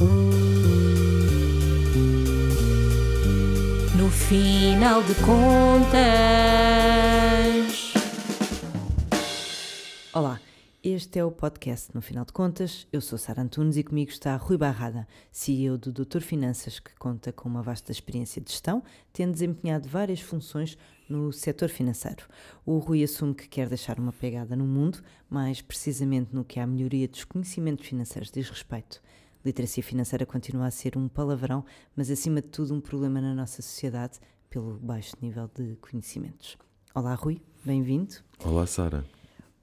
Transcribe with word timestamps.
No 0.00 0.08
final 4.08 5.02
de 5.02 5.14
contas. 5.16 6.00
Olá, 10.14 10.40
este 10.82 11.18
é 11.18 11.24
o 11.24 11.30
podcast 11.30 11.94
No 11.94 12.00
Final 12.00 12.24
de 12.24 12.32
Contas. 12.32 12.88
Eu 12.90 13.02
sou 13.02 13.18
Sara 13.18 13.42
Antunes 13.42 13.76
e 13.76 13.84
comigo 13.84 14.10
está 14.10 14.34
Rui 14.36 14.56
Barrada, 14.56 15.06
CEO 15.30 15.76
do 15.76 15.92
Doutor 15.92 16.22
Finanças, 16.22 16.80
que 16.80 16.94
conta 16.94 17.30
com 17.30 17.46
uma 17.46 17.62
vasta 17.62 17.92
experiência 17.92 18.40
de 18.40 18.50
gestão, 18.50 18.82
tendo 19.12 19.32
desempenhado 19.32 19.86
várias 19.86 20.22
funções 20.22 20.78
no 21.10 21.30
setor 21.30 21.68
financeiro. 21.68 22.26
O 22.64 22.78
Rui 22.78 23.04
assume 23.04 23.34
que 23.34 23.46
quer 23.46 23.68
deixar 23.68 24.00
uma 24.00 24.14
pegada 24.14 24.56
no 24.56 24.64
mundo, 24.64 25.02
mais 25.28 25.60
precisamente 25.60 26.34
no 26.34 26.42
que 26.42 26.58
a 26.58 26.66
melhoria 26.66 27.06
dos 27.06 27.24
conhecimentos 27.24 27.86
financeiros 27.86 28.30
diz 28.30 28.48
respeito. 28.48 29.02
Literacia 29.44 29.82
financeira 29.82 30.26
continua 30.26 30.66
a 30.66 30.70
ser 30.70 30.98
um 30.98 31.08
palavrão, 31.08 31.64
mas 31.96 32.10
acima 32.10 32.42
de 32.42 32.48
tudo 32.48 32.74
um 32.74 32.80
problema 32.80 33.22
na 33.22 33.34
nossa 33.34 33.62
sociedade 33.62 34.18
pelo 34.50 34.74
baixo 34.78 35.16
nível 35.22 35.50
de 35.54 35.76
conhecimentos. 35.76 36.58
Olá, 36.94 37.14
Rui, 37.14 37.40
bem-vindo. 37.64 38.16
Olá, 38.44 38.66
Sara. 38.66 39.02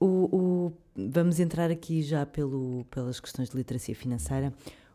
O, 0.00 0.06
o, 0.36 0.72
vamos 0.96 1.38
entrar 1.38 1.70
aqui 1.70 2.02
já 2.02 2.26
pelo, 2.26 2.86
pelas 2.90 3.20
questões 3.20 3.50
de 3.50 3.56
literacia 3.56 3.94
financeira. 3.94 4.52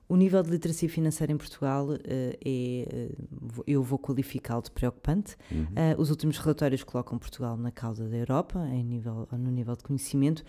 O 0.10 0.18
nível 0.18 0.44
de 0.44 0.50
literacia 0.50 0.90
financeira 0.90 1.32
em 1.32 1.38
Portugal 1.38 1.88
uh, 1.88 2.00
é, 2.44 3.16
uh, 3.18 3.64
eu 3.66 3.82
vou 3.82 3.98
qualificá-lo 3.98 4.62
de 4.62 4.72
preocupante. 4.72 5.38
Uhum. 5.50 5.64
Uh, 5.64 6.02
os 6.02 6.10
últimos 6.10 6.38
relatórios 6.38 6.84
colocam 6.84 7.18
Portugal 7.18 7.56
na 7.56 7.72
cauda 7.72 8.08
da 8.10 8.18
Europa, 8.18 8.68
em 8.68 8.84
nível, 8.84 9.28
no 9.32 9.50
nível 9.50 9.76
de 9.78 9.84
conhecimento. 9.84 10.44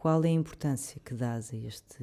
Qual 0.00 0.24
é 0.24 0.28
a 0.28 0.32
importância 0.32 0.98
que 1.04 1.12
dás 1.12 1.52
a, 1.52 1.56
este, 1.58 2.02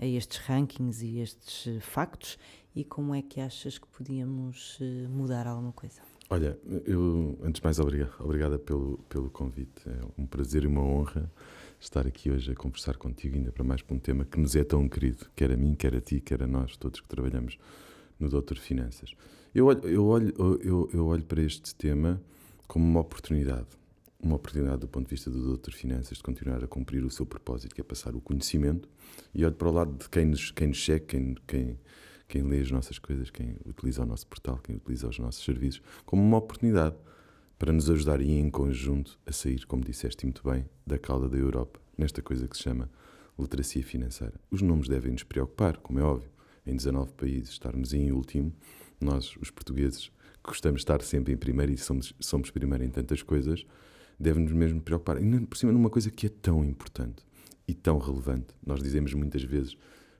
a 0.00 0.06
estes 0.06 0.38
rankings 0.46 1.02
e 1.02 1.18
estes 1.18 1.84
factos 1.84 2.38
e 2.72 2.84
como 2.84 3.12
é 3.16 3.20
que 3.20 3.40
achas 3.40 3.78
que 3.78 3.86
podíamos 3.88 4.78
mudar 5.10 5.48
alguma 5.48 5.72
coisa? 5.72 6.00
Olha, 6.30 6.56
eu, 6.84 7.36
antes 7.42 7.60
de 7.60 7.64
mais, 7.64 7.80
obrigado, 7.80 8.14
obrigada 8.20 8.60
pelo, 8.60 8.98
pelo 9.08 9.28
convite. 9.28 9.82
É 9.88 9.98
um 10.16 10.24
prazer 10.24 10.62
e 10.62 10.68
uma 10.68 10.80
honra 10.80 11.28
estar 11.80 12.06
aqui 12.06 12.30
hoje 12.30 12.52
a 12.52 12.54
conversar 12.54 12.96
contigo, 12.96 13.34
ainda 13.34 13.50
para 13.50 13.64
mais 13.64 13.82
para 13.82 13.96
um 13.96 13.98
tema 13.98 14.24
que 14.24 14.38
nos 14.38 14.54
é 14.54 14.62
tão 14.62 14.88
querido, 14.88 15.26
quer 15.34 15.50
a 15.50 15.56
mim, 15.56 15.74
quer 15.74 15.96
a 15.96 16.00
ti, 16.00 16.20
quer 16.20 16.44
a 16.44 16.46
nós, 16.46 16.76
todos 16.76 17.00
que 17.00 17.08
trabalhamos 17.08 17.58
no 18.20 18.28
Doutor 18.28 18.56
Finanças. 18.56 19.16
Eu 19.52 19.66
olho, 19.66 19.88
eu 19.88 20.06
olho, 20.06 20.60
eu, 20.62 20.88
eu 20.92 21.06
olho 21.06 21.24
para 21.24 21.42
este 21.42 21.74
tema 21.74 22.22
como 22.68 22.84
uma 22.84 23.00
oportunidade 23.00 23.66
uma 24.20 24.36
oportunidade 24.36 24.80
do 24.80 24.88
ponto 24.88 25.06
de 25.06 25.10
vista 25.10 25.30
do 25.30 25.42
Doutor 25.42 25.72
Finanças 25.72 26.18
de 26.18 26.22
continuar 26.22 26.62
a 26.62 26.66
cumprir 26.66 27.04
o 27.04 27.10
seu 27.10 27.26
propósito, 27.26 27.74
que 27.74 27.80
é 27.80 27.84
passar 27.84 28.14
o 28.14 28.20
conhecimento, 28.20 28.88
e 29.34 29.44
olho 29.44 29.54
para 29.54 29.68
o 29.68 29.72
lado 29.72 29.96
de 29.96 30.08
quem 30.08 30.24
nos, 30.24 30.50
quem 30.50 30.68
nos 30.68 30.78
checa, 30.78 31.06
quem, 31.06 31.36
quem, 31.46 31.78
quem 32.28 32.42
lê 32.42 32.60
as 32.60 32.70
nossas 32.70 32.98
coisas, 32.98 33.30
quem 33.30 33.56
utiliza 33.64 34.02
o 34.02 34.06
nosso 34.06 34.26
portal, 34.26 34.58
quem 34.58 34.76
utiliza 34.76 35.08
os 35.08 35.18
nossos 35.18 35.44
serviços, 35.44 35.82
como 36.04 36.22
uma 36.22 36.38
oportunidade 36.38 36.96
para 37.58 37.72
nos 37.72 37.88
ajudar 37.90 38.20
e 38.20 38.32
em 38.32 38.50
conjunto 38.50 39.18
a 39.26 39.32
sair, 39.32 39.64
como 39.66 39.84
disseste 39.84 40.26
muito 40.26 40.42
bem, 40.48 40.66
da 40.86 40.98
cauda 40.98 41.28
da 41.28 41.36
Europa, 41.36 41.80
nesta 41.96 42.20
coisa 42.20 42.46
que 42.46 42.56
se 42.56 42.64
chama 42.64 42.90
literacia 43.38 43.82
financeira. 43.82 44.34
Os 44.50 44.62
números 44.62 44.88
devem 44.88 45.12
nos 45.12 45.22
preocupar, 45.22 45.76
como 45.78 45.98
é 45.98 46.02
óbvio. 46.02 46.30
Em 46.66 46.74
19 46.74 47.12
países, 47.12 47.50
estarmos 47.50 47.92
em 47.92 48.10
último, 48.10 48.52
nós, 49.00 49.36
os 49.36 49.50
portugueses, 49.50 50.10
gostamos 50.42 50.80
de 50.80 50.82
estar 50.82 51.00
sempre 51.02 51.32
em 51.32 51.36
primeiro 51.36 51.72
e 51.72 51.78
somos, 51.78 52.12
somos 52.18 52.50
primeiro 52.50 52.84
em 52.84 52.90
tantas 52.90 53.22
coisas, 53.22 53.64
deve-nos 54.18 54.52
mesmo 54.52 54.80
preocupar. 54.80 55.22
E 55.22 55.40
por 55.46 55.56
cima, 55.56 55.72
numa 55.72 55.90
coisa 55.90 56.10
que 56.10 56.26
é 56.26 56.30
tão 56.30 56.64
importante 56.64 57.24
e 57.68 57.74
tão 57.74 57.98
relevante. 57.98 58.54
Nós 58.64 58.82
dizemos 58.82 59.12
muitas 59.14 59.42
vezes 59.42 59.76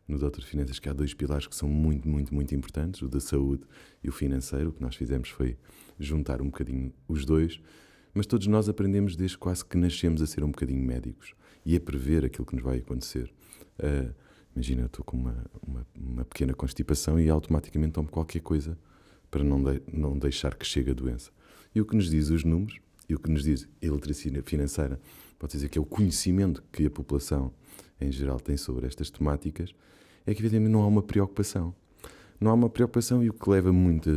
no 0.06 0.18
Doutor 0.18 0.44
Finanças 0.44 0.78
que 0.78 0.88
há 0.88 0.92
dois 0.92 1.14
pilares 1.14 1.46
que 1.46 1.56
são 1.56 1.68
muito, 1.68 2.08
muito, 2.08 2.34
muito 2.34 2.54
importantes: 2.54 3.02
o 3.02 3.08
da 3.08 3.20
saúde 3.20 3.64
e 4.02 4.08
o 4.08 4.12
financeiro. 4.12 4.70
O 4.70 4.72
que 4.72 4.82
nós 4.82 4.96
fizemos 4.96 5.28
foi 5.28 5.56
juntar 5.98 6.40
um 6.40 6.46
bocadinho 6.46 6.92
os 7.08 7.24
dois, 7.24 7.60
mas 8.14 8.26
todos 8.26 8.46
nós 8.46 8.68
aprendemos 8.68 9.16
desde 9.16 9.38
quase 9.38 9.64
que 9.64 9.76
nascemos 9.76 10.20
a 10.22 10.26
ser 10.26 10.44
um 10.44 10.50
bocadinho 10.50 10.82
médicos 10.82 11.34
e 11.64 11.74
a 11.76 11.80
prever 11.80 12.24
aquilo 12.24 12.46
que 12.46 12.54
nos 12.54 12.64
vai 12.64 12.78
acontecer. 12.78 13.32
Uh, 13.78 14.14
imagina, 14.54 14.82
eu 14.82 14.86
estou 14.86 15.04
com 15.04 15.16
uma, 15.16 15.44
uma, 15.66 15.86
uma, 15.98 16.24
pequena 16.24 16.54
constipação 16.54 17.18
e 17.18 17.28
automaticamente 17.28 17.92
tomo 17.92 18.08
qualquer 18.08 18.40
coisa 18.40 18.78
para 19.30 19.42
não, 19.42 19.62
de, 19.62 19.82
não 19.92 20.18
deixar 20.18 20.54
que 20.54 20.64
chegue 20.64 20.90
a 20.90 20.94
doença. 20.94 21.30
E 21.74 21.80
o 21.80 21.84
que 21.84 21.96
nos 21.96 22.08
diz 22.08 22.30
os 22.30 22.44
números 22.44 22.80
e 23.08 23.14
o 23.14 23.18
que 23.18 23.30
nos 23.30 23.44
diz 23.44 23.68
a 23.82 23.86
literacia 23.86 24.42
financeira, 24.44 25.00
pode 25.38 25.52
dizer 25.52 25.68
que 25.68 25.78
é 25.78 25.80
o 25.80 25.84
conhecimento 25.84 26.62
que 26.72 26.86
a 26.86 26.90
população 26.90 27.52
em 28.00 28.10
geral 28.10 28.38
tem 28.40 28.56
sobre 28.56 28.86
estas 28.86 29.10
temáticas, 29.10 29.74
é 30.26 30.34
que 30.34 30.40
evidentemente 30.40 30.72
não 30.72 30.82
há 30.82 30.86
uma 30.86 31.02
preocupação. 31.02 31.74
Não 32.40 32.50
há 32.50 32.54
uma 32.54 32.68
preocupação 32.68 33.22
e 33.22 33.30
o 33.30 33.32
que 33.32 33.48
leva 33.48 33.72
muita, 33.72 34.10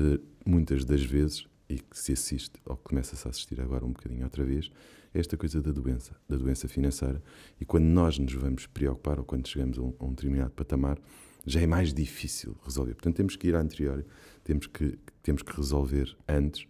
muitas 0.46 0.84
das 0.84 1.04
vezes, 1.04 1.48
e 1.70 1.78
que 1.78 1.98
se 1.98 2.14
assiste, 2.14 2.60
ou 2.66 2.76
começa-se 2.78 3.28
a 3.28 3.30
assistir 3.30 3.62
agora 3.62 3.86
um 3.86 3.92
bocadinho 3.92 4.24
outra 4.24 4.44
vez, 4.44 4.72
é 5.14 5.20
esta 5.20 5.38
coisa 5.38 5.62
da 5.62 5.72
doença, 5.72 6.16
da 6.28 6.36
doença 6.36 6.68
financeira. 6.68 7.22
E 7.62 7.66
quando 7.66 7.86
nós 7.86 8.18
nos 8.18 8.34
vamos 8.34 8.66
preocupar, 8.66 9.20
ou 9.20 9.26
quando 9.26 9.48
chegamos 9.48 9.78
a 9.78 9.82
um, 9.82 9.94
a 10.00 10.06
um 10.06 10.10
determinado 10.10 10.52
patamar, 10.52 11.00
já 11.46 11.62
é 11.62 11.68
mais 11.68 11.94
difícil 11.94 12.58
resolver. 12.64 12.96
Portanto, 12.96 13.16
temos 13.16 13.36
que 13.36 13.48
ir 13.48 13.56
à 13.56 13.62
anterior, 13.62 14.06
temos 14.44 14.68
que, 14.68 14.98
temos 15.24 15.42
que 15.42 15.56
resolver 15.56 16.16
antes. 16.28 16.68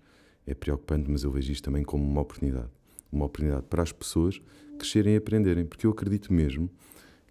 É 0.49 0.55
preocupante, 0.55 1.11
mas 1.11 1.23
eu 1.23 1.29
vejo 1.29 1.51
isto 1.51 1.63
também 1.63 1.83
como 1.83 2.03
uma 2.03 2.21
oportunidade. 2.21 2.69
Uma 3.11 3.25
oportunidade 3.25 3.67
para 3.69 3.83
as 3.83 3.91
pessoas 3.91 4.41
crescerem 4.79 5.13
e 5.13 5.17
aprenderem, 5.17 5.63
porque 5.63 5.85
eu 5.85 5.91
acredito 5.91 6.33
mesmo 6.33 6.67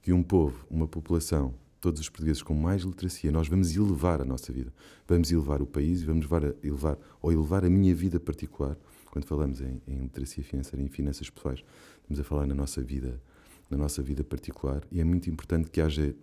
que 0.00 0.12
um 0.12 0.22
povo, 0.22 0.64
uma 0.70 0.86
população, 0.86 1.52
todos 1.80 2.00
os 2.00 2.08
portugueses 2.08 2.44
com 2.44 2.54
mais 2.54 2.82
literacia, 2.82 3.32
nós 3.32 3.48
vamos 3.48 3.74
elevar 3.74 4.20
a 4.20 4.24
nossa 4.24 4.52
vida, 4.52 4.72
vamos 5.08 5.32
elevar 5.32 5.60
o 5.60 5.66
país 5.66 6.02
e 6.02 6.04
vamos 6.04 6.28
elevar, 6.62 6.96
ou 7.20 7.32
elevar 7.32 7.64
a 7.64 7.68
minha 7.68 7.92
vida 7.92 8.20
particular. 8.20 8.78
Quando 9.10 9.24
falamos 9.24 9.60
em, 9.60 9.82
em 9.88 10.02
literacia 10.02 10.44
financeira 10.44 10.80
e 10.80 10.86
em 10.86 10.88
finanças 10.88 11.28
pessoais, 11.28 11.64
estamos 12.02 12.20
a 12.20 12.22
falar 12.22 12.46
na 12.46 12.54
nossa 12.54 12.80
vida, 12.80 13.20
na 13.68 13.76
nossa 13.76 14.00
vida 14.00 14.22
particular 14.22 14.84
e 14.92 15.00
é 15.00 15.04
muito 15.04 15.28
importante 15.28 15.68
que 15.72 15.80
haja 15.80 16.14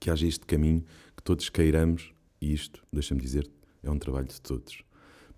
que 0.00 0.08
haja 0.08 0.26
este 0.26 0.46
caminho 0.46 0.82
que 1.14 1.22
todos 1.22 1.50
queiramos 1.50 2.14
e 2.40 2.54
isto, 2.54 2.82
deixa-me 2.90 3.20
dizer, 3.20 3.50
é 3.82 3.90
um 3.90 3.98
trabalho 3.98 4.28
de 4.28 4.40
todos. 4.40 4.87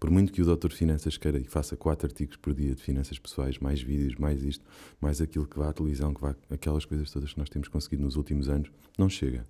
Por 0.01 0.11
muito 0.11 0.33
que 0.33 0.41
o 0.41 0.47
doutor 0.47 0.73
Finanças 0.73 1.19
queira 1.19 1.39
e 1.39 1.45
faça 1.45 1.77
quatro 1.77 2.07
artigos 2.07 2.35
por 2.37 2.55
dia 2.55 2.75
de 2.75 2.83
finanças 2.83 3.19
pessoais, 3.19 3.59
mais 3.59 3.83
vídeos, 3.83 4.15
mais 4.17 4.43
isto, 4.43 4.65
mais 4.99 5.21
aquilo 5.21 5.47
que 5.47 5.59
vá 5.59 5.69
à 5.69 5.73
televisão, 5.75 6.15
que 6.15 6.23
vá, 6.23 6.35
aquelas 6.49 6.87
coisas 6.87 7.11
todas 7.11 7.35
que 7.35 7.39
nós 7.39 7.51
temos 7.51 7.69
conseguido 7.69 8.03
nos 8.03 8.17
últimos 8.17 8.49
anos, 8.49 8.73
não 8.97 9.11
chega. 9.11 9.47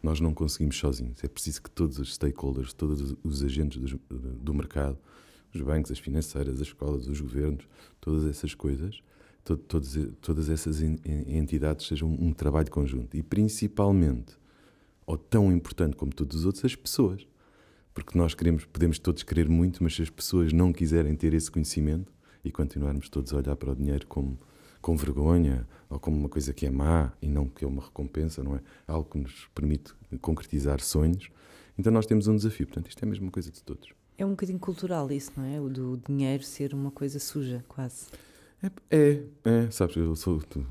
Nós 0.00 0.20
não 0.20 0.32
conseguimos 0.32 0.76
sozinhos. 0.76 1.22
É 1.24 1.26
preciso 1.26 1.60
que 1.60 1.68
todos 1.68 1.98
os 1.98 2.14
stakeholders, 2.14 2.72
todos 2.72 3.16
os 3.24 3.42
agentes 3.42 3.80
do, 3.80 4.00
do 4.08 4.54
mercado, 4.54 4.96
os 5.52 5.60
bancos, 5.60 5.90
as 5.90 5.98
financeiras, 5.98 6.60
as 6.60 6.68
escolas, 6.68 7.08
os 7.08 7.20
governos, 7.20 7.66
todas 8.00 8.24
essas 8.24 8.54
coisas, 8.54 9.02
to, 9.44 9.56
todos, 9.56 9.98
todas 10.20 10.48
essas 10.48 10.80
entidades 10.80 11.88
sejam 11.88 12.08
um 12.08 12.32
trabalho 12.32 12.70
conjunto. 12.70 13.16
E 13.16 13.22
principalmente, 13.22 14.38
ou 15.04 15.18
tão 15.18 15.50
importante 15.50 15.96
como 15.96 16.14
todos 16.14 16.36
os 16.36 16.46
outros, 16.46 16.64
as 16.64 16.76
pessoas 16.76 17.26
porque 17.94 18.16
nós 18.16 18.34
queremos, 18.34 18.64
podemos 18.64 18.98
todos 18.98 19.22
querer 19.22 19.48
muito, 19.48 19.82
mas 19.82 19.94
se 19.94 20.02
as 20.02 20.10
pessoas 20.10 20.52
não 20.52 20.72
quiserem 20.72 21.14
ter 21.14 21.34
esse 21.34 21.50
conhecimento 21.50 22.12
e 22.44 22.50
continuarmos 22.50 23.08
todos 23.08 23.32
a 23.32 23.36
olhar 23.36 23.56
para 23.56 23.72
o 23.72 23.76
dinheiro 23.76 24.06
como 24.06 24.38
com 24.80 24.96
vergonha 24.96 25.66
ou 25.88 26.00
como 26.00 26.16
uma 26.18 26.28
coisa 26.28 26.52
que 26.52 26.66
é 26.66 26.70
má 26.70 27.12
e 27.22 27.28
não 27.28 27.46
que 27.46 27.64
é 27.64 27.68
uma 27.68 27.82
recompensa, 27.82 28.42
não 28.42 28.56
é? 28.56 28.60
Algo 28.86 29.08
que 29.08 29.18
nos 29.18 29.48
permite 29.54 29.94
concretizar 30.20 30.80
sonhos. 30.80 31.30
Então 31.78 31.92
nós 31.92 32.04
temos 32.04 32.26
um 32.26 32.34
desafio. 32.34 32.66
Portanto, 32.66 32.88
isto 32.88 33.02
é 33.02 33.06
a 33.06 33.08
mesma 33.08 33.30
coisa 33.30 33.50
de 33.50 33.62
todos. 33.62 33.90
É 34.18 34.26
um 34.26 34.30
bocadinho 34.30 34.58
cultural 34.58 35.10
isso, 35.10 35.32
não 35.36 35.44
é? 35.44 35.60
O 35.60 35.68
do 35.68 36.02
dinheiro 36.06 36.42
ser 36.42 36.74
uma 36.74 36.90
coisa 36.90 37.18
suja, 37.18 37.64
quase. 37.68 38.06
É, 38.88 39.24
é, 39.44 39.70
sabes, 39.72 39.96
eu 39.96 40.14
sou, 40.14 40.40
tu 40.40 40.64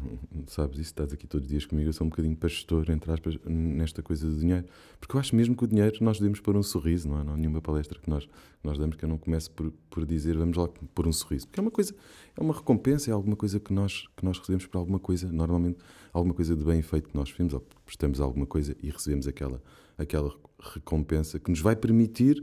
sabes 0.48 0.76
isso, 0.76 0.92
estás 0.92 1.12
aqui 1.12 1.28
todos 1.28 1.46
os 1.46 1.52
dias 1.52 1.66
comigo, 1.66 1.90
eu 1.90 1.94
sou 1.94 2.08
um 2.08 2.10
bocadinho 2.10 2.38
pastor, 2.38 2.90
entre 2.90 3.12
aspas, 3.12 3.38
nesta 3.44 4.02
coisa 4.02 4.26
do 4.26 4.40
dinheiro, 4.40 4.66
porque 4.98 5.14
eu 5.14 5.20
acho 5.20 5.36
mesmo 5.36 5.58
que 5.58 5.66
o 5.66 5.68
dinheiro 5.68 5.98
nós 6.00 6.18
devemos 6.18 6.40
pôr 6.40 6.56
um 6.56 6.64
sorriso, 6.64 7.10
não 7.10 7.20
é? 7.20 7.24
Não 7.26 7.34
há 7.34 7.38
nenhuma 7.38 7.62
palestra 7.62 8.00
que 8.00 8.10
nós, 8.10 8.30
nós 8.64 8.78
damos 8.78 8.96
que 8.96 9.04
eu 9.04 9.10
não 9.10 9.18
comece 9.18 9.50
por, 9.50 9.74
por 9.90 10.06
dizer 10.06 10.38
vamos 10.38 10.56
lá 10.56 10.70
pôr 10.96 11.06
um 11.06 11.12
sorriso, 11.12 11.48
porque 11.48 11.60
é 11.60 11.64
uma 11.64 11.72
coisa, 11.72 11.94
é 12.38 12.42
uma 12.42 12.54
recompensa, 12.54 13.12
é 13.12 13.14
alguma 13.14 13.36
coisa 13.36 13.60
que 13.60 13.74
nós, 13.74 14.08
que 14.16 14.24
nós 14.24 14.40
recebemos 14.40 14.66
por 14.68 14.78
alguma 14.78 15.00
coisa, 15.00 15.30
normalmente 15.30 15.80
alguma 16.14 16.34
coisa 16.34 16.56
de 16.56 16.64
bem 16.64 16.82
feito 16.82 17.10
que 17.10 17.16
nós 17.16 17.30
fizemos, 17.30 17.54
ou 17.54 17.60
prestamos 17.86 18.22
alguma 18.22 18.46
coisa 18.46 18.74
e 18.82 18.90
recebemos 18.90 19.28
aquela, 19.28 19.62
aquela 19.98 20.34
recompensa 20.62 21.40
que 21.40 21.52
nos 21.52 21.60
vai 21.60 21.76
permitir 21.76 22.42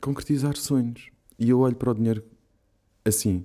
concretizar 0.00 0.56
sonhos. 0.56 1.10
E 1.36 1.50
eu 1.50 1.58
olho 1.58 1.74
para 1.74 1.90
o 1.90 1.94
dinheiro 1.94 2.22
assim 3.04 3.44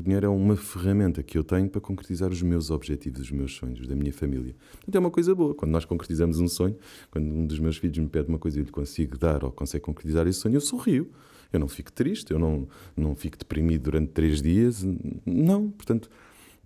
o 0.00 0.02
dinheiro 0.02 0.26
é 0.26 0.28
uma 0.28 0.56
ferramenta 0.56 1.22
que 1.22 1.36
eu 1.36 1.44
tenho 1.44 1.68
para 1.68 1.80
concretizar 1.80 2.30
os 2.30 2.42
meus 2.42 2.70
objetivos, 2.70 3.20
os 3.20 3.30
meus 3.30 3.54
sonhos, 3.54 3.86
da 3.86 3.94
minha 3.94 4.12
família. 4.12 4.56
Então 4.88 4.98
é 4.98 5.04
uma 5.04 5.10
coisa 5.10 5.34
boa. 5.34 5.54
Quando 5.54 5.70
nós 5.70 5.84
concretizamos 5.84 6.40
um 6.40 6.48
sonho, 6.48 6.76
quando 7.10 7.26
um 7.26 7.46
dos 7.46 7.58
meus 7.58 7.76
filhos 7.76 7.98
me 7.98 8.08
pede 8.08 8.28
uma 8.28 8.38
coisa 8.38 8.58
e 8.58 8.60
eu 8.60 8.64
lhe 8.64 8.70
consigo 8.70 9.18
dar 9.18 9.44
ou 9.44 9.52
consegue 9.52 9.84
concretizar 9.84 10.26
esse 10.26 10.40
sonho, 10.40 10.56
eu 10.56 10.60
sorrio. 10.60 11.10
Eu 11.52 11.60
não 11.60 11.68
fico 11.68 11.92
triste, 11.92 12.32
eu 12.32 12.38
não, 12.38 12.66
não 12.96 13.14
fico 13.14 13.36
deprimido 13.36 13.82
durante 13.82 14.12
três 14.12 14.40
dias. 14.40 14.84
Não, 15.26 15.70
portanto, 15.70 16.08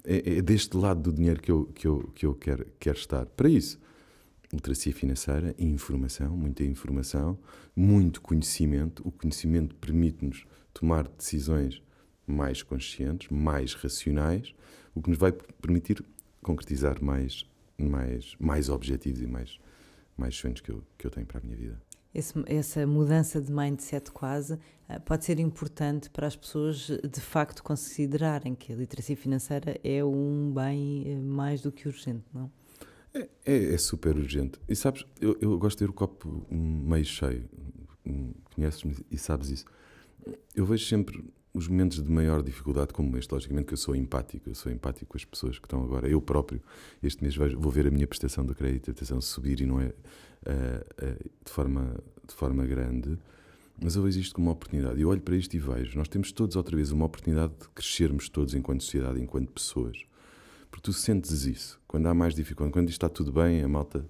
é, 0.05 0.39
é 0.39 0.43
deste 0.43 0.77
lado 0.77 1.03
do 1.03 1.13
dinheiro 1.13 1.41
que 1.41 1.51
eu, 1.51 1.67
que 1.75 1.87
eu, 1.87 2.11
que 2.15 2.27
eu 2.27 2.35
quero, 2.35 2.67
quero 2.79 2.99
estar. 2.99 3.27
Para 3.27 3.49
isso, 3.49 3.81
literacia 4.53 4.93
financeira, 4.93 5.55
informação, 5.59 6.37
muita 6.37 6.63
informação, 6.63 7.37
muito 7.75 8.21
conhecimento. 8.21 9.03
O 9.05 9.11
conhecimento 9.11 9.75
permite-nos 9.75 10.47
tomar 10.73 11.09
decisões 11.09 11.83
mais 12.27 12.63
conscientes, 12.63 13.29
mais 13.31 13.75
racionais, 13.75 14.55
o 14.95 15.03
que 15.03 15.11
nos 15.11 15.19
vai 15.19 15.33
permitir 15.33 16.05
concretizar 16.43 17.03
mais, 17.03 17.45
mais, 17.79 18.37
mais 18.39 18.69
objetivos 18.69 19.23
e 19.23 19.27
mais, 19.27 19.59
mais 20.17 20.35
sonhos 20.35 20.61
que 20.61 20.71
eu, 20.71 20.83
que 20.97 21.07
eu 21.07 21.11
tenho 21.11 21.27
para 21.27 21.39
a 21.39 21.43
minha 21.43 21.57
vida. 21.57 21.83
Esse, 22.15 22.33
essa 22.47 22.87
mudança 22.87 23.41
de 23.41 23.53
mindset 23.53 24.13
quase 24.13 24.57
eh, 24.89 25.01
pode 25.01 25.25
ser 25.25 25.41
importante 25.41 26.09
para 26.11 26.29
as 26.29 26.37
pessoas 26.37 26.87
de 26.87 27.21
facto 27.21 27.61
considerarem 27.61 28.55
que 28.55 28.73
a 28.73 28.77
literacia 28.77 29.17
financeira 29.17 29.81
é 29.83 30.05
um 30.05 30.53
bem 30.55 31.03
eh, 31.07 31.17
mais 31.17 31.61
do 31.61 31.73
que 31.73 31.89
urgente, 31.89 32.25
não? 32.33 32.49
É, 33.13 33.29
é, 33.45 33.75
é 33.75 33.79
super 33.79 34.17
urgente. 34.17 34.61
E 34.69 34.77
sabes, 34.77 35.05
eu, 35.21 35.37
eu 35.41 35.59
gosto 35.59 35.79
de 35.79 35.87
ter 35.87 35.91
o 35.91 35.93
copo 35.93 36.47
meio 36.51 37.05
cheio. 37.05 37.49
Conheces-me 38.55 38.97
e 39.11 39.19
sabes 39.19 39.51
isso. 39.51 39.65
Eu 40.55 40.67
vejo 40.67 40.85
sempre 40.85 41.25
os 41.55 41.69
momentos 41.69 42.03
de 42.03 42.11
maior 42.11 42.43
dificuldade 42.43 42.93
como 42.93 43.17
este, 43.17 43.33
logicamente 43.33 43.67
que 43.67 43.75
eu 43.75 43.79
sou 43.79 43.95
empático, 43.95 44.51
eu 44.51 44.57
sou 44.57 44.73
empático 44.73 45.13
com 45.13 45.17
as 45.17 45.25
pessoas 45.25 45.57
que 45.57 45.67
estão 45.67 45.85
agora. 45.85 46.09
Eu 46.09 46.21
próprio, 46.21 46.61
este 47.01 47.23
mês 47.23 47.37
vou 47.37 47.71
ver 47.71 47.87
a 47.87 47.91
minha 47.93 48.09
prestação 48.09 48.45
de 48.45 48.53
crédito, 48.55 48.91
atenção, 48.91 49.21
subir 49.21 49.61
e 49.61 49.67
não 49.67 49.81
é 49.81 49.87
uh, 49.87 49.91
uh, 49.91 51.31
de, 51.45 51.53
forma, 51.53 51.97
de 52.27 52.35
forma 52.35 52.67
grande, 52.67 53.17
mas 53.81 53.95
eu 53.95 54.03
vejo 54.03 54.19
isto 54.19 54.35
como 54.35 54.49
uma 54.49 54.53
oportunidade. 54.53 55.01
Eu 55.01 55.09
olho 55.09 55.21
para 55.21 55.37
isto 55.37 55.55
e 55.55 55.59
vejo, 55.61 55.97
nós 55.97 56.09
temos 56.09 56.33
todos 56.33 56.57
outra 56.57 56.75
vez 56.75 56.91
uma 56.91 57.05
oportunidade 57.07 57.53
de 57.53 57.69
crescermos 57.69 58.29
todos 58.29 58.53
enquanto 58.55 58.83
sociedade, 58.83 59.21
enquanto 59.21 59.53
pessoas. 59.53 59.97
Porque 60.73 60.83
tu 60.83 60.93
sentes 60.93 61.45
isso, 61.45 61.81
quando 61.87 62.07
há 62.07 62.15
mais 62.15 62.35
dificuldade, 62.35 62.73
quando 62.73 62.89
isto 62.89 62.97
está 62.97 63.09
tudo 63.09 63.33
bem, 63.33 63.63
a 63.63 63.69
malta 63.69 64.05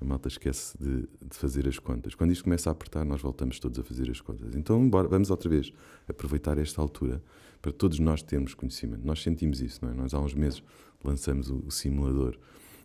a 0.00 0.04
malta 0.04 0.28
esquece 0.28 0.76
de, 0.78 1.02
de, 1.02 1.36
fazer 1.36 1.68
as 1.68 1.78
contas. 1.78 2.14
Quando 2.14 2.32
isto 2.32 2.44
começa 2.44 2.70
a 2.70 2.72
apertar, 2.72 3.04
nós 3.04 3.20
voltamos 3.20 3.60
todos 3.60 3.78
a 3.78 3.82
fazer 3.82 4.10
as 4.10 4.20
contas. 4.20 4.54
Então, 4.54 4.90
vamos 4.90 5.30
outra 5.30 5.48
vez 5.48 5.72
aproveitar 6.08 6.56
esta 6.56 6.80
altura 6.80 7.22
para 7.60 7.70
todos 7.70 7.98
nós 7.98 8.22
termos 8.22 8.54
conhecimento. 8.54 9.04
Nós 9.04 9.22
sentimos 9.22 9.60
isso, 9.60 9.84
não 9.84 9.92
é? 9.92 9.94
Nós 9.94 10.14
há 10.14 10.20
uns 10.20 10.32
meses 10.32 10.62
lançamos 11.04 11.50
o, 11.50 11.62
o 11.66 11.70
simulador 11.70 12.38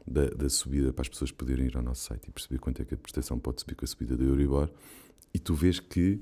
da, 0.06 0.28
da, 0.28 0.50
subida 0.50 0.92
para 0.92 1.04
as 1.04 1.10
pessoas 1.10 1.32
poderem 1.32 1.68
ir 1.68 1.78
ao 1.78 1.82
nosso 1.82 2.04
site 2.04 2.28
e 2.28 2.32
perceber 2.32 2.60
quanto 2.60 2.82
é 2.82 2.86
que 2.86 2.94
a 2.94 2.98
prestação 2.98 3.40
pode 3.40 3.62
subir 3.62 3.76
com 3.76 3.86
a 3.86 3.88
subida 3.88 4.18
do 4.18 4.24
Euribor. 4.26 4.70
E 5.34 5.40
tu 5.40 5.54
vês 5.54 5.80
que 5.80 6.22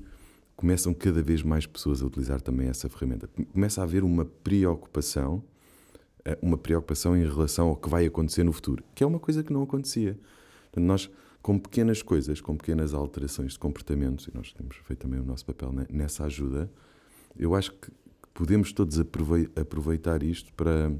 começam 0.56 0.94
cada 0.94 1.22
vez 1.22 1.42
mais 1.42 1.66
pessoas 1.66 2.02
a 2.02 2.06
utilizar 2.06 2.40
também 2.40 2.68
essa 2.68 2.88
ferramenta. 2.88 3.28
Começa 3.52 3.80
a 3.80 3.84
haver 3.84 4.04
uma 4.04 4.24
preocupação, 4.24 5.42
eh, 6.24 6.38
uma 6.40 6.56
preocupação 6.56 7.16
em 7.16 7.24
relação 7.24 7.68
ao 7.68 7.76
que 7.76 7.88
vai 7.88 8.06
acontecer 8.06 8.44
no 8.44 8.52
futuro, 8.52 8.84
que 8.94 9.02
é 9.02 9.06
uma 9.06 9.18
coisa 9.18 9.42
que 9.42 9.52
não 9.52 9.62
acontecia. 9.62 10.16
Portanto, 10.74 10.86
nós, 10.86 11.10
com 11.40 11.56
pequenas 11.56 12.02
coisas, 12.02 12.40
com 12.40 12.56
pequenas 12.56 12.92
alterações 12.92 13.52
de 13.52 13.58
comportamentos, 13.60 14.26
e 14.26 14.34
nós 14.34 14.52
temos 14.52 14.76
feito 14.76 15.00
também 15.00 15.20
o 15.20 15.24
nosso 15.24 15.46
papel 15.46 15.72
nessa 15.88 16.24
ajuda, 16.24 16.68
eu 17.36 17.54
acho 17.54 17.72
que 17.72 17.92
podemos 18.32 18.72
todos 18.72 18.98
aproveitar 18.98 20.24
isto 20.24 20.52
para, 20.54 20.92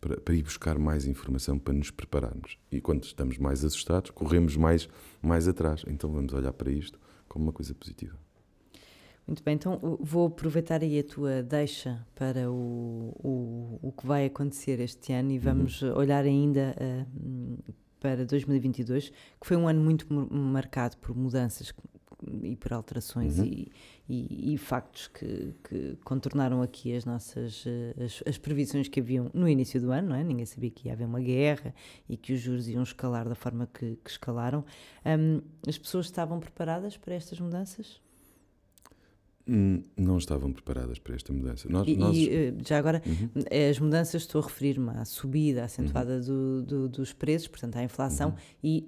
para, 0.00 0.20
para, 0.20 0.34
ir 0.34 0.44
buscar 0.44 0.78
mais 0.78 1.04
informação, 1.04 1.58
para 1.58 1.74
nos 1.74 1.90
prepararmos. 1.90 2.58
E 2.70 2.80
quando 2.80 3.02
estamos 3.02 3.38
mais 3.38 3.64
assustados, 3.64 4.10
corremos 4.10 4.56
mais, 4.56 4.88
mais 5.20 5.48
atrás. 5.48 5.82
Então 5.88 6.12
vamos 6.12 6.32
olhar 6.32 6.52
para 6.52 6.70
isto 6.70 7.00
como 7.28 7.46
uma 7.46 7.52
coisa 7.52 7.74
positiva. 7.74 8.16
Muito 9.26 9.42
bem, 9.44 9.54
então 9.54 9.98
vou 10.00 10.26
aproveitar 10.26 10.82
aí 10.82 10.98
a 10.98 11.04
tua 11.04 11.42
deixa 11.42 12.04
para 12.14 12.50
o, 12.50 13.14
o, 13.22 13.78
o 13.80 13.92
que 13.92 14.04
vai 14.04 14.26
acontecer 14.26 14.80
este 14.80 15.12
ano 15.12 15.30
e 15.30 15.38
vamos 15.38 15.80
uhum. 15.80 15.96
olhar 15.96 16.24
ainda 16.24 16.74
uh, 16.76 17.06
para 18.02 18.26
2022, 18.26 19.10
que 19.10 19.46
foi 19.46 19.56
um 19.56 19.68
ano 19.68 19.80
muito 19.80 20.12
marcado 20.12 20.96
por 20.96 21.16
mudanças 21.16 21.72
e 22.42 22.56
por 22.56 22.72
alterações 22.72 23.38
uhum. 23.38 23.44
e, 23.44 23.72
e, 24.08 24.54
e, 24.54 24.58
factos 24.58 25.06
que, 25.06 25.54
que, 25.62 25.96
contornaram 26.04 26.62
aqui 26.62 26.94
as 26.94 27.04
nossas 27.04 27.64
eh, 27.66 28.04
as, 28.04 28.22
as, 28.26 28.38
previsões 28.38 28.88
que 28.88 29.00
haviam 29.00 29.30
no 29.32 29.48
início 29.48 29.80
do 29.80 29.90
ano, 29.90 30.10
não 30.10 30.16
é? 30.16 30.22
Ninguém 30.22 30.46
sabia 30.46 30.70
que 30.70 30.88
ia 30.88 30.94
haver 30.94 31.06
uma 31.06 31.20
guerra 31.20 31.74
e 32.08 32.16
que 32.16 32.32
os 32.32 32.40
juros 32.40 32.68
iam 32.68 32.82
escalar 32.82 33.28
da 33.28 33.34
forma 33.34 33.68
que, 33.72 33.96
que 34.04 34.10
escalaram. 34.10 34.64
Um, 35.06 35.40
as 35.66 35.78
pessoas 35.78 36.06
estavam 36.06 36.40
preparadas 36.40 36.96
para 36.96 37.14
estas 37.14 37.38
mudanças? 37.40 38.01
Não 39.44 40.18
estavam 40.18 40.52
preparadas 40.52 40.98
para 40.98 41.16
esta 41.16 41.32
mudança. 41.32 41.68
Nós, 41.68 41.88
e, 41.88 41.96
nós... 41.96 42.16
e 42.16 42.30
eh, 42.30 42.54
já 42.64 42.78
agora, 42.78 43.02
uhum. 43.04 43.42
Eh, 43.50 43.70
as 43.70 43.78
mudanças, 43.80 44.22
estou 44.22 44.40
a 44.40 44.44
referir-me 44.44 44.90
à 44.90 45.04
subida 45.04 45.64
acentuada 45.64 46.14
uhum. 46.14 46.20
do, 46.20 46.62
do, 46.62 46.88
dos 46.88 47.12
preços, 47.12 47.48
portanto, 47.48 47.76
à 47.76 47.82
inflação, 47.82 48.30
uhum. 48.30 48.36
e 48.62 48.86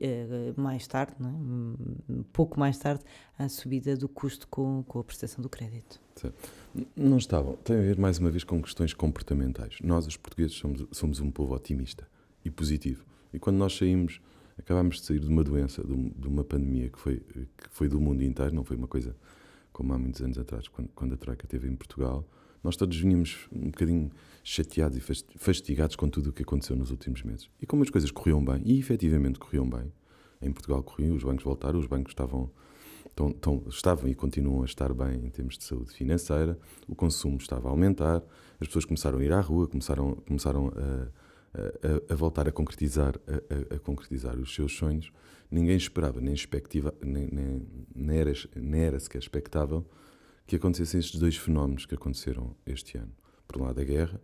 uh, 0.57 0.61
mais 0.61 0.87
tarde, 0.87 1.15
é? 1.21 1.27
um 1.27 2.23
pouco 2.33 2.59
mais 2.59 2.79
tarde, 2.79 3.03
à 3.37 3.49
subida 3.49 3.97
do 3.97 4.09
custo 4.09 4.47
com, 4.47 4.85
com 4.85 5.01
a 5.01 5.05
prestação 5.05 5.43
do 5.43 5.49
crédito. 5.49 6.01
Não 6.97 7.19
estavam. 7.19 7.57
Tem 7.57 7.77
a 7.77 7.81
ver, 7.81 7.99
mais 7.99 8.19
uma 8.19 8.31
vez, 8.31 8.45
com 8.45 8.63
questões 8.63 8.95
comportamentais. 8.95 9.79
Nós, 9.83 10.07
os 10.07 10.17
portugueses, 10.17 10.57
somos, 10.57 10.87
somos 10.93 11.21
um 11.21 11.31
povo 11.33 11.55
otimista 11.55 12.07
e 12.45 12.51
positivo. 12.51 13.05
E 13.33 13.41
quando 13.41 13.57
nós 13.57 13.77
saímos, 13.77 14.21
acabámos 14.57 15.01
de 15.01 15.07
sair 15.07 15.19
de 15.19 15.27
uma 15.27 15.43
doença, 15.43 15.83
de, 15.83 15.95
de 15.95 16.29
uma 16.29 16.45
pandemia 16.45 16.89
que 16.89 16.99
foi, 16.99 17.17
que 17.17 17.69
foi 17.71 17.89
do 17.89 18.01
mundo 18.01 18.23
inteiro, 18.23 18.55
não 18.55 18.65
foi 18.65 18.77
uma 18.77 18.87
coisa 18.87 19.17
como 19.75 19.93
há 19.93 19.99
muitos 19.99 20.23
anos 20.23 20.39
atrás, 20.39 20.69
quando, 20.69 20.89
quando 20.95 21.15
a 21.15 21.17
Troika 21.17 21.45
esteve 21.45 21.69
em 21.69 21.75
Portugal, 21.75 22.25
nós 22.63 22.77
todos 22.77 22.97
vínhamos 22.97 23.49
um 23.53 23.67
bocadinho 23.67 24.11
chateados 24.43 24.97
e 24.97 25.01
fastigados 25.37 25.97
com 25.97 26.09
tudo 26.09 26.31
o 26.31 26.33
que 26.33 26.43
aconteceu 26.43 26.77
nos 26.77 26.93
últimos 26.93 27.23
meses. 27.25 27.51
E 27.61 27.67
como 27.67 27.83
as 27.83 27.91
coisas 27.91 28.11
corriam 28.11 28.43
bem, 28.43 28.63
e 28.65 28.79
efetivamente 28.79 29.39
corriam 29.39 29.69
bem, 29.69 29.93
em 30.41 30.53
Portugal 30.53 30.83
corriam, 30.83 31.17
os 31.17 31.25
bancos 31.25 31.45
voltaram, 31.45 31.79
os 31.79 31.87
bancos 31.87 32.13
estavam, 32.13 32.49
tão, 33.17 33.33
tão, 33.33 33.65
estavam 33.69 34.09
e 34.09 34.15
continuam 34.15 34.63
a 34.63 34.65
estar 34.65 34.95
bem 34.95 35.27
em 35.27 35.29
termos 35.29 35.59
de 35.59 35.65
saúde 35.65 35.93
financeira, 35.93 36.57
o 36.87 36.95
consumo 36.95 37.37
estava 37.37 37.69
a 37.69 37.71
aumentar, 37.73 38.23
as 38.61 38.69
pessoas 38.69 38.85
começaram 38.85 39.19
a 39.19 39.25
ir 39.25 39.33
à 39.33 39.41
rua, 39.41 39.67
começaram, 39.67 40.15
começaram 40.27 40.69
a, 40.69 41.09
a, 41.55 42.13
a 42.13 42.17
voltar 42.17 42.49
a 42.49 42.53
concretizar, 42.53 43.15
a, 43.27 43.77
a 43.77 43.79
concretizar 43.79 44.39
os 44.39 44.55
seus 44.55 44.73
sonhos 44.73 45.13
ninguém 45.51 45.77
esperava, 45.77 46.21
nem, 46.21 46.35
expectiva, 46.35 46.93
nem, 47.01 47.29
nem, 47.31 47.63
nem, 47.95 48.19
era, 48.19 48.33
nem 48.57 48.81
era 48.81 48.99
sequer 48.99 49.19
expectável 49.19 49.87
que 50.47 50.57
acontecessem 50.57 51.01
estes 51.01 51.19
dois 51.19 51.37
fenómenos 51.37 51.87
que 51.87 51.95
aconteceram 51.95 52.57
este 52.67 52.99
ano. 52.99 53.13
Por 53.47 53.61
um 53.61 53.65
lado, 53.65 53.81
a 53.81 53.85
guerra. 53.85 54.21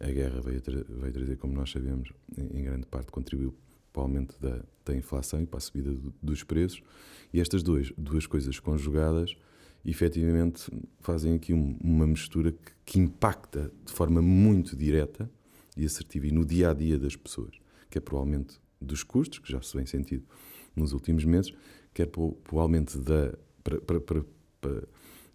A 0.00 0.06
guerra 0.06 0.40
veio, 0.40 0.60
tra 0.60 0.84
veio 0.88 1.12
trazer, 1.12 1.36
como 1.36 1.52
nós 1.52 1.70
sabemos, 1.70 2.12
em, 2.36 2.60
em, 2.60 2.62
grande 2.62 2.86
parte 2.86 3.10
contribuiu 3.10 3.52
para 3.92 4.00
o 4.00 4.02
aumento 4.04 4.40
da, 4.40 4.62
da 4.84 4.94
inflação 4.94 5.42
e 5.42 5.46
para 5.46 5.58
a 5.58 5.60
subida 5.60 5.90
do, 5.90 6.14
dos 6.22 6.44
preços. 6.44 6.80
E 7.32 7.40
estas 7.40 7.64
duas, 7.64 7.92
duas 7.98 8.24
coisas 8.24 8.60
conjugadas, 8.60 9.36
efetivamente, 9.84 10.70
fazem 11.00 11.34
aqui 11.34 11.52
um, 11.52 11.76
uma 11.82 12.06
mistura 12.06 12.52
que, 12.52 12.72
que 12.86 12.98
impacta 13.00 13.72
de 13.84 13.92
forma 13.92 14.22
muito 14.22 14.76
direta 14.76 15.28
e 15.78 15.84
assertiva 15.84 16.26
e 16.26 16.32
no 16.32 16.44
dia 16.44 16.70
a 16.70 16.74
dia 16.74 16.98
das 16.98 17.16
pessoas, 17.16 17.54
que 17.88 17.96
é 17.96 18.00
provavelmente 18.00 18.60
dos 18.80 19.02
custos, 19.02 19.38
que 19.38 19.50
já 19.50 19.62
se 19.62 19.76
vem 19.76 19.86
sentido 19.86 20.24
nos 20.74 20.92
últimos 20.92 21.24
meses, 21.24 21.52
quer 21.94 22.06
para 22.06 22.20
o, 22.20 22.32
para 22.32 22.56
o 22.56 22.60
aumento 22.60 23.00
da. 23.00 23.32
Para, 23.62 23.80
para, 23.80 24.00
para, 24.00 24.88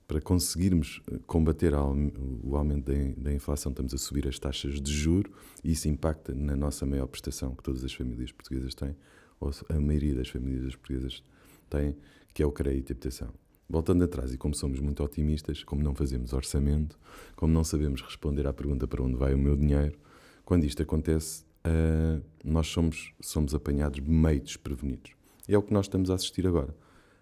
para, 0.07 0.21
conseguirmos 0.21 1.01
eh, 1.11 1.19
combater 1.27 1.73
o 1.73 2.55
aumento 2.55 2.91
da, 2.91 2.93
da 3.21 3.33
inflação, 3.33 3.71
estamos 3.71 3.93
a 3.93 3.97
subir 3.97 4.27
as 4.27 4.39
taxas 4.39 4.81
de 4.81 4.91
juro 4.91 5.31
e 5.63 5.71
isso 5.71 5.87
impacta 5.87 6.33
na 6.33 6.55
nossa 6.55 6.85
maior 6.85 7.07
prestação 7.07 7.55
que 7.55 7.63
todas 7.63 7.83
as 7.83 7.93
famílias 7.93 8.31
portuguesas 8.31 8.73
têm, 8.73 8.95
ou 9.39 9.51
a 9.69 9.79
maioria 9.79 10.15
das 10.15 10.29
famílias 10.29 10.75
portuguesas 10.75 11.23
têm, 11.69 11.95
que 12.33 12.41
é 12.41 12.45
o 12.45 12.51
crédito 12.51 12.89
e 12.89 12.93
habitação. 12.93 13.33
Voltando 13.69 14.03
atrás, 14.03 14.33
e 14.33 14.37
como 14.37 14.53
somos 14.53 14.79
muito 14.79 15.03
otimistas, 15.03 15.63
como 15.63 15.83
não 15.83 15.95
fazemos 15.95 16.33
orçamento, 16.33 16.97
como 17.35 17.53
não 17.53 17.63
sabemos 17.63 18.01
responder 18.01 18.47
à 18.47 18.53
pergunta 18.53 18.87
para 18.87 19.01
onde 19.01 19.15
vai 19.15 19.33
o 19.33 19.37
meu 19.37 19.55
dinheiro, 19.55 19.97
quando 20.45 20.65
isto 20.65 20.81
acontece, 20.81 21.43
uh, 21.65 22.23
nós 22.43 22.67
somos, 22.67 23.13
somos 23.21 23.53
apanhados 23.53 23.99
meio 23.99 24.41
desprevenidos. 24.41 25.11
É 25.47 25.57
o 25.57 25.63
que 25.63 25.73
nós 25.73 25.85
estamos 25.85 26.09
a 26.09 26.15
assistir 26.15 26.47
agora. 26.47 26.75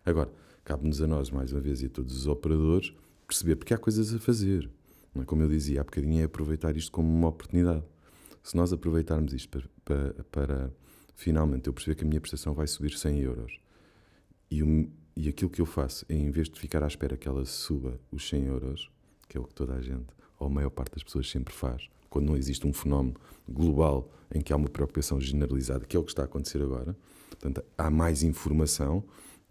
Agora, 0.06 0.32
cabe-nos 0.64 1.02
a 1.02 1.08
nós, 1.08 1.30
mais 1.30 1.52
uma 1.52 1.62
vez, 1.62 1.82
e 1.82 1.86
a 1.86 1.90
todos 1.90 2.16
os 2.16 2.28
operadores, 2.28 2.94
perceber 3.28 3.56
porque 3.56 3.74
há 3.74 3.78
coisas 3.78 4.14
a 4.14 4.20
fazer. 4.20 4.70
É? 5.20 5.24
Como 5.24 5.42
eu 5.42 5.50
dizia, 5.50 5.82
há 5.82 5.84
bocadinho 5.84 6.22
é 6.22 6.24
aproveitar 6.24 6.76
isto 6.76 6.92
como 6.92 7.10
uma 7.10 7.28
oportunidade. 7.28 7.84
Se 8.44 8.56
nós 8.56 8.74
aproveitarmos 8.74 9.34
isto 9.34 9.50
para, 9.50 9.70
para, 9.86 10.24
para 10.26 10.72
finalmente 11.16 11.68
eu 11.68 11.74
perceber 11.74 11.96
que 11.96 12.04
a 12.04 12.08
minha 12.08 12.20
prestação 12.20 12.54
vai 12.54 12.68
subir 12.68 12.92
100 12.92 13.20
euros 13.20 13.60
e, 14.50 14.64
um, 14.64 14.90
e 15.16 15.30
aquilo 15.30 15.50
que 15.50 15.62
eu 15.62 15.66
faço 15.66 16.06
em 16.10 16.32
vez 16.32 16.50
de 16.50 16.60
ficar 16.60 16.84
à 16.84 16.88
espera 16.88 17.16
que 17.16 17.28
ela 17.28 17.46
suba 17.46 18.00
os 18.12 18.28
100 18.28 18.46
euros, 18.46 18.92
que 19.30 19.38
é 19.38 19.40
o 19.40 19.44
que 19.44 19.54
toda 19.54 19.74
a 19.76 19.82
gente, 19.82 20.08
ou 20.40 20.48
a 20.48 20.50
maior 20.50 20.72
parte 20.72 20.94
das 20.94 21.04
pessoas 21.04 21.30
sempre 21.30 21.54
faz, 21.54 21.88
quando 22.12 22.28
não 22.28 22.38
existe 22.38 22.68
um 22.68 22.74
fenómeno 22.74 23.16
global 23.50 24.08
em 24.32 24.40
que 24.40 24.54
há 24.54 24.56
uma 24.56 24.70
preocupação 24.70 25.20
generalizada, 25.20 25.86
que 25.86 25.98
é 25.98 26.00
o 26.00 26.04
que 26.04 26.12
está 26.12 26.22
a 26.22 26.26
acontecer 26.26 26.62
agora, 26.62 26.96
Portanto, 27.42 27.64
há 27.76 27.90
mais 27.90 28.22
informação, 28.22 29.04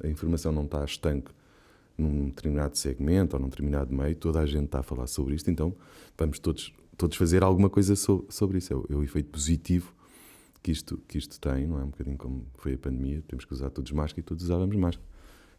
a 0.03 0.07
informação 0.07 0.53
não 0.53 0.65
está 0.65 0.85
estanque 0.85 1.33
num 1.99 2.29
determinado 2.29 2.79
segmento 2.79 3.37
ou 3.37 3.43
num 3.43 3.49
determinado 3.49 3.93
meio, 3.93 4.15
toda 4.15 4.39
a 4.41 4.47
gente 4.47 4.67
está 4.67 4.79
a 4.79 4.83
falar 4.83 5.09
sobre 5.09 5.35
isto, 5.35 5.51
então 5.51 5.75
vamos 6.17 6.39
todos, 6.39 6.73
todos 6.97 7.17
fazer 7.17 7.43
alguma 7.43 7.69
coisa 7.69 7.97
so, 7.97 8.25
sobre 8.29 8.59
isso. 8.59 8.73
É 8.73 8.77
o, 8.77 8.87
é 8.91 8.95
o 8.95 9.03
efeito 9.03 9.29
positivo 9.29 9.93
que 10.63 10.71
isto, 10.71 10.99
que 11.09 11.19
isto 11.19 11.41
tem, 11.41 11.67
não 11.67 11.81
é? 11.81 11.83
Um 11.83 11.91
bocadinho 11.91 12.17
como 12.17 12.47
foi 12.55 12.75
a 12.75 12.79
pandemia, 12.79 13.23
temos 13.27 13.45
que 13.45 13.53
usar 13.53 13.71
todos 13.71 13.91
máscara 13.91 14.21
e 14.21 14.23
todos 14.23 14.45
usávamos 14.45 14.77
máscara. 14.77 15.10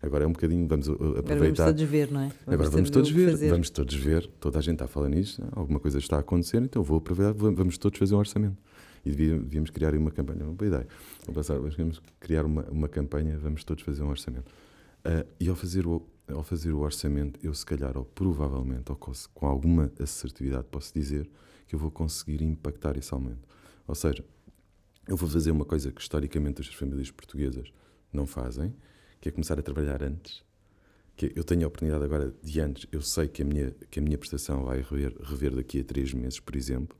Agora 0.01 0.23
é 0.23 0.27
um 0.27 0.31
bocadinho, 0.31 0.67
vamos 0.67 0.87
uh, 0.87 0.93
aproveitar. 0.93 1.27
Agora 1.29 1.37
vamos 1.37 1.59
todos 1.59 1.83
ver, 1.83 2.11
não 2.11 2.21
é? 2.21 2.23
Vamos 2.23 2.41
Agora 2.47 2.69
vamos 2.69 2.89
todos 2.89 3.09
ver, 3.11 3.31
fazer. 3.31 3.49
vamos 3.49 3.69
todos 3.69 3.95
ver, 3.95 4.27
toda 4.39 4.57
a 4.57 4.61
gente 4.61 4.73
está 4.73 4.85
a 4.85 4.87
falar 4.87 5.09
nisto, 5.09 5.43
alguma 5.51 5.79
coisa 5.79 5.99
está 5.99 6.17
a 6.17 6.19
acontecer, 6.19 6.61
então 6.61 6.81
vou 6.81 6.97
aproveitar, 6.97 7.33
vamos 7.33 7.77
todos 7.77 7.99
fazer 7.99 8.15
um 8.15 8.17
orçamento. 8.17 8.57
E 9.05 9.11
devíamos 9.11 9.69
criar 9.69 9.95
uma 9.95 10.11
campanha, 10.11 10.43
uma 10.43 10.53
boa 10.53 10.67
ideia. 10.67 10.87
Passar, 11.33 11.57
vamos 11.57 12.01
criar 12.19 12.45
uma, 12.45 12.63
uma 12.69 12.87
campanha, 12.87 13.37
vamos 13.37 13.63
todos 13.63 13.83
fazer 13.83 14.03
um 14.03 14.09
orçamento. 14.09 14.51
Uh, 15.03 15.27
e 15.39 15.49
ao 15.49 15.55
fazer, 15.55 15.87
o, 15.87 16.05
ao 16.27 16.43
fazer 16.43 16.71
o 16.71 16.79
orçamento, 16.79 17.39
eu 17.43 17.53
se 17.53 17.65
calhar, 17.65 17.97
ou 17.97 18.05
provavelmente, 18.05 18.91
ou 18.91 18.95
com, 18.95 19.11
com 19.33 19.47
alguma 19.47 19.91
assertividade, 19.99 20.67
posso 20.69 20.93
dizer 20.93 21.29
que 21.67 21.73
eu 21.75 21.79
vou 21.79 21.89
conseguir 21.89 22.43
impactar 22.43 22.97
esse 22.97 23.11
aumento. 23.13 23.47
Ou 23.87 23.95
seja, 23.95 24.23
eu 25.07 25.17
vou 25.17 25.27
fazer 25.27 25.51
uma 25.51 25.65
coisa 25.65 25.91
que 25.91 25.99
historicamente 25.99 26.61
as 26.61 26.67
famílias 26.67 27.09
portuguesas 27.09 27.73
não 28.13 28.27
fazem, 28.27 28.73
que 29.21 29.29
é 29.29 29.31
começar 29.31 29.57
a 29.57 29.61
trabalhar 29.61 30.01
antes. 30.03 30.43
Que 31.15 31.31
eu 31.35 31.43
tenho 31.43 31.63
a 31.63 31.67
oportunidade 31.67 32.03
agora 32.03 32.33
de 32.41 32.59
antes, 32.59 32.87
eu 32.91 33.01
sei 33.01 33.27
que 33.27 33.43
a 33.43 33.45
minha, 33.45 33.71
que 33.91 33.99
a 33.99 34.01
minha 34.01 34.17
prestação 34.17 34.65
vai 34.65 34.81
rever, 34.81 35.15
rever 35.21 35.55
daqui 35.55 35.79
a 35.79 35.83
três 35.83 36.11
meses, 36.13 36.39
por 36.39 36.55
exemplo, 36.55 36.97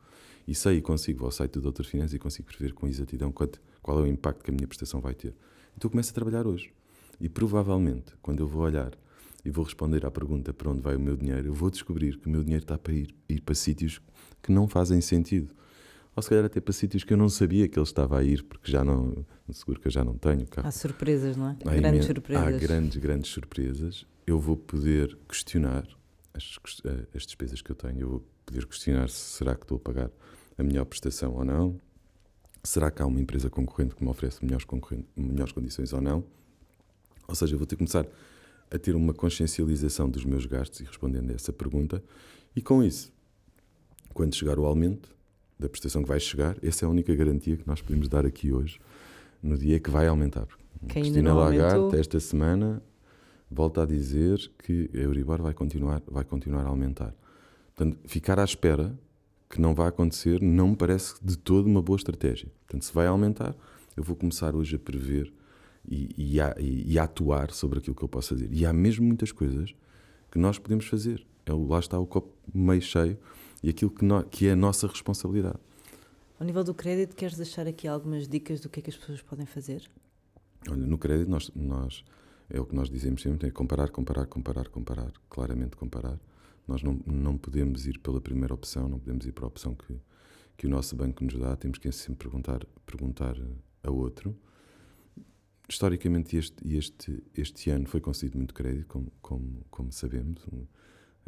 e 0.48 0.54
sei 0.54 0.78
e 0.78 0.82
consigo, 0.82 1.25
ao 1.25 1.32
site 1.32 1.54
do 1.54 1.62
Doutor 1.62 1.86
Finanças 1.86 2.13
e 2.13 2.20
consigo 2.20 2.48
prever 2.48 2.74
com 2.74 2.88
exatidão 2.88 3.32
quanto, 3.32 3.60
qual 3.82 4.00
é 4.00 4.04
o 4.04 4.08
impacto 4.08 4.44
que 4.44 4.51
a 4.51 4.54
minha 4.54 4.68
prestação 4.68 5.01
vai 5.01 5.16
ter. 5.16 5.34
Então 5.75 5.88
eu 5.88 5.90
começo 5.90 6.12
a 6.12 6.13
trabalhar 6.13 6.46
hoje. 6.46 6.72
E 7.20 7.28
provavelmente, 7.28 8.13
quando 8.22 8.42
eu 8.42 8.48
vou 8.48 8.62
olhar 8.62 8.92
e 9.44 9.50
vou 9.50 9.63
responder 9.63 10.06
à 10.06 10.12
pergunta 10.12 10.54
para 10.54 10.70
onde 10.70 10.82
vai 10.82 10.96
o 10.96 11.00
meu 11.00 11.18
dinheiro, 11.18 11.48
eu 11.48 11.54
vou 11.54 11.72
descobrir 11.72 12.18
que 12.18 12.28
o 12.28 12.30
meu 12.30 12.44
dinheiro 12.44 12.63
está 12.63 12.78
para 12.78 12.94
ir, 12.94 13.16
ir 13.28 13.42
para 13.42 13.56
sítios 13.56 14.01
que 14.42 14.51
não 14.51 14.68
fazem 14.68 15.01
sentido. 15.01 15.54
Ou 16.15 16.22
se 16.22 16.30
calhar 16.30 16.46
até 16.46 16.60
para 16.60 16.74
sítios 16.74 17.03
que 17.03 17.13
eu 17.13 17.18
não 17.18 17.30
sabia 17.30 17.68
que 17.68 17.80
ele 17.80 17.86
estava 17.86 18.20
a 18.20 18.24
ir, 18.24 18.44
porque 18.44 18.70
já 18.70 18.84
não, 18.84 19.25
seguro 19.51 19.80
que 19.80 19.88
eu 19.88 19.91
já 19.91 20.03
não 20.03 20.18
tenho 20.18 20.46
carro. 20.46 20.68
Há 20.68 20.72
surpresas, 20.72 21.38
não 21.38 21.50
é? 21.50 21.58
Há 21.65 21.75
grandes 21.75 22.06
surpresas. 22.06 22.48
Há 22.48 22.51
grandes, 22.51 22.98
grandes 22.98 23.32
surpresas. 23.32 24.06
Eu 24.27 24.39
vou 24.39 24.58
poder 24.58 25.18
questionar 25.27 25.88
as, 26.34 26.58
eh, 26.86 27.08
as 27.15 27.25
despesas 27.25 27.62
que 27.62 27.72
eu 27.72 27.75
tenho, 27.75 28.00
eu 28.00 28.10
vou 28.10 28.25
poder 28.46 28.65
questionar 28.65 29.10
se 29.10 29.38
será 29.38 29.56
que 29.56 29.63
estou 29.63 29.77
a 29.77 29.80
pagar 29.80 30.12
a 30.58 30.63
melhor 30.63 30.86
prestação 30.86 31.34
ou 31.34 31.46
não, 31.46 31.80
será 32.63 32.91
que 32.91 33.01
há 33.01 33.06
uma 33.06 33.20
empresa 33.20 33.50
concorrente 33.50 33.96
que 33.96 34.03
me 34.03 34.10
oferece 34.10 34.44
melhores, 34.44 34.65
melhores 35.15 35.51
condições 35.51 35.94
ou 35.94 36.01
não. 36.01 36.24
Ou 37.27 37.36
seja, 37.36 37.53
eu 37.56 37.58
vou 37.58 37.65
ter 37.65 37.75
que 37.75 37.80
começar 37.80 38.06
a 38.70 38.77
ter 38.77 38.96
uma 38.96 39.13
consciencialização 39.13 40.10
dos 40.10 40.24
meus 40.24 40.46
gastos 40.46 40.80
e 40.82 40.84
respondendo 40.84 41.32
a 41.32 41.34
essa 41.34 41.51
pergunta, 41.51 42.03
e 42.56 42.62
com 42.62 42.84
isso, 42.84 43.12
quando 44.13 44.36
chegar 44.36 44.60
o 44.60 44.65
aumento, 44.65 45.13
da 45.62 45.70
prestação 45.70 46.01
que 46.01 46.10
vai 46.10 46.20
chegar, 46.20 46.58
essa 46.63 46.86
é 46.86 46.88
a 46.88 46.89
única 46.89 47.13
garantia 47.13 47.56
que 47.56 47.68
nós 47.68 47.82
podemos 47.82 48.10
dar 48.10 48.25
aqui 48.25 48.51
hoje, 48.51 48.80
no 49.41 49.58
dia 49.58 49.80
que 49.80 49.89
vai 49.89 50.08
aumentar. 50.08 50.48
Quem 50.88 51.03
Cristina 51.03 51.34
Lagarde, 51.34 51.75
aumentou... 51.75 52.00
esta 52.00 52.20
semana, 52.20 52.82
volta 53.50 53.84
a 53.84 53.86
dizer 53.86 54.39
que 54.63 54.89
a 54.94 54.98
Euribor 54.98 55.41
vai 55.41 55.53
continuar, 55.53 56.01
vai 56.08 56.24
continuar 56.24 56.65
a 56.65 56.70
aumentar. 56.70 57.13
Portanto, 57.75 58.00
ficar 58.06 58.39
à 58.39 58.44
espera 58.44 58.98
que 59.50 59.62
não 59.62 59.75
vai 59.75 59.88
acontecer 59.88 60.41
não 60.41 60.70
me 60.70 60.75
parece 60.75 61.15
de 61.22 61.38
todo 61.38 61.68
uma 61.68 61.82
boa 61.82 61.98
estratégia. 61.98 62.51
Portanto, 62.65 62.84
se 62.84 62.94
vai 62.94 63.06
aumentar, 63.06 63.56
eu 63.96 64.03
vou 64.03 64.15
começar 64.15 64.56
hoje 64.56 64.75
a 64.75 64.80
prever 64.80 65.32
e, 65.88 66.10
e, 66.18 66.41
a, 66.41 66.56
e, 66.58 66.98
a, 66.98 67.03
atuar 67.03 67.51
sobre 67.51 67.80
aquilo 67.80 67.96
que 67.96 68.03
eu 68.03 68.10
posso 68.10 68.30
fazer. 68.30 68.50
E 68.51 68.65
há 68.65 68.74
mesmo 68.74 69.06
muitas 69.06 69.32
coisas 69.32 69.75
que 70.32 70.39
nós 70.39 70.58
podemos 70.58 70.86
fazer. 70.88 71.25
É, 71.46 71.53
lá 71.53 71.80
está 71.80 72.00
o 72.00 72.08
copo 72.08 72.34
meio 72.53 72.82
cheio 72.82 73.18
e 73.63 73.70
aquilo 73.70 73.91
que, 73.91 74.03
no, 74.03 74.24
que 74.24 74.48
é 74.48 74.51
a 74.51 74.56
nossa 74.56 74.88
responsabilidade. 74.88 75.60
Ao 76.39 76.46
nível 76.46 76.63
do 76.63 76.74
crédito, 76.74 77.15
queres 77.15 77.38
deixar 77.38 77.68
aqui 77.68 77.88
algumas 77.88 78.27
dicas 78.27 78.60
do 78.60 78.70
que 78.70 78.80
é 78.80 78.84
que 78.84 78.89
as 78.89 78.98
pessoas 78.98 79.22
podem 79.22 79.46
fazer? 79.46 79.89
Olha, 80.68 80.86
no 80.86 80.98
crédito, 80.98 81.30
nós, 81.30 81.51
nós 81.56 82.03
é 82.50 82.60
o 82.60 82.65
que 82.65 82.75
nós 82.75 82.89
dizemos 82.89 83.22
sempre: 83.22 83.48
é 83.48 83.51
comparar, 83.51 83.89
comparar, 83.89 84.25
comparar, 84.25 84.68
comparar, 84.68 85.12
claramente 85.30 85.75
comparar. 85.75 86.20
Nós 86.68 86.82
não, 86.82 87.00
não 87.06 87.38
podemos 87.38 87.86
ir 87.86 88.00
pela 88.00 88.22
primeira 88.22 88.53
opção, 88.53 88.88
não 88.88 89.00
podemos 89.00 89.25
ir 89.25 89.32
para 89.32 89.46
a 89.46 89.48
opção 89.48 89.75
que, 89.75 90.00
que 90.58 90.68
o 90.68 90.70
nosso 90.70 90.96
banco 90.96 91.24
nos 91.24 91.38
dá, 91.38 91.56
temos 91.56 91.77
que 91.77 91.91
sempre 91.91 92.27
perguntar, 92.27 92.65
perguntar 92.86 93.36
a 93.84 93.91
outro. 93.91 94.36
Historicamente, 95.68 96.36
este, 96.36 96.75
este, 96.75 97.24
este 97.36 97.70
ano 97.70 97.88
foi 97.88 98.01
concedido 98.01 98.38
muito 98.38 98.53
crédito, 98.53 98.88
como, 98.88 99.12
como, 99.22 99.65
como 99.70 99.91
sabemos 99.91 100.46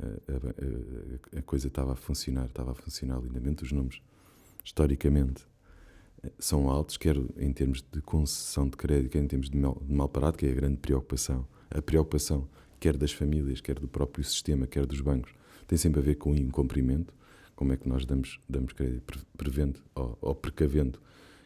a, 0.02 1.38
a, 1.38 1.40
a, 1.40 1.42
coisa 1.42 1.68
estava 1.68 1.94
a 1.94 1.96
funcionar, 1.96 2.46
estava 2.46 2.72
a 2.72 2.76
funcionar 2.76 3.20
lindamente. 3.20 3.64
Os 3.64 3.72
números, 3.72 4.02
historicamente, 4.64 5.46
são 6.40 6.70
altos, 6.70 6.98
quer 6.98 7.18
em 7.38 7.52
termos 7.52 7.84
de 7.92 8.02
concessão 8.02 8.68
de 8.68 8.78
crédito, 8.78 9.12
quer 9.12 9.20
em 9.20 9.28
termos 9.28 9.50
de 9.50 9.58
mal, 9.58 9.82
de 9.86 9.94
mal 9.94 10.10
parado, 10.10 10.38
que 10.38 10.46
é 10.46 10.52
a 10.52 10.56
grande 10.56 10.78
preocupação. 10.78 11.48
A 11.70 11.82
preocupação, 11.82 12.48
quer 12.80 12.98
das 12.98 13.12
famílias, 13.12 13.62
quer 13.62 13.80
do 13.80 13.88
próprio 13.88 14.24
sistema, 14.24 14.68
quer 14.68 14.86
dos 14.86 15.02
bancos, 15.02 15.34
tem 15.68 15.78
sempre 15.78 16.00
a 16.00 16.04
ver 16.04 16.16
com 16.16 16.32
o 16.32 16.38
incumprimento. 16.38 17.14
Como 17.56 17.72
é 17.72 17.78
que 17.78 17.88
nós 17.88 18.06
damos, 18.06 18.40
damos 18.50 18.74
crédito, 18.74 19.04
prevendo 19.38 19.80
ou, 19.94 20.18
ou 20.22 20.36
precavendo 20.36 21.00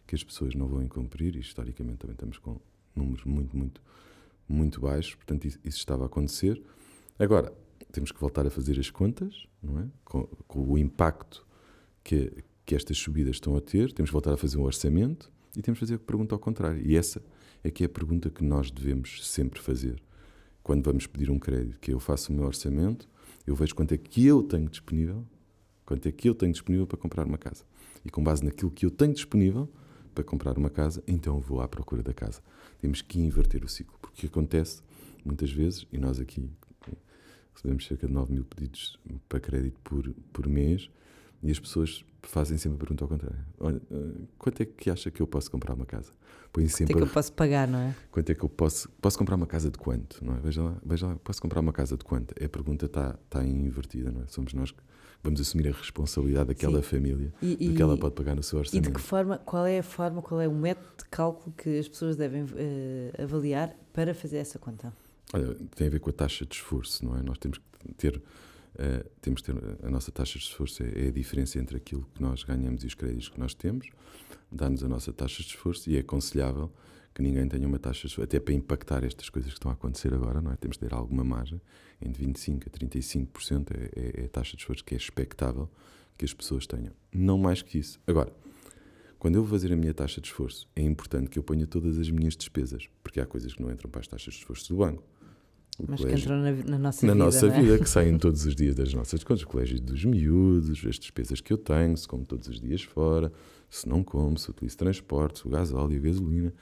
que 0.06 0.16
as 0.16 0.24
pessoas 0.24 0.56
não 0.56 0.68
vão 0.68 0.82
incumprir, 0.82 1.36
e 1.36 1.40
historicamente 1.40 1.98
também 1.98 2.14
estamos 2.14 2.38
com 2.38 2.60
números 2.96 3.26
muito, 3.26 3.56
muito, 3.56 3.82
muito 4.48 4.80
baixos, 4.80 5.16
portanto, 5.16 5.46
isso, 5.46 5.60
isso 5.66 5.78
estava 5.78 6.04
a 6.04 6.06
acontecer. 6.06 6.62
Agora, 7.20 7.54
temos 7.92 8.12
que 8.12 8.20
voltar 8.20 8.46
a 8.46 8.50
fazer 8.50 8.80
as 8.80 8.90
contas, 8.90 9.48
não 9.62 9.80
é? 9.80 9.88
Com, 10.04 10.24
com, 10.48 10.72
o 10.72 10.78
impacto 10.78 11.46
que, 12.04 12.32
que 12.66 12.76
estas 12.76 12.98
subidas 12.98 13.36
estão 13.36 13.56
a 13.56 13.62
ter, 13.62 13.92
temos 13.92 14.10
que 14.10 14.14
voltar 14.14 14.34
a 14.34 14.38
fazer 14.38 14.58
um 14.58 14.64
orçamento 14.64 15.32
e 15.56 15.62
temos 15.62 15.80
que 15.80 15.86
fazer 15.86 15.96
a 15.96 16.00
pergunta 16.00 16.36
ao 16.36 16.40
contrário. 16.40 16.82
E 16.86 16.96
essa 16.96 17.22
é 17.64 17.72
que 17.72 17.84
é 17.84 17.86
a 17.86 17.90
pergunta 17.90 18.30
que 18.30 18.44
nós 18.44 18.72
devemos 18.72 19.28
sempre 19.28 19.60
fazer 19.60 20.02
quando 20.68 20.84
vamos 20.84 21.08
pedir 21.08 21.32
um 21.32 21.40
crédito, 21.40 21.80
que 21.80 21.94
eu 21.94 22.00
faço 22.00 22.30
o 22.30 22.36
meu 22.36 22.44
orçamento, 22.44 23.08
eu 23.46 23.56
vejo 23.56 23.74
quanto 23.74 23.94
é 23.94 23.98
que 23.98 24.26
eu 24.26 24.44
tenho 24.44 24.68
disponível, 24.68 25.26
quanto 25.86 26.06
é 26.06 26.12
que 26.12 26.28
eu 26.28 26.36
tenho 26.36 26.52
disponível 26.52 26.86
para 26.86 26.98
comprar 26.98 27.26
uma 27.26 27.38
casa. 27.38 27.64
E 28.04 28.10
com 28.10 28.22
base 28.22 28.44
naquilo 28.44 28.70
que 28.70 28.86
eu 28.86 28.92
tenho 28.92 29.14
disponível 29.14 29.70
para 30.14 30.26
comprar 30.26 30.58
uma 30.58 30.70
casa, 30.70 31.02
então 31.08 31.40
vou 31.40 31.62
à 31.62 31.70
procura 31.70 32.04
da 32.04 32.14
casa. 32.14 32.42
Temos 32.82 33.02
que 33.02 33.18
inverter 33.18 33.64
o 33.64 33.70
ciclo, 33.70 33.98
porque 34.02 34.26
acontece 34.26 34.82
muitas 35.24 35.50
vezes, 35.50 35.88
e 35.90 35.98
nós 35.98 36.20
aqui 36.20 36.50
recebemos 37.58 37.88
cerca 37.88 38.08
de 38.08 38.14
9 38.14 38.32
mil 38.32 38.46
pedidos 38.46 39.00
para 39.28 39.40
crédito 39.40 39.80
por, 39.84 40.14
por 40.32 40.48
mês 40.48 40.90
e 41.42 41.52
as 41.52 41.60
pessoas 41.60 42.06
fazem 42.22 42.58
sempre 42.58 42.76
a 42.76 42.80
pergunta 42.80 43.04
ao 43.04 43.08
contrário: 43.08 43.40
Olha, 43.60 43.82
eh, 43.92 44.22
quanto 44.38 44.62
é 44.62 44.66
que 44.66 44.90
acha 44.90 45.10
que 45.10 45.22
eu 45.22 45.28
posso 45.28 45.50
comprar 45.50 45.74
uma 45.74 45.86
casa? 45.86 46.12
Põe 46.52 46.68
sempre 46.68 46.94
quanto 46.94 47.04
é 47.04 47.06
que 47.06 47.10
eu 47.10 47.14
posso 47.14 47.34
pagar, 47.34 47.68
não 47.68 47.80
é? 47.80 47.96
Quanto 48.12 48.30
é 48.30 48.36
que 48.36 48.44
eu 48.44 48.50
posso, 48.50 48.90
posso 49.02 49.18
comprar 49.18 49.36
uma 49.36 49.48
casa 49.48 49.70
de 49.70 49.78
quanto? 49.78 50.24
Não 50.24 50.36
é? 50.36 50.40
Veja 50.40 50.64
lá, 50.64 50.78
veja 50.86 51.08
lá, 51.08 51.16
posso 51.18 51.42
comprar 51.42 51.60
uma 51.60 51.74
casa 51.74 51.98
de 51.98 52.04
quanto? 52.04 52.34
A 52.44 52.50
pergunta 52.50 52.86
está, 52.86 53.18
está 53.26 53.44
invertida, 53.44 54.12
não 54.12 54.22
é? 54.22 54.28
Somos 54.28 54.54
nós 54.54 54.72
que 54.72 54.82
vamos 55.24 55.42
assumir 55.42 55.68
a 55.68 55.72
responsabilidade 55.72 56.48
daquela 56.48 56.82
Sim. 56.82 56.90
família, 56.90 57.34
e, 57.42 57.56
do 57.56 57.76
que 57.76 57.82
ela 57.82 57.98
pode 57.98 58.16
pagar 58.16 58.36
no 58.36 58.44
seu 58.44 58.60
orçamento. 58.60 58.86
E 58.86 58.88
de 58.88 58.94
que 58.94 59.02
forma, 59.02 59.38
qual 59.40 59.66
é 59.66 59.80
a 59.80 59.84
forma, 59.84 60.22
qual 60.22 60.40
é 60.40 60.48
o 60.48 60.54
método 60.54 60.88
de 60.98 61.06
cálculo 61.06 61.54
que 61.58 61.80
as 61.80 61.88
pessoas 61.88 62.16
devem 62.16 62.44
uh, 62.44 63.24
avaliar 63.24 63.76
para 63.92 64.14
fazer 64.14 64.38
essa 64.38 64.60
conta? 64.60 64.94
Tem 65.76 65.88
a 65.88 65.90
ver 65.90 66.00
com 66.00 66.10
a 66.10 66.14
taxa 66.14 66.46
de 66.46 66.56
esforço, 66.56 67.04
não 67.06 67.18
é? 67.18 67.22
Nós 67.22 67.38
temos 67.38 67.58
que 67.58 67.94
ter, 67.96 68.16
uh, 68.18 69.10
temos 69.22 69.42
ter 69.42 69.56
a 69.84 69.90
nossa 69.90 70.12
taxa 70.12 70.40
de 70.40 70.46
esforço 70.46 70.84
é, 70.84 71.06
é, 71.06 71.08
a 71.08 71.12
diferença 71.12 71.60
entre 71.60 71.78
aquilo 71.78 72.08
que 72.16 72.22
nós 72.22 72.44
ganhamos 72.44 72.84
e 72.84 72.88
os 72.88 72.94
créditos 72.94 73.30
que 73.30 73.40
nós 73.40 73.54
temos, 73.54 73.90
dá-nos 74.52 74.84
a 74.84 74.88
nossa 74.88 75.12
taxa 75.12 75.44
de 75.44 75.50
esforço 75.50 75.90
e 75.90 75.98
é 75.98 76.00
aconselhável 76.00 76.72
que 77.14 77.22
ninguém 77.22 77.48
tenha 77.48 77.68
uma 77.68 77.80
taxa 77.80 78.02
de 78.02 78.08
esforço, 78.08 78.24
até 78.24 78.40
para 78.40 78.54
impactar 78.54 79.04
estas 79.04 79.30
coisas 79.30 79.52
que 79.52 79.58
estão 79.58 79.72
a 79.72 79.74
acontecer 79.74 80.14
agora, 80.14 80.40
não 80.40 80.52
é? 80.52 80.56
Temos 80.56 80.78
de 80.78 80.88
ter 80.88 80.94
alguma 80.94 81.24
margem, 81.24 81.60
entre 82.02 82.26
25% 82.26 82.68
a 82.68 82.70
35% 82.70 83.72
é, 83.72 84.20
é, 84.20 84.22
é 84.22 84.26
a 84.26 84.30
taxa 84.30 84.56
de 84.56 84.62
esforço 84.62 84.84
que 84.84 84.94
é 84.94 84.98
expectável 84.98 85.70
que 86.18 86.24
as 86.24 86.34
pessoas 86.34 86.66
tenham. 86.66 86.94
Não 87.14 87.38
mais 87.38 87.62
que 87.62 87.78
isso. 87.78 88.00
Agora, 88.08 88.32
quando 89.20 89.36
eu 89.36 89.42
vou 89.42 89.50
fazer 89.50 89.74
a 89.74 89.76
minha 89.76 89.94
taxa 89.94 90.22
de 90.22 90.28
esforço, 90.28 90.70
é 90.76 90.82
importante 90.82 91.30
que 91.30 91.40
eu 91.40 91.44
ponha 91.44 91.66
todas 91.66 91.98
as 91.98 92.10
minhas 92.10 92.36
despesas, 92.36 92.88
porque 93.02 93.20
há 93.20 93.26
coisas 93.26 93.54
que 93.54 93.62
não 93.62 93.72
entram 93.72 93.90
para 93.90 94.02
as 94.02 94.08
taxas 94.08 94.36
de 94.36 94.40
esforço 94.42 94.70
do 94.70 94.78
banco. 94.78 95.04
Mas 95.86 96.02
colégio, 96.02 96.08
que 96.08 96.34
entram 96.34 96.42
na, 96.42 96.52
na 96.72 96.80
nossa 96.80 97.06
na 97.06 97.14
vida. 97.14 97.20
Na 97.20 97.26
nossa 97.26 97.48
é? 97.48 97.62
vida, 97.62 97.80
que 97.80 97.90
saem 97.90 98.18
todos 98.20 98.46
os 98.46 98.56
dias 98.56 98.76
das 98.76 98.94
nossas 98.94 99.24
contas, 99.24 99.44
o 99.44 99.48
colégio 99.48 99.80
dos 99.80 100.04
miúdos, 100.06 100.86
as 100.86 100.98
despesas 100.98 101.42
que 101.42 101.54
eu 101.54 101.58
tenho, 101.58 101.96
se 101.96 102.08
como 102.08 102.26
todos 102.26 102.48
os 102.48 102.60
dias 102.60 102.82
fora, 102.82 103.32
se 103.70 103.88
não 103.88 104.04
como, 104.04 104.38
se 104.38 104.50
utilizo 104.50 104.78
transporte, 104.78 105.46
o 105.46 105.50
gás 105.50 105.72
óleo, 105.72 105.98
a 105.98 106.02
gasolina. 106.02 106.54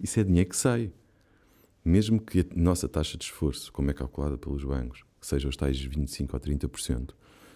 Isso 0.00 0.18
é 0.20 0.24
dinheiro 0.24 0.48
que 0.48 0.56
sai. 0.56 0.90
Mesmo 1.84 2.20
que 2.20 2.40
a 2.40 2.44
nossa 2.54 2.88
taxa 2.88 3.18
de 3.18 3.24
esforço, 3.24 3.72
como 3.72 3.90
é 3.90 3.94
calculada 3.94 4.38
pelos 4.38 4.64
bancos, 4.64 5.04
seja 5.20 5.48
os 5.48 5.56
tais 5.56 5.76
25% 5.76 6.32
ou 6.32 6.40
30%, 6.40 7.10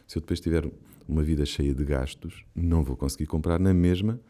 se 0.06 0.18
eu 0.18 0.20
depois 0.20 0.40
tiver 0.40 0.70
uma 1.08 1.22
vida 1.22 1.44
cheia 1.44 1.74
de 1.74 1.84
gastos, 1.84 2.44
não 2.54 2.82
vou 2.82 2.96
conseguir 2.96 3.26
comprar 3.26 3.58
na 3.58 3.72
mesma 3.72 4.20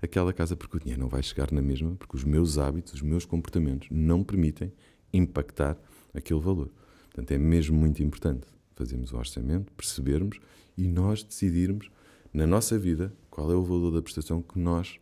aquela 0.00 0.32
casa, 0.32 0.56
porque 0.56 0.76
o 0.76 0.80
dinheiro 0.80 1.00
não 1.00 1.08
vai 1.08 1.22
chegar 1.22 1.50
na 1.50 1.62
mesma, 1.62 1.94
porque 1.96 2.16
os 2.16 2.24
meus 2.24 2.58
hábitos, 2.58 2.94
os 2.94 3.02
meus 3.02 3.24
comportamentos 3.24 3.88
não 3.90 4.22
permitem 4.22 4.72
impactar 5.12 5.78
aquele 6.16 6.40
valor. 6.40 6.70
Portanto, 7.04 7.30
é 7.32 7.38
mesmo 7.38 7.76
muito 7.76 8.02
importante 8.02 8.46
fazermos 8.74 9.12
o 9.12 9.16
orçamento, 9.16 9.72
percebermos 9.72 10.38
e 10.76 10.86
nós 10.86 11.22
decidirmos 11.22 11.90
na 12.32 12.46
nossa 12.46 12.78
vida 12.78 13.12
qual 13.30 13.50
é 13.50 13.54
o 13.54 13.62
valor 13.62 13.90
da 13.90 14.02
prestação 14.02 14.42
que 14.42 14.58
nós 14.58 14.98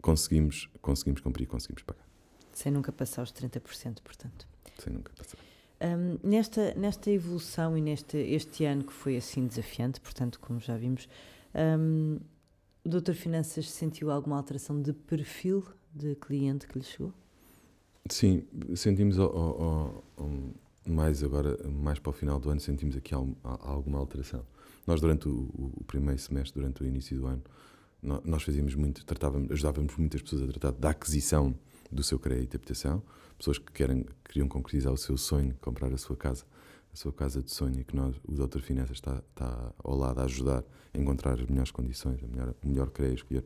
conseguimos, 0.00 0.68
conseguimos 0.80 1.20
cumprir, 1.20 1.46
conseguimos 1.46 1.82
pagar. 1.82 2.06
Sem 2.52 2.70
nunca 2.70 2.92
passar 2.92 3.22
os 3.22 3.32
30%, 3.32 4.00
portanto. 4.02 4.46
Sem 4.78 4.92
nunca 4.92 5.12
passar. 5.16 5.38
Um, 5.78 6.18
nesta, 6.26 6.74
nesta 6.74 7.10
evolução 7.10 7.76
e 7.76 7.82
neste 7.82 8.16
este 8.16 8.64
ano 8.64 8.84
que 8.84 8.92
foi 8.92 9.16
assim 9.16 9.46
desafiante, 9.46 10.00
portanto, 10.00 10.40
como 10.40 10.58
já 10.58 10.76
vimos, 10.76 11.08
um, 11.54 12.18
o 12.84 12.88
Doutor 12.88 13.14
Finanças 13.14 13.70
sentiu 13.70 14.10
alguma 14.10 14.36
alteração 14.36 14.80
de 14.80 14.92
perfil 14.92 15.66
de 15.92 16.14
cliente 16.14 16.66
que 16.66 16.78
lhe 16.78 16.84
chegou? 16.84 17.12
Sim, 18.08 18.44
sentimos 18.74 19.18
ao, 19.18 19.36
ao, 19.36 20.04
ao, 20.16 20.30
mais 20.86 21.22
agora, 21.22 21.58
mais 21.68 21.98
para 21.98 22.10
o 22.10 22.12
final 22.12 22.38
do 22.38 22.50
ano, 22.50 22.60
sentimos 22.60 22.96
aqui 22.96 23.14
alguma 23.14 23.98
alteração. 23.98 24.44
Nós, 24.86 25.00
durante 25.00 25.28
o, 25.28 25.50
o 25.78 25.84
primeiro 25.84 26.20
semestre, 26.20 26.60
durante 26.60 26.82
o 26.82 26.86
início 26.86 27.18
do 27.18 27.26
ano, 27.26 27.42
nós 28.24 28.42
fazíamos 28.42 28.74
muito, 28.74 29.04
tratávamos, 29.04 29.50
ajudávamos 29.50 29.96
muitas 29.96 30.22
pessoas 30.22 30.42
a 30.42 30.46
tratar 30.46 30.72
da 30.72 30.90
aquisição 30.90 31.54
do 31.90 32.02
seu 32.02 32.18
crédito 32.18 32.50
de 32.50 32.56
habitação, 32.56 33.02
pessoas 33.36 33.58
que 33.58 33.72
querem, 33.72 34.06
queriam 34.24 34.48
concretizar 34.48 34.92
o 34.92 34.96
seu 34.96 35.16
sonho, 35.16 35.56
comprar 35.60 35.92
a 35.92 35.98
sua 35.98 36.16
casa, 36.16 36.44
a 36.92 36.96
sua 36.96 37.12
casa 37.12 37.42
de 37.42 37.50
sonho, 37.50 37.80
e 37.80 37.84
que 37.84 37.96
nós, 37.96 38.14
o 38.24 38.32
Doutor 38.32 38.62
Finanças 38.62 38.98
está, 38.98 39.22
está 39.30 39.72
ao 39.82 39.96
lado 39.96 40.20
a 40.20 40.24
ajudar 40.24 40.64
a 40.94 40.98
encontrar 40.98 41.40
as 41.40 41.46
melhores 41.46 41.70
condições, 41.70 42.22
a 42.22 42.26
melhor, 42.26 42.54
o 42.62 42.68
melhor 42.68 42.90
crédito, 42.90 43.18
escolher, 43.18 43.44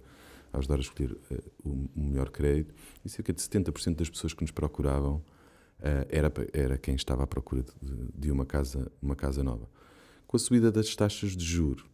a 0.52 0.58
ajudar 0.58 0.76
a 0.76 0.80
escolher 0.80 1.12
uh, 1.12 1.52
o, 1.64 2.00
melhor 2.00 2.30
crédito. 2.30 2.74
E 3.04 3.08
cerca 3.08 3.32
de 3.32 3.40
70% 3.40 3.96
das 3.96 4.10
pessoas 4.10 4.32
que 4.32 4.42
nos 4.42 4.50
procuravam 4.50 5.16
uh, 5.16 6.06
era, 6.08 6.32
era 6.52 6.78
quem 6.78 6.94
estava 6.94 7.24
à 7.24 7.26
procura 7.26 7.64
de, 7.82 8.08
de, 8.14 8.30
uma, 8.30 8.44
casa, 8.44 8.90
uma 9.00 9.16
casa 9.16 9.42
nova. 9.42 9.68
Com 10.26 10.36
a 10.36 10.40
subida 10.40 10.70
das 10.70 10.94
taxas 10.94 11.36
de 11.36 11.44
juro 11.44 11.86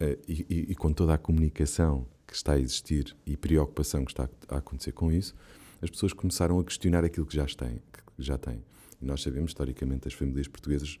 uh, 0.00 0.20
e, 0.28 0.46
e, 0.48 0.72
e 0.72 0.74
com 0.74 0.92
toda 0.92 1.14
a 1.14 1.18
comunicação 1.18 2.06
que 2.26 2.34
está 2.34 2.54
a 2.54 2.58
existir 2.58 3.16
e 3.26 3.36
preocupação 3.36 4.04
que 4.04 4.10
está 4.10 4.28
a 4.48 4.56
acontecer 4.56 4.92
com 4.92 5.12
isso, 5.12 5.34
as 5.82 5.90
pessoas 5.90 6.12
começaram 6.12 6.58
a 6.58 6.64
questionar 6.64 7.04
aquilo 7.04 7.26
que 7.26 7.36
já 7.36 7.46
têm. 7.46 7.80
Que 7.92 8.22
já 8.22 8.38
têm. 8.38 8.62
E 9.00 9.04
nós 9.04 9.22
sabemos, 9.22 9.50
historicamente, 9.50 10.08
as 10.08 10.14
famílias 10.14 10.48
portuguesas, 10.48 10.98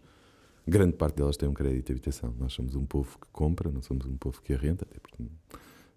grande 0.66 0.94
parte 0.94 1.16
delas 1.16 1.36
têm 1.36 1.48
um 1.48 1.54
crédito 1.54 1.86
de 1.86 1.92
habitação. 1.92 2.34
Nós 2.38 2.52
somos 2.52 2.74
um 2.74 2.84
povo 2.84 3.18
que 3.18 3.28
compra, 3.32 3.70
não 3.70 3.82
somos 3.82 4.04
um 4.06 4.16
povo 4.16 4.42
que 4.42 4.52
arrenda, 4.52 4.86
até 4.88 4.98
porque 4.98 5.24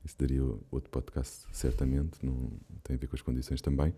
isso 0.07 0.15
daria 0.17 0.41
outro 0.71 0.89
podcast, 0.89 1.45
certamente, 1.51 2.17
não 2.23 2.49
tem 2.83 2.95
a 2.95 2.99
ver 2.99 3.07
com 3.07 3.15
as 3.15 3.21
condições 3.21 3.61
também. 3.61 3.93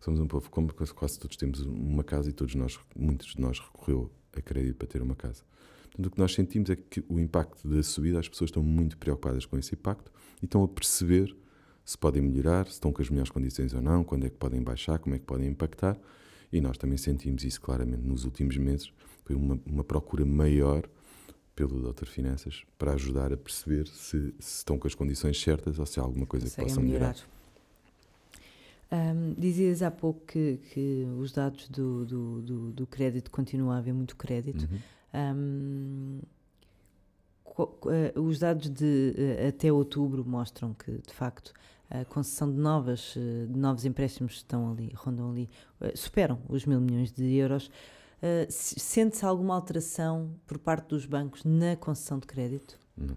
Somos 0.00 0.20
um 0.20 0.26
povo 0.26 0.50
compra, 0.50 0.86
quase 0.94 1.18
todos 1.18 1.36
temos 1.36 1.60
uma 1.62 2.04
casa 2.04 2.28
e 2.28 2.32
todos 2.32 2.54
nós, 2.54 2.78
muitos 2.94 3.34
de 3.34 3.40
nós 3.40 3.58
recorreu 3.58 4.12
a 4.34 4.40
crédito 4.40 4.76
para 4.76 4.86
ter 4.86 5.02
uma 5.02 5.16
casa. 5.16 5.42
Portanto, 5.84 6.06
o 6.06 6.10
que 6.10 6.18
nós 6.18 6.34
sentimos 6.34 6.68
é 6.68 6.76
que 6.76 7.02
o 7.08 7.18
impacto 7.18 7.66
da 7.66 7.82
subida, 7.82 8.20
as 8.20 8.28
pessoas 8.28 8.48
estão 8.48 8.62
muito 8.62 8.98
preocupadas 8.98 9.46
com 9.46 9.58
esse 9.58 9.74
impacto 9.74 10.12
e 10.42 10.44
estão 10.44 10.62
a 10.62 10.68
perceber 10.68 11.34
se 11.84 11.96
podem 11.96 12.20
melhorar, 12.20 12.66
se 12.66 12.72
estão 12.72 12.92
com 12.92 13.00
as 13.00 13.08
melhores 13.08 13.30
condições 13.30 13.72
ou 13.72 13.80
não, 13.80 14.04
quando 14.04 14.26
é 14.26 14.28
que 14.28 14.36
podem 14.36 14.62
baixar, 14.62 14.98
como 14.98 15.14
é 15.14 15.18
que 15.18 15.24
podem 15.24 15.48
impactar. 15.48 15.98
E 16.52 16.60
nós 16.60 16.76
também 16.76 16.98
sentimos 16.98 17.44
isso 17.44 17.60
claramente 17.60 18.02
nos 18.02 18.24
últimos 18.24 18.56
meses. 18.56 18.92
Foi 19.24 19.34
uma, 19.34 19.58
uma 19.64 19.82
procura 19.82 20.24
maior 20.26 20.88
pelo 21.56 21.80
Doutor 21.80 22.06
Finanças 22.06 22.64
para 22.78 22.92
ajudar 22.92 23.32
a 23.32 23.36
perceber 23.36 23.88
se, 23.88 24.34
se, 24.38 24.58
estão 24.58 24.78
com 24.78 24.86
as 24.86 24.94
condições 24.94 25.40
certas 25.40 25.78
ou 25.78 25.86
se 25.86 25.98
há 25.98 26.02
alguma 26.02 26.26
coisa 26.26 26.48
que 26.48 26.54
possa 26.54 26.78
melhorar. 26.80 27.14
melhorar. 27.14 27.36
Um, 28.92 29.34
dizias 29.34 29.82
há 29.82 29.90
pouco 29.90 30.20
que, 30.26 30.60
que 30.72 31.04
os 31.18 31.32
dados 31.32 31.68
do, 31.68 32.04
do, 32.04 32.42
do, 32.42 32.72
do, 32.72 32.86
crédito 32.86 33.32
continuam 33.32 33.72
a 33.72 33.78
haver 33.78 33.92
muito 33.92 34.14
crédito. 34.14 34.68
Uhum. 34.70 34.78
Um, 35.32 36.20
os 38.14 38.38
dados 38.38 38.68
de 38.68 39.14
eh, 39.16 39.48
até 39.48 39.72
outubro 39.72 40.22
mostram 40.26 40.74
que, 40.74 40.92
de 40.92 41.14
facto, 41.14 41.54
a 41.88 42.04
concessão 42.04 42.52
de, 42.52 42.58
novas, 42.58 43.14
eh, 43.16 43.46
de 43.46 43.58
novos 43.58 43.86
empréstimos 43.86 44.34
estão 44.34 44.72
ali, 44.72 44.92
rondam 44.94 45.30
ali, 45.30 45.48
eh, 45.80 45.92
superam 45.96 46.38
os 46.50 46.66
mil 46.66 46.80
milhões 46.80 47.10
de 47.12 47.34
euros. 47.34 47.70
Uh, 48.26 48.46
Sente-se 48.50 49.24
alguma 49.24 49.54
alteração 49.54 50.34
por 50.46 50.58
parte 50.58 50.88
dos 50.88 51.06
bancos 51.06 51.44
na 51.44 51.76
concessão 51.76 52.18
de 52.18 52.26
crédito? 52.26 52.78
Não. 52.96 53.16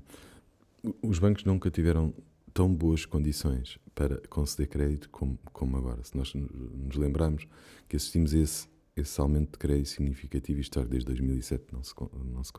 Os 1.01 1.17
bancos 1.17 1.43
nunca 1.43 1.71
tiveram 1.71 2.13
tão 2.53 2.73
boas 2.73 3.05
condições 3.05 3.79
para 3.95 4.21
conceder 4.27 4.67
crédito 4.67 5.09
como, 5.09 5.39
como 5.51 5.77
agora. 5.77 6.03
Se 6.03 6.15
nós 6.15 6.33
nos 6.33 6.95
lembrarmos 6.95 7.47
que 7.87 7.95
assistimos 7.95 8.33
a 8.33 8.37
esse, 8.37 8.67
esse 8.95 9.19
aumento 9.19 9.53
de 9.53 9.57
crédito 9.57 9.89
significativo, 9.89 10.59
isto 10.59 10.83
desde 10.85 11.07
2007 11.07 11.65
não 11.71 11.83
se, 11.83 11.93
não 12.31 12.43
se 12.43 12.53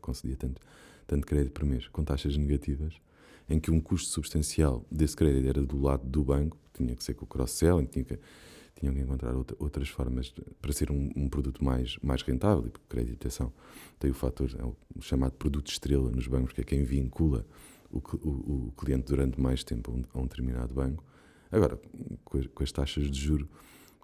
concedia 0.00 0.36
tanto, 0.36 0.60
tanto 1.06 1.26
crédito 1.26 1.52
por 1.52 1.64
mês, 1.64 1.86
com 1.88 2.02
taxas 2.02 2.36
negativas, 2.36 2.94
em 3.48 3.60
que 3.60 3.70
um 3.70 3.80
custo 3.80 4.08
substancial 4.08 4.84
desse 4.90 5.16
crédito 5.16 5.48
era 5.48 5.62
do 5.62 5.80
lado 5.80 6.08
do 6.08 6.24
banco, 6.24 6.56
tinha 6.72 6.94
que 6.94 7.04
ser 7.04 7.14
com 7.14 7.24
o 7.24 7.28
cross-selling, 7.28 7.86
tinha 7.86 8.04
que, 8.04 8.18
tinham 8.80 8.94
que 8.94 9.00
encontrar 9.00 9.34
outra, 9.34 9.56
outras 9.60 9.88
formas 9.88 10.26
de, 10.26 10.42
para 10.60 10.72
ser 10.72 10.90
um, 10.90 11.10
um, 11.14 11.28
produto 11.28 11.62
mais, 11.62 11.96
mais 12.02 12.22
rentável, 12.22 12.66
e 12.66 12.70
porque 12.70 12.86
crédito 12.88 13.12
habitação 13.12 13.52
tem 13.98 14.10
o 14.10 14.14
fator 14.14 14.50
é 14.58 14.64
o 14.64 14.74
chamado 15.00 15.32
produto 15.32 15.70
estrela 15.70 16.10
nos 16.10 16.26
bancos, 16.26 16.52
que 16.52 16.62
é 16.62 16.64
quem 16.64 16.82
vincula 16.82 17.46
o, 17.90 17.98
o, 17.98 18.66
o 18.68 18.72
cliente 18.72 19.04
durante 19.04 19.40
mais 19.40 19.62
tempo 19.62 19.90
a 19.90 19.94
um, 19.94 20.04
a 20.14 20.22
um 20.22 20.26
determinado 20.26 20.74
banco. 20.74 21.04
Agora, 21.52 21.78
com, 22.24 22.62
as 22.62 22.72
taxas 22.72 23.10
de 23.10 23.20
juro 23.20 23.48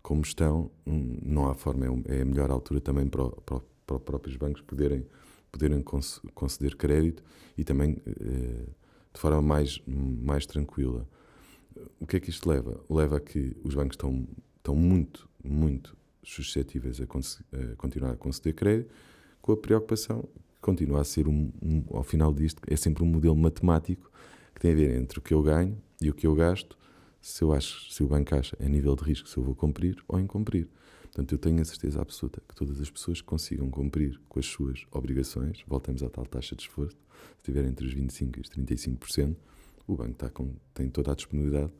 como 0.02 0.22
estão, 0.22 0.70
hum, 0.86 1.18
não 1.22 1.48
há 1.48 1.54
forma, 1.54 1.86
é, 1.86 2.18
é 2.18 2.22
a 2.22 2.24
melhor 2.24 2.50
altura 2.50 2.80
também 2.80 3.08
para, 3.08 3.28
para, 3.28 3.60
para 3.86 3.96
os 3.96 4.02
próprios 4.02 4.36
bancos 4.36 4.62
poderem, 4.62 5.04
poderem 5.50 5.82
conceder 5.82 6.76
crédito 6.76 7.24
e 7.56 7.64
também 7.64 7.96
eh, 8.06 8.66
de 9.12 9.20
forma 9.20 9.40
mais, 9.40 9.80
mais 9.86 10.46
tranquila. 10.46 11.08
O 11.98 12.06
que 12.06 12.16
é 12.16 12.20
que 12.20 12.30
isto 12.30 12.48
leva? 12.48 12.80
Leva 12.88 13.16
a 13.16 13.20
que 13.20 13.56
os 13.64 13.74
bancos 13.74 13.94
estão, 13.94 14.26
estão 14.66 14.74
muito, 14.74 15.28
muito 15.42 15.96
suscetíveis 16.24 17.00
a, 17.00 17.04
a 17.04 17.76
continuar 17.76 18.12
a 18.12 18.16
conceder 18.16 18.52
crédito, 18.52 18.92
com 19.40 19.52
a 19.52 19.56
preocupação 19.56 20.22
que 20.22 20.60
continua 20.60 21.00
a 21.00 21.04
ser, 21.04 21.28
um, 21.28 21.52
um, 21.62 21.84
ao 21.92 22.02
final 22.02 22.34
disto, 22.34 22.60
é 22.66 22.74
sempre 22.74 23.04
um 23.04 23.06
modelo 23.06 23.36
matemático 23.36 24.10
que 24.52 24.60
tem 24.60 24.72
a 24.72 24.74
ver 24.74 25.00
entre 25.00 25.20
o 25.20 25.22
que 25.22 25.32
eu 25.32 25.40
ganho 25.40 25.80
e 26.00 26.10
o 26.10 26.14
que 26.14 26.26
eu 26.26 26.34
gasto, 26.34 26.76
se, 27.20 27.42
eu 27.42 27.52
acho, 27.52 27.92
se 27.92 28.02
o 28.02 28.08
banco 28.08 28.34
acha 28.34 28.56
a 28.60 28.68
nível 28.68 28.96
de 28.96 29.04
risco 29.04 29.28
se 29.28 29.36
eu 29.36 29.44
vou 29.44 29.54
cumprir 29.54 30.02
ou 30.08 30.18
incumprir. 30.18 30.68
Portanto, 31.02 31.32
eu 31.32 31.38
tenho 31.38 31.62
a 31.62 31.64
certeza 31.64 32.00
absoluta 32.02 32.42
que 32.46 32.54
todas 32.54 32.80
as 32.80 32.90
pessoas 32.90 33.20
que 33.20 33.26
consigam 33.26 33.70
cumprir 33.70 34.20
com 34.28 34.40
as 34.40 34.46
suas 34.46 34.84
obrigações, 34.90 35.62
voltamos 35.66 36.02
à 36.02 36.10
tal 36.10 36.26
taxa 36.26 36.56
de 36.56 36.62
esforço, 36.62 36.96
se 36.96 37.38
estiver 37.38 37.64
entre 37.64 37.86
os 37.86 37.94
25% 37.94 38.36
e 38.36 38.40
os 38.40 38.50
35%, 38.50 39.36
o 39.86 39.94
banco 39.94 40.10
está 40.10 40.28
com, 40.28 40.54
tem 40.74 40.88
toda 40.88 41.12
a 41.12 41.14
disponibilidade 41.14 41.72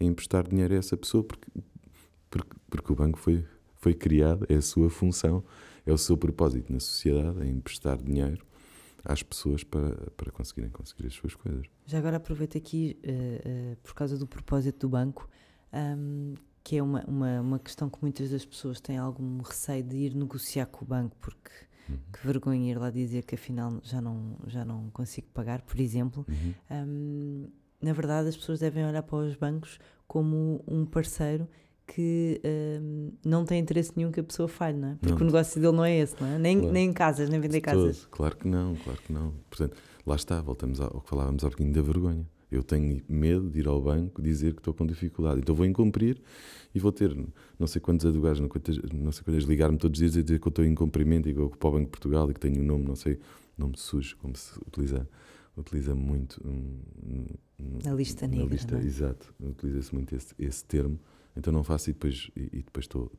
em 0.00 0.06
emprestar 0.06 0.46
dinheiro 0.48 0.74
a 0.74 0.78
essa 0.78 0.96
pessoa, 0.96 1.24
porque, 1.24 1.50
porque, 2.30 2.56
porque 2.68 2.92
o 2.92 2.96
banco 2.96 3.18
foi, 3.18 3.44
foi 3.76 3.94
criado, 3.94 4.46
é 4.48 4.54
a 4.54 4.62
sua 4.62 4.90
função, 4.90 5.44
é 5.86 5.92
o 5.92 5.98
seu 5.98 6.16
propósito 6.16 6.72
na 6.72 6.80
sociedade, 6.80 7.42
é 7.42 7.46
emprestar 7.46 7.96
dinheiro 7.96 8.46
às 9.04 9.22
pessoas 9.22 9.64
para, 9.64 10.10
para 10.16 10.30
conseguirem 10.30 10.70
conseguir 10.70 11.06
as 11.06 11.14
suas 11.14 11.34
coisas. 11.34 11.66
Já 11.86 11.98
agora 11.98 12.16
aproveito 12.18 12.58
aqui, 12.58 12.98
uh, 13.04 13.72
uh, 13.72 13.76
por 13.82 13.94
causa 13.94 14.18
do 14.18 14.26
propósito 14.26 14.86
do 14.86 14.90
banco, 14.90 15.28
um, 15.72 16.34
que 16.62 16.76
é 16.76 16.82
uma, 16.82 17.02
uma, 17.06 17.40
uma 17.40 17.58
questão 17.58 17.88
que 17.88 17.98
muitas 18.02 18.30
das 18.30 18.44
pessoas 18.44 18.80
têm 18.80 18.98
algum 18.98 19.40
receio 19.40 19.82
de 19.82 19.96
ir 19.96 20.14
negociar 20.14 20.66
com 20.66 20.84
o 20.84 20.88
banco, 20.88 21.16
porque 21.20 21.50
uhum. 21.88 21.98
que 22.12 22.26
vergonha 22.26 22.70
ir 22.70 22.78
lá 22.78 22.90
dizer 22.90 23.24
que 23.24 23.34
afinal 23.34 23.80
já 23.82 24.00
não, 24.00 24.36
já 24.46 24.64
não 24.64 24.90
consigo 24.90 25.28
pagar, 25.32 25.62
por 25.62 25.80
exemplo. 25.80 26.26
Uhum. 26.28 26.54
Um, 26.70 27.48
na 27.80 27.92
verdade, 27.92 28.28
as 28.28 28.36
pessoas 28.36 28.58
devem 28.58 28.84
olhar 28.84 29.02
para 29.02 29.16
os 29.16 29.36
bancos 29.36 29.78
como 30.06 30.62
um 30.66 30.84
parceiro 30.84 31.48
que 31.88 32.40
um, 32.44 33.10
não 33.24 33.44
tem 33.44 33.58
interesse 33.58 33.92
nenhum 33.96 34.12
que 34.12 34.20
a 34.20 34.22
pessoa 34.22 34.46
falhe, 34.46 34.76
não 34.76 34.88
é? 34.90 34.94
Porque 34.96 35.14
não. 35.14 35.22
o 35.22 35.24
negócio 35.24 35.60
dele 35.60 35.74
não 35.74 35.84
é 35.84 35.98
esse, 35.98 36.14
não 36.20 36.28
é? 36.28 36.38
Nem, 36.38 36.58
claro. 36.58 36.72
nem 36.72 36.90
em 36.90 36.92
casas, 36.92 37.28
nem 37.30 37.40
vender 37.40 37.60
casas. 37.62 38.06
Claro 38.10 38.36
que 38.36 38.46
não, 38.46 38.76
claro 38.76 39.00
que 39.00 39.12
não. 39.12 39.32
Portanto, 39.48 39.76
lá 40.06 40.14
está, 40.14 40.40
voltamos 40.40 40.80
ao 40.80 41.00
que 41.00 41.08
falávamos 41.08 41.42
há 41.44 41.48
pouquinho 41.48 41.72
da 41.72 41.80
vergonha. 41.80 42.26
Eu 42.50 42.62
tenho 42.62 43.02
medo 43.08 43.50
de 43.50 43.60
ir 43.60 43.68
ao 43.68 43.80
banco 43.80 44.22
dizer 44.22 44.54
que 44.54 44.60
estou 44.60 44.72
com 44.72 44.86
dificuldade. 44.86 45.40
Então 45.40 45.54
vou 45.54 45.66
incumprir 45.66 46.20
e 46.74 46.78
vou 46.78 46.92
ter 46.92 47.16
não 47.58 47.66
sei 47.66 47.80
quantos 47.80 48.06
advogados, 48.06 48.40
não, 48.40 48.48
não 48.94 49.12
sei 49.12 49.24
quantas 49.24 49.44
ligar-me 49.44 49.78
todos 49.78 49.98
os 49.98 50.00
dias 50.00 50.16
a 50.16 50.22
dizer 50.22 50.38
que 50.38 50.46
eu 50.46 50.50
estou 50.50 50.64
em 50.64 50.74
cumprimento 50.74 51.28
e 51.28 51.34
que 51.34 51.40
eu 51.40 51.50
para 51.50 51.68
o 51.68 51.72
Banco 51.72 51.84
de 51.84 51.90
Portugal 51.90 52.30
e 52.30 52.34
que 52.34 52.40
tenho 52.40 52.62
um 52.62 52.64
nome, 52.64 52.84
não 52.84 52.96
sei, 52.96 53.18
nome 53.56 53.74
sujo, 53.76 54.16
como 54.18 54.36
se 54.36 54.58
utiliza, 54.66 55.08
utiliza 55.56 55.94
muito. 55.94 56.40
Um, 56.46 57.26
na 57.84 57.92
lista 57.92 58.26
negra. 58.26 58.46
Na 58.46 58.52
lista, 58.52 58.76
é? 58.76 58.80
exato. 58.80 59.34
Utiliza-se 59.40 59.94
muito 59.94 60.14
esse, 60.14 60.34
esse 60.38 60.64
termo 60.64 60.98
então 61.36 61.52
não 61.52 61.62
faço 61.62 61.90
e 61.90 61.92
depois, 61.92 62.30
e, 62.36 62.62
depois 62.62 62.84
estou, 62.84 63.10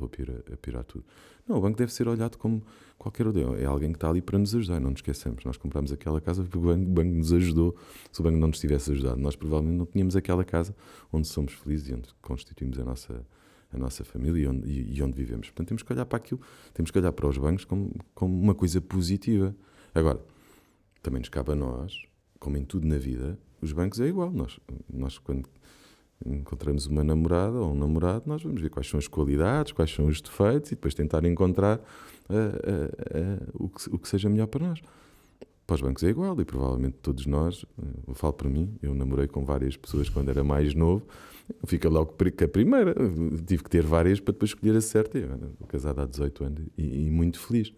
a, 0.00 0.08
pirar, 0.08 0.36
a 0.52 0.56
pirar 0.56 0.84
tudo. 0.84 1.04
Não, 1.46 1.56
o 1.56 1.60
banco 1.60 1.78
deve 1.78 1.92
ser 1.92 2.08
olhado 2.08 2.36
como 2.36 2.62
qualquer 2.98 3.26
outro. 3.26 3.56
É 3.56 3.64
alguém 3.64 3.90
que 3.90 3.96
está 3.96 4.10
ali 4.10 4.20
para 4.20 4.38
nos 4.38 4.54
ajudar, 4.54 4.80
não 4.80 4.90
nos 4.90 4.98
esqueçamos. 4.98 5.44
Nós 5.44 5.56
compramos 5.56 5.92
aquela 5.92 6.20
casa 6.20 6.42
porque 6.42 6.58
o 6.58 6.60
banco, 6.60 6.82
o 6.82 6.92
banco 6.92 7.14
nos 7.14 7.32
ajudou. 7.32 7.76
Se 8.12 8.20
o 8.20 8.24
banco 8.24 8.36
não 8.38 8.48
nos 8.48 8.58
tivesse 8.58 8.90
ajudado, 8.90 9.20
nós 9.20 9.36
provavelmente 9.36 9.78
não 9.78 9.86
tínhamos 9.86 10.16
aquela 10.16 10.44
casa 10.44 10.74
onde 11.12 11.28
somos 11.28 11.52
felizes 11.52 11.88
e 11.88 11.94
onde 11.94 12.08
constituímos 12.20 12.78
a 12.78 12.84
nossa, 12.84 13.26
a 13.72 13.78
nossa 13.78 14.04
família 14.04 14.42
e 14.42 14.46
onde, 14.48 14.68
e, 14.68 14.96
e 14.96 15.02
onde 15.02 15.16
vivemos. 15.16 15.48
Portanto, 15.48 15.68
temos 15.68 15.82
que 15.82 15.92
olhar 15.92 16.06
para 16.06 16.18
aquilo, 16.18 16.40
temos 16.74 16.90
que 16.90 16.98
olhar 16.98 17.12
para 17.12 17.28
os 17.28 17.38
bancos 17.38 17.64
como, 17.64 17.90
como 18.14 18.38
uma 18.38 18.54
coisa 18.54 18.80
positiva. 18.80 19.54
Agora, 19.94 20.20
também 21.02 21.20
nos 21.20 21.28
cabe 21.28 21.52
a 21.52 21.54
nós, 21.54 22.02
como 22.38 22.56
em 22.56 22.64
tudo 22.64 22.86
na 22.86 22.98
vida, 22.98 23.38
os 23.62 23.72
bancos 23.72 24.00
é 24.00 24.06
igual. 24.06 24.30
Nós, 24.30 24.58
nós 24.92 25.18
quando 25.18 25.48
encontramos 26.24 26.86
uma 26.86 27.04
namorada 27.04 27.58
ou 27.58 27.72
um 27.72 27.74
namorado, 27.74 28.24
nós 28.26 28.42
vamos 28.42 28.60
ver 28.60 28.70
quais 28.70 28.88
são 28.88 28.98
as 28.98 29.06
qualidades, 29.06 29.72
quais 29.72 29.90
são 29.90 30.06
os 30.06 30.20
defeitos 30.20 30.72
e 30.72 30.74
depois 30.74 30.94
tentar 30.94 31.24
encontrar 31.24 31.78
uh, 31.78 32.32
uh, 32.32 33.62
uh, 33.62 33.64
o, 33.64 33.68
que, 33.68 33.88
o 33.94 33.98
que 33.98 34.08
seja 34.08 34.28
melhor 34.28 34.46
para 34.46 34.68
nós. 34.68 34.80
Para 35.66 35.74
os 35.74 35.80
bancos 35.82 36.02
é 36.02 36.08
igual 36.08 36.40
e 36.40 36.44
provavelmente 36.44 36.96
todos 37.02 37.26
nós, 37.26 37.64
eu 38.06 38.14
falo 38.14 38.32
para 38.32 38.48
mim, 38.48 38.74
eu 38.82 38.94
namorei 38.94 39.26
com 39.26 39.44
várias 39.44 39.76
pessoas 39.76 40.08
quando 40.08 40.30
era 40.30 40.42
mais 40.42 40.74
novo, 40.74 41.06
fica 41.66 41.88
logo 41.88 42.14
que 42.14 42.44
a 42.44 42.48
primeira, 42.48 42.94
tive 43.46 43.62
que 43.62 43.70
ter 43.70 43.84
várias 43.84 44.20
para 44.20 44.32
depois 44.32 44.50
escolher 44.50 44.76
a 44.76 44.80
certa. 44.80 45.18
Eu 45.18 45.30
era 45.30 45.50
casado 45.66 46.00
há 46.00 46.06
18 46.06 46.44
anos 46.44 46.62
e, 46.76 47.06
e 47.06 47.10
muito 47.10 47.38
feliz. 47.38 47.72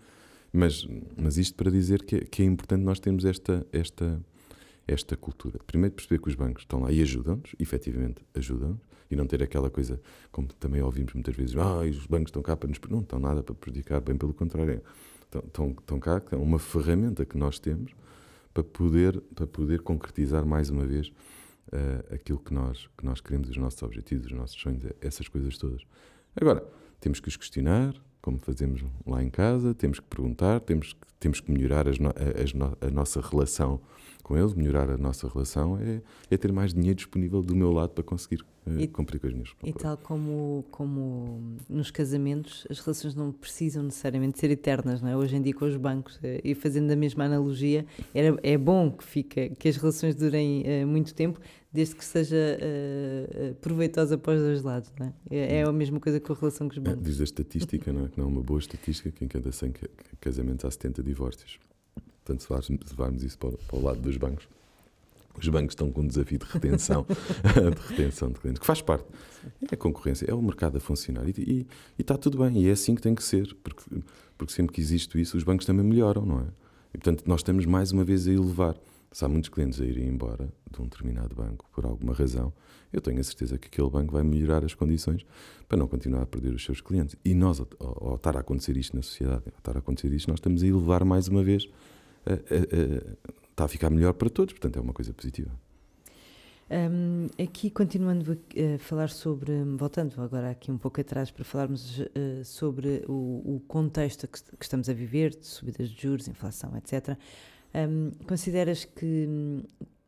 Mas, 0.52 0.86
mas 1.16 1.36
isto 1.36 1.54
para 1.54 1.70
dizer 1.70 2.02
que, 2.02 2.20
que 2.20 2.42
é 2.42 2.44
importante 2.44 2.82
nós 2.82 2.98
termos 2.98 3.24
esta, 3.24 3.66
esta, 3.72 4.20
esta 4.86 5.16
cultura. 5.16 5.58
Primeiro, 5.66 5.94
perceber 5.94 6.20
que 6.20 6.28
os 6.28 6.34
bancos 6.34 6.62
estão 6.62 6.80
lá 6.80 6.92
e 6.92 7.00
ajudam-nos, 7.02 7.54
efetivamente 7.58 8.22
ajudam-nos, 8.34 8.80
e 9.10 9.16
não 9.16 9.26
ter 9.26 9.42
aquela 9.42 9.68
coisa, 9.68 10.00
como 10.30 10.48
também 10.48 10.80
ouvimos 10.82 11.12
muitas 11.14 11.34
vezes, 11.34 11.56
ah, 11.56 11.80
os 11.80 12.06
bancos 12.06 12.28
estão 12.28 12.42
cá 12.42 12.56
para 12.56 12.68
nos. 12.68 12.78
Não 12.88 13.00
estão 13.00 13.18
nada 13.18 13.42
para 13.42 13.54
prejudicar, 13.54 14.00
bem 14.00 14.16
pelo 14.16 14.32
contrário. 14.32 14.80
Estão, 15.24 15.42
estão, 15.46 15.70
estão 15.70 16.00
cá, 16.00 16.22
é 16.32 16.36
uma 16.36 16.58
ferramenta 16.58 17.24
que 17.24 17.36
nós 17.36 17.58
temos 17.58 17.92
para 18.52 18.62
poder, 18.62 19.20
para 19.34 19.46
poder 19.46 19.80
concretizar 19.80 20.44
mais 20.44 20.70
uma 20.70 20.84
vez 20.84 21.08
uh, 21.08 22.14
aquilo 22.14 22.38
que 22.38 22.52
nós, 22.52 22.88
que 22.96 23.04
nós 23.04 23.20
queremos, 23.20 23.48
os 23.48 23.56
nossos 23.56 23.82
objetivos, 23.82 24.26
os 24.26 24.32
nossos 24.32 24.60
sonhos, 24.60 24.84
essas 25.00 25.28
coisas 25.28 25.56
todas. 25.56 25.82
Agora, 26.34 26.64
temos 27.00 27.20
que 27.20 27.28
os 27.28 27.36
questionar, 27.36 27.94
como 28.20 28.38
fazemos 28.38 28.84
lá 29.06 29.22
em 29.22 29.30
casa, 29.30 29.74
temos 29.74 30.00
que 30.00 30.06
perguntar, 30.06 30.60
temos, 30.60 30.96
temos 31.18 31.40
que 31.40 31.50
melhorar 31.50 31.88
as 31.88 31.98
no, 31.98 32.10
as 32.42 32.52
no, 32.52 32.76
a 32.80 32.90
nossa 32.90 33.20
relação 33.20 33.80
com 34.30 34.38
eles, 34.38 34.54
melhorar 34.54 34.88
a 34.88 34.96
nossa 34.96 35.26
relação, 35.26 35.76
é, 35.80 36.00
é 36.30 36.36
ter 36.36 36.52
mais 36.52 36.72
dinheiro 36.72 36.94
disponível 36.94 37.42
do 37.42 37.56
meu 37.56 37.72
lado 37.72 37.90
para 37.90 38.04
conseguir 38.04 38.40
uh, 38.64 38.78
e, 38.78 38.86
cumprir 38.86 39.18
com 39.18 39.26
as 39.26 39.32
minhas 39.32 39.50
E 39.64 39.72
tal 39.72 39.96
como, 39.96 40.64
como 40.70 41.56
nos 41.68 41.90
casamentos, 41.90 42.64
as 42.70 42.78
relações 42.78 43.16
não 43.16 43.32
precisam 43.32 43.82
necessariamente 43.82 44.38
ser 44.38 44.48
eternas, 44.52 45.02
não 45.02 45.08
é? 45.08 45.16
Hoje 45.16 45.34
em 45.34 45.42
dia 45.42 45.52
com 45.52 45.64
os 45.64 45.76
bancos, 45.76 46.14
uh, 46.18 46.20
e 46.44 46.54
fazendo 46.54 46.92
a 46.92 46.96
mesma 46.96 47.24
analogia, 47.24 47.84
era, 48.14 48.38
é 48.44 48.56
bom 48.56 48.92
que, 48.92 49.02
fica, 49.02 49.48
que 49.48 49.68
as 49.68 49.76
relações 49.76 50.14
durem 50.14 50.62
uh, 50.62 50.86
muito 50.86 51.12
tempo, 51.12 51.40
desde 51.72 51.94
que 51.94 52.04
seja 52.04 52.58
proveitosa 53.60 54.18
para 54.18 54.34
os 54.34 54.40
dois 54.40 54.62
lados, 54.62 54.92
não 54.98 55.06
é? 55.06 55.12
É, 55.30 55.56
é 55.58 55.62
a 55.62 55.72
mesma 55.72 56.00
coisa 56.00 56.18
com 56.18 56.32
a 56.32 56.36
relação 56.36 56.68
com 56.68 56.72
os 56.72 56.78
bancos. 56.78 57.02
diz 57.02 57.20
a 57.20 57.24
estatística, 57.24 57.92
não 57.92 58.06
é? 58.06 58.08
Que 58.08 58.18
não 58.18 58.26
é 58.26 58.28
uma 58.28 58.42
boa 58.42 58.58
estatística, 58.58 59.10
que 59.10 59.24
em 59.24 59.28
cada 59.28 59.52
100 59.52 59.74
casamentos 60.20 60.64
há 60.64 60.70
70 60.70 61.02
divórcios. 61.02 61.58
Portanto, 62.24 62.62
se 62.62 62.72
levarmos 62.90 63.22
isso 63.22 63.38
para, 63.38 63.52
para 63.52 63.78
o 63.78 63.82
lado 63.82 64.00
dos 64.00 64.16
bancos, 64.16 64.48
os 65.38 65.48
bancos 65.48 65.72
estão 65.72 65.90
com 65.90 66.02
um 66.02 66.06
desafio 66.06 66.38
de 66.38 66.44
retenção, 66.44 67.06
de 67.08 67.88
retenção 67.88 68.30
de 68.30 68.40
clientes, 68.40 68.60
que 68.60 68.66
faz 68.66 68.82
parte. 68.82 69.06
É 69.70 69.74
a 69.74 69.76
concorrência, 69.76 70.26
é 70.28 70.34
o 70.34 70.42
mercado 70.42 70.76
a 70.76 70.80
funcionar 70.80 71.26
e, 71.28 71.34
e, 71.38 71.66
e, 71.98 72.02
está 72.02 72.16
tudo 72.16 72.38
bem, 72.38 72.62
e 72.62 72.68
é 72.68 72.72
assim 72.72 72.94
que 72.94 73.00
tem 73.00 73.14
que 73.14 73.22
ser, 73.22 73.54
porque, 73.62 73.82
porque 74.36 74.52
sempre 74.52 74.74
que 74.74 74.80
existe 74.80 75.20
isso, 75.20 75.36
os 75.36 75.44
bancos 75.44 75.64
também 75.64 75.84
melhoram, 75.84 76.26
não 76.26 76.40
é? 76.40 76.46
E 76.92 76.98
portanto, 76.98 77.24
nós 77.26 77.40
estamos 77.40 77.64
mais 77.64 77.92
uma 77.92 78.04
vez 78.04 78.26
a 78.26 78.32
elevar. 78.32 78.76
Se 79.12 79.24
há 79.24 79.28
muitos 79.28 79.50
clientes 79.50 79.80
a 79.80 79.84
irem 79.84 80.06
embora 80.06 80.48
de 80.70 80.80
um 80.80 80.84
determinado 80.84 81.34
banco 81.34 81.68
por 81.72 81.84
alguma 81.84 82.12
razão, 82.14 82.52
eu 82.92 83.00
tenho 83.00 83.18
a 83.20 83.24
certeza 83.24 83.58
que 83.58 83.66
aquele 83.66 83.90
banco 83.90 84.12
vai 84.12 84.22
melhorar 84.22 84.64
as 84.64 84.74
condições 84.74 85.26
para 85.68 85.76
não 85.76 85.88
continuar 85.88 86.22
a 86.22 86.26
perder 86.26 86.54
os 86.54 86.64
seus 86.64 86.80
clientes. 86.80 87.16
E 87.24 87.34
nós, 87.34 87.60
ao, 87.60 87.68
ao 87.80 88.14
estar 88.14 88.36
a 88.36 88.40
acontecer 88.40 88.76
isto 88.76 88.94
na 88.94 89.02
sociedade, 89.02 89.42
ao 89.46 89.58
estar 89.58 89.76
a 89.76 89.80
acontecer 89.80 90.12
isto, 90.12 90.28
nós 90.28 90.38
estamos 90.38 90.62
a 90.62 90.66
elevar 90.66 91.04
mais 91.04 91.28
uma 91.28 91.42
vez 91.42 91.68
está 93.50 93.64
a 93.64 93.68
ficar 93.68 93.90
melhor 93.90 94.12
para 94.14 94.28
todos, 94.30 94.54
portanto 94.54 94.78
é 94.78 94.80
uma 94.80 94.92
coisa 94.92 95.12
positiva. 95.12 95.50
Um, 96.70 97.26
aqui, 97.42 97.68
continuando 97.68 98.30
a, 98.32 98.78
falar 98.78 99.10
sobre, 99.10 99.52
voltando 99.76 100.20
agora 100.22 100.50
aqui 100.50 100.70
um 100.70 100.78
pouco 100.78 101.00
atrás 101.00 101.30
para 101.30 101.44
falarmos 101.44 101.98
uh, 101.98 102.44
sobre 102.44 103.04
o, 103.08 103.56
o, 103.56 103.62
contexto 103.66 104.28
que, 104.28 104.40
que, 104.40 104.64
estamos 104.64 104.88
a 104.88 104.92
viver, 104.92 105.30
de 105.30 105.46
subidas 105.46 105.88
de 105.88 106.00
juros, 106.00 106.28
inflação, 106.28 106.76
etc., 106.76 107.18
um, 107.74 108.10
consideras 108.26 108.84
que 108.84 109.26
hum, 109.28 109.62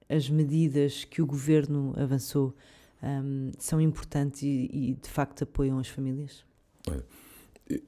as 0.09 0.29
medidas 0.29 1.05
que 1.05 1.23
o 1.23 1.27
governo 1.27 1.95
avançou 1.97 2.55
um, 3.03 3.51
são 3.59 3.81
importantes 3.81 4.43
e, 4.43 4.69
e, 4.73 4.95
de 4.95 5.09
facto 5.09 5.43
apoiam 5.43 5.79
as 5.79 5.89
famílias? 5.89 6.45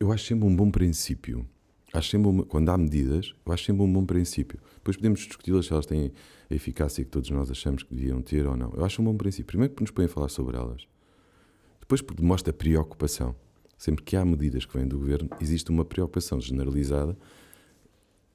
Eu 0.01 0.13
acho 0.13 0.27
sempre 0.27 0.47
um 0.47 0.55
bom 0.55 0.71
princípio 0.71 1.47
acho 1.95 2.11
sempre 2.11 2.29
uma, 2.29 2.45
quando 2.45 2.69
há 2.71 2.77
medidas, 2.77 3.33
eu 3.47 3.53
acho 3.53 3.65
sempre 3.65 3.83
um 3.83 3.93
bom 3.93 4.05
princípio. 4.05 4.59
Depois 4.75 4.97
podemos 4.97 5.21
discuti-las 5.21 5.67
se 5.67 5.73
elas 5.73 5.87
têm 5.87 6.13
a 6.51 6.55
eficácia 6.55 7.05
que 7.05 7.11
todos 7.11 7.31
nós 7.31 7.51
achamos 7.51 7.85
que 7.85 7.95
deviam 7.95 8.21
ter 8.21 8.47
ou 8.47 8.57
não. 8.57 8.73
Eu 8.75 8.85
acho 8.85 9.01
um 9.01 9.05
bom 9.05 9.17
princípio. 9.17 9.47
Primeiro 9.47 9.73
porque 9.73 9.85
nos 9.85 9.93
põem 9.93 10.07
a 10.07 10.09
falar 10.09 10.29
sobre 10.29 10.57
elas. 10.57 10.87
Depois 11.81 12.03
porque 12.03 12.21
demonstra 12.21 12.53
preocupação. 12.53 13.35
Sempre 13.79 14.03
que 14.03 14.17
há 14.17 14.25
medidas 14.25 14.65
que 14.65 14.77
vêm 14.77 14.87
do 14.87 14.99
governo, 14.99 15.31
existe 15.41 15.71
uma 15.71 15.85
preocupação 15.85 16.41
generalizada 16.41 17.17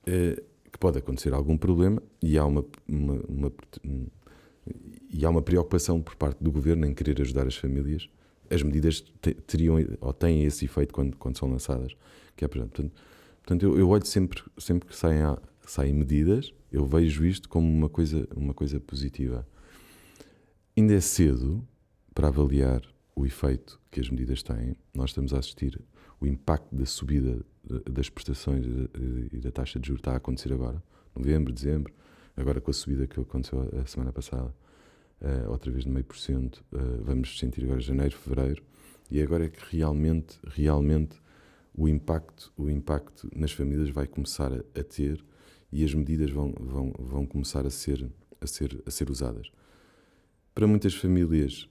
eh, 0.06 0.42
que 0.72 0.78
pode 0.78 0.98
acontecer 0.98 1.34
algum 1.34 1.58
problema 1.58 2.02
e 2.22 2.38
há 2.38 2.46
uma, 2.46 2.66
uma, 2.88 3.22
uma, 3.28 3.52
e 5.10 5.26
há 5.26 5.30
uma 5.30 5.42
preocupação 5.42 6.02
por 6.02 6.16
parte 6.16 6.44
do 6.44 6.52
governo 6.52 6.86
em 6.86 6.94
querer 6.94 7.22
ajudar 7.22 7.48
as 7.48 7.56
famílias. 7.56 8.10
As 8.50 8.64
medidas 8.64 9.04
teriam 9.46 9.78
ou 10.02 10.14
têm 10.14 10.44
esse 10.44 10.66
efeito 10.66 10.94
quando, 10.94 11.16
quando 11.18 11.38
são 11.38 11.50
lançadas. 11.50 11.96
Que 12.36 12.46
é, 12.46 12.48
portanto, 12.48 12.92
Portanto, 13.50 13.64
eu, 13.64 13.80
eu 13.80 13.90
olho 13.90 14.06
sempre, 14.06 14.44
sempre 14.60 14.88
que 14.88 14.96
saem, 14.96 15.24
saem 15.66 15.92
medidas, 15.92 16.54
eu 16.72 16.86
vejo 16.86 17.26
isto 17.26 17.50
como 17.50 17.68
uma 17.68 17.90
coisa, 17.90 18.28
uma 18.36 18.54
coisa 18.54 18.80
positiva. 18.80 19.48
Ainda 20.78 20.94
é 20.94 21.02
cedo 21.02 21.68
para 22.14 22.28
avaliar 22.28 22.84
o 23.16 23.26
efeito 23.26 23.80
que 23.90 24.00
as 24.00 24.08
medidas 24.08 24.44
têm. 24.44 24.76
Nós 24.94 25.10
estamos 25.10 25.34
a 25.34 25.40
assistir 25.40 25.82
o 26.22 26.28
impacto 26.28 26.76
da 26.76 26.86
subida 26.86 27.44
das 27.90 28.10
prestações 28.10 28.66
e 29.32 29.38
da 29.40 29.52
taxa 29.52 29.80
de 29.80 29.88
juros 29.88 30.02
está 30.02 30.14
a 30.14 30.18
acontecer 30.18 30.52
agora, 30.54 30.82
novembro, 31.16 31.54
dezembro, 31.54 31.94
agora 32.36 32.60
com 32.60 32.72
a 32.72 32.74
subida 32.74 33.06
que 33.08 33.20
aconteceu 33.20 33.70
a 33.82 33.86
semana 33.86 34.12
passada, 34.12 34.54
uh, 35.22 35.50
outra 35.50 35.72
vez 35.72 35.84
de 35.84 35.90
meio 35.90 36.06
por 36.06 36.18
cento, 36.18 36.64
vamos 37.02 37.38
sentir 37.38 37.64
agora 37.64 37.80
janeiro, 37.80 38.16
fevereiro, 38.16 38.64
e 39.12 39.22
agora 39.22 39.46
é 39.46 39.50
que 39.50 39.76
realmente, 39.76 40.38
realmente 40.48 41.20
o 41.74 41.88
impacto, 41.88 42.52
o 42.58 42.70
impacto 42.70 43.30
nas 43.36 43.52
famílias 43.52 43.90
vai 43.90 44.08
começar 44.08 44.52
a 44.54 44.84
ter 44.84 45.24
e 45.72 45.84
as 45.84 45.94
medidas 45.94 46.32
vão, 46.32 46.54
vão, 46.60 46.94
vão 46.98 47.26
começar 47.26 47.66
a 47.66 47.70
ser, 47.70 48.10
a, 48.42 48.48
ser, 48.48 48.82
a 48.86 48.92
ser 48.92 49.10
usadas. 49.10 49.52
Para 50.54 50.68
muitas 50.68 50.94
famílias 50.94 51.70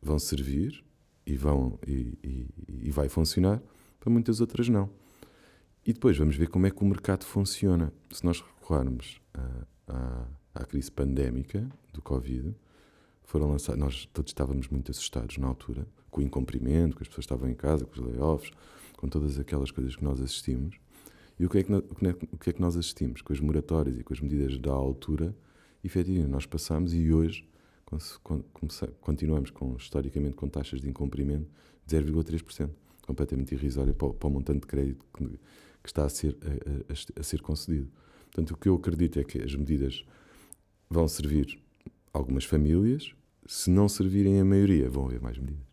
vão 0.00 0.18
servir 0.18 0.84
e, 1.24 1.36
vão, 1.36 1.78
e, 1.86 2.18
e, 2.22 2.46
e 2.84 2.90
vai 2.90 3.08
funcionar, 3.08 3.62
para 3.98 4.10
muitas 4.10 4.40
outras 4.40 4.68
não. 4.68 4.90
E 5.86 5.92
depois 5.92 6.18
vamos 6.18 6.34
ver 6.34 6.48
como 6.48 6.66
é 6.66 6.70
que 6.72 6.82
o 6.82 6.84
mercado 6.84 7.24
funciona. 7.24 7.92
Se 8.10 8.24
nós 8.24 8.40
recuarmos 8.40 9.20
à, 9.86 10.26
à, 10.52 10.64
crise 10.64 10.90
pandémica 10.90 11.64
do 11.92 12.02
Covid, 12.02 12.52
foram 13.22 13.52
lançados, 13.52 13.80
nós 13.80 14.08
todos 14.12 14.30
estávamos 14.30 14.66
muito 14.66 14.90
assustados 14.90 15.38
na 15.38 15.46
altura, 15.46 15.86
com 16.10 16.20
o 16.20 16.24
incumprimento, 16.24 16.96
que 16.96 17.04
as 17.04 17.08
pessoas 17.08 17.22
estavam 17.22 17.48
em 17.48 17.54
casa, 17.54 17.84
com 17.84 17.92
os 17.92 18.04
layoffs, 18.04 18.50
com 18.96 19.06
todas 19.06 19.38
aquelas 19.38 19.70
coisas 19.70 19.94
que 19.94 20.02
nós 20.02 20.20
assistimos. 20.20 20.76
E 21.38 21.46
o 21.46 21.48
que, 21.48 21.58
é 21.58 21.62
que, 21.62 21.72
o 21.72 22.36
que 22.36 22.50
é 22.50 22.52
que 22.52 22.60
nós 22.60 22.76
assistimos? 22.76 23.22
Com 23.22 23.32
as 23.32 23.38
moratórias 23.38 23.96
e 23.96 24.02
com 24.02 24.12
as 24.12 24.20
medidas 24.20 24.58
da 24.58 24.72
altura, 24.72 25.36
efetivamente, 25.84 26.32
nós 26.32 26.46
passamos 26.46 26.94
e 26.94 27.12
hoje 27.12 27.48
continuamos 29.00 29.50
com, 29.50 29.76
historicamente 29.76 30.34
com 30.34 30.48
taxas 30.48 30.80
de 30.80 30.88
incumprimento 30.88 31.48
de 31.86 31.96
0,3%, 31.96 32.70
completamente 33.06 33.54
irrisória 33.54 33.94
para, 33.94 34.12
para 34.12 34.26
o 34.26 34.30
montante 34.32 34.62
de 34.62 34.66
crédito 34.66 35.04
que, 35.14 35.38
que 35.86 35.90
está 35.90 36.04
a 36.04 36.08
ser, 36.08 36.36
a, 36.42 36.92
a, 36.92 37.20
a, 37.20 37.22
ser 37.22 37.40
concedido. 37.40 37.88
Portanto, 38.24 38.50
o 38.50 38.56
que 38.56 38.68
eu 38.68 38.74
acredito 38.74 39.20
é 39.20 39.24
que 39.24 39.40
as 39.40 39.54
medidas 39.54 40.04
vão 40.90 41.06
servir 41.06 41.62
algumas 42.12 42.44
famílias, 42.44 43.14
se 43.46 43.70
não 43.70 43.88
servirem 43.88 44.40
a 44.40 44.44
maioria, 44.44 44.90
vão 44.90 45.06
haver 45.06 45.20
mais 45.20 45.38
medidas. 45.38 45.64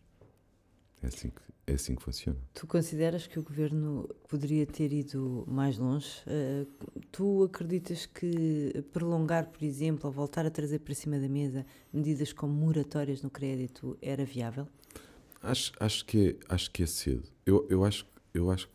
É 1.01 1.07
assim 1.07 1.29
que, 1.29 1.41
é 1.65 1.73
assim 1.73 1.95
que 1.95 2.03
funciona. 2.03 2.37
Tu 2.53 2.67
consideras 2.67 3.25
que 3.25 3.39
o 3.39 3.43
governo 3.43 4.07
poderia 4.29 4.67
ter 4.67 4.93
ido 4.93 5.43
mais 5.47 5.79
longe? 5.79 6.21
Uh, 6.27 6.67
tu 7.11 7.43
acreditas 7.43 8.05
que 8.05 8.85
prolongar, 8.93 9.47
por 9.47 9.63
exemplo, 9.63 10.05
ou 10.05 10.11
voltar 10.11 10.45
a 10.45 10.51
trazer 10.51 10.79
para 10.79 10.93
cima 10.93 11.19
da 11.19 11.27
mesa 11.27 11.65
medidas 11.91 12.31
como 12.31 12.53
moratórias 12.53 13.23
no 13.23 13.31
crédito 13.31 13.97
era 13.99 14.23
viável? 14.23 14.67
Acho, 15.41 15.73
acho, 15.79 16.05
que, 16.05 16.37
é, 16.49 16.53
acho 16.53 16.71
que 16.71 16.83
é 16.83 16.85
cedo. 16.85 17.27
Eu, 17.45 17.67
eu, 17.69 17.83
acho, 17.83 18.05
eu 18.33 18.49
acho 18.51 18.69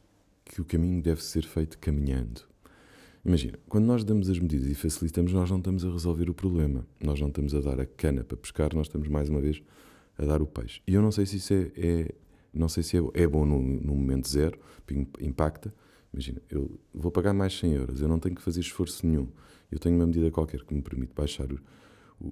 que 0.48 0.60
o 0.60 0.64
caminho 0.64 1.00
deve 1.02 1.22
ser 1.22 1.44
feito 1.44 1.78
caminhando. 1.78 2.42
Imagina, 3.24 3.58
quando 3.68 3.84
nós 3.84 4.04
damos 4.04 4.30
as 4.30 4.38
medidas 4.38 4.70
e 4.70 4.74
facilitamos, 4.74 5.32
nós 5.32 5.50
não 5.50 5.58
estamos 5.58 5.84
a 5.84 5.90
resolver 5.90 6.30
o 6.30 6.34
problema. 6.34 6.86
Nós 7.02 7.20
não 7.20 7.28
estamos 7.28 7.54
a 7.54 7.60
dar 7.60 7.80
a 7.80 7.86
cana 7.86 8.24
para 8.24 8.36
pescar, 8.36 8.74
nós 8.74 8.86
estamos 8.86 9.08
mais 9.08 9.28
uma 9.28 9.40
vez 9.40 9.62
a 10.16 10.24
dar 10.24 10.40
o 10.40 10.46
peixe. 10.46 10.80
E 10.86 10.94
eu 10.94 11.02
não 11.02 11.12
sei 11.12 11.26
se 11.26 11.36
isso 11.36 11.52
é, 11.52 11.70
é 11.76 12.14
não 12.52 12.68
sei 12.68 12.82
se 12.82 12.96
é, 12.96 13.02
é 13.14 13.26
bom 13.26 13.44
no, 13.44 13.60
no, 13.60 13.94
momento 13.94 14.28
zero, 14.28 14.58
impacta. 15.20 15.72
Imagina, 16.12 16.40
eu 16.48 16.80
vou 16.94 17.12
pagar 17.12 17.34
mais 17.34 17.56
100 17.58 17.72
euros, 17.74 18.00
eu 18.00 18.08
não 18.08 18.18
tenho 18.18 18.34
que 18.34 18.42
fazer 18.42 18.60
esforço 18.60 19.06
nenhum. 19.06 19.28
Eu 19.70 19.78
tenho 19.78 19.94
uma 19.94 20.06
medida 20.06 20.30
qualquer 20.30 20.64
que 20.64 20.72
me 20.72 20.80
permite 20.80 21.12
baixar 21.14 21.46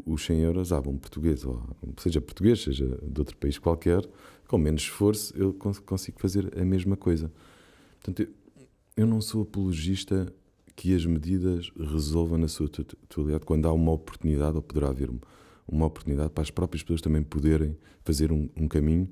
os 0.07 0.24
100 0.24 0.40
euros, 0.40 0.72
ah, 0.72 0.81
um 0.81 0.96
português, 0.96 1.44
ou 1.44 1.62
seja 1.98 2.20
português, 2.20 2.62
seja 2.62 2.98
de 3.02 3.20
outro 3.20 3.37
país 3.37 3.59
qualquer, 3.59 4.02
com 4.48 4.59
menos 4.59 4.83
esforço, 4.83 5.37
eu 5.37 5.52
consigo 5.52 6.18
fazer 6.18 6.59
a 6.59 6.64
mesma 6.64 6.96
coisa. 6.96 7.31
Portanto, 8.06 8.32
eu, 8.96 9.04
não 9.04 9.20
sou 9.20 9.42
apologista 9.42 10.32
que 10.76 10.94
as 10.94 11.04
medidas 11.04 11.72
resolvam 11.76 12.38
na 12.38 12.46
sua 12.46 12.68
totalidade 12.68 13.44
quando 13.44 13.66
há 13.66 13.72
uma 13.72 13.90
oportunidade, 13.90 14.54
ou 14.54 14.62
poderá 14.62 14.90
haver 14.90 15.10
uma 15.66 15.86
oportunidade 15.86 16.30
para 16.30 16.42
as 16.42 16.50
próprias 16.50 16.84
pessoas 16.84 17.00
também 17.00 17.24
poderem 17.24 17.76
fazer 18.04 18.30
um, 18.30 18.48
um 18.56 18.68
caminho 18.68 19.10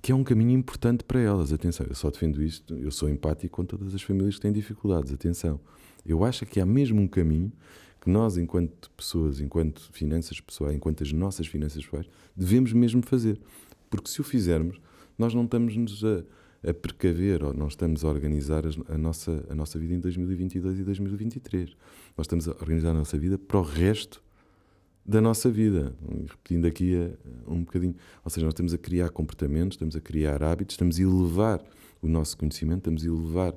que 0.00 0.12
é 0.12 0.14
um 0.14 0.22
caminho 0.22 0.50
importante 0.52 1.02
para 1.02 1.18
elas. 1.18 1.52
Atenção, 1.52 1.86
eu 1.88 1.94
só 1.94 2.08
defendo 2.08 2.40
isto, 2.40 2.74
eu 2.76 2.90
sou 2.92 3.08
empático 3.08 3.56
com 3.56 3.64
todas 3.64 3.92
as 3.92 4.02
famílias 4.02 4.36
que 4.36 4.42
têm 4.42 4.52
dificuldades. 4.52 5.12
Atenção, 5.12 5.58
eu 6.06 6.22
acho 6.22 6.46
que 6.46 6.60
há 6.60 6.66
mesmo 6.66 7.00
um 7.00 7.08
caminho 7.08 7.50
que 8.00 8.08
nós, 8.08 8.36
enquanto 8.36 8.90
pessoas, 8.92 9.40
enquanto 9.40 9.90
finanças 9.92 10.40
pessoais, 10.40 10.76
enquanto 10.76 11.02
as 11.02 11.10
nossas 11.10 11.46
finanças 11.48 11.82
pessoais, 11.82 12.06
devemos 12.36 12.72
mesmo 12.72 13.02
fazer. 13.02 13.40
Porque 13.90 14.08
se 14.08 14.20
o 14.20 14.24
fizermos, 14.24 14.78
nós 15.16 15.32
não 15.32 15.44
estamos-nos 15.44 16.04
a, 16.04 16.22
a 16.66 16.72
precaver 16.72 17.42
ou 17.42 17.52
não 17.52 17.68
estamos 17.68 18.04
a 18.04 18.08
organizar 18.08 18.64
a 18.88 18.98
nossa, 18.98 19.44
a 19.48 19.54
nossa 19.54 19.78
vida 19.78 19.94
em 19.94 20.00
2022 20.00 20.80
e 20.80 20.84
2023. 20.84 21.70
Nós 22.16 22.24
estamos 22.24 22.48
a 22.48 22.52
organizar 22.52 22.90
a 22.90 22.94
nossa 22.94 23.18
vida 23.18 23.38
para 23.38 23.58
o 23.58 23.62
resto 23.62 24.22
da 25.04 25.20
nossa 25.20 25.50
vida. 25.50 25.94
Repetindo 26.26 26.66
aqui 26.66 26.94
eh, 26.94 27.12
um 27.46 27.60
bocadinho. 27.60 27.94
Ou 28.24 28.30
seja, 28.30 28.46
nós 28.46 28.52
estamos 28.52 28.72
a 28.72 28.78
criar 28.78 29.10
comportamentos, 29.10 29.74
estamos 29.74 29.94
a 29.94 30.00
criar 30.00 30.42
hábitos, 30.42 30.74
estamos 30.74 30.98
a 30.98 31.02
elevar 31.02 31.62
o 32.00 32.08
nosso 32.08 32.36
conhecimento, 32.36 32.78
estamos 32.78 33.04
a 33.04 33.06
elevar 33.06 33.54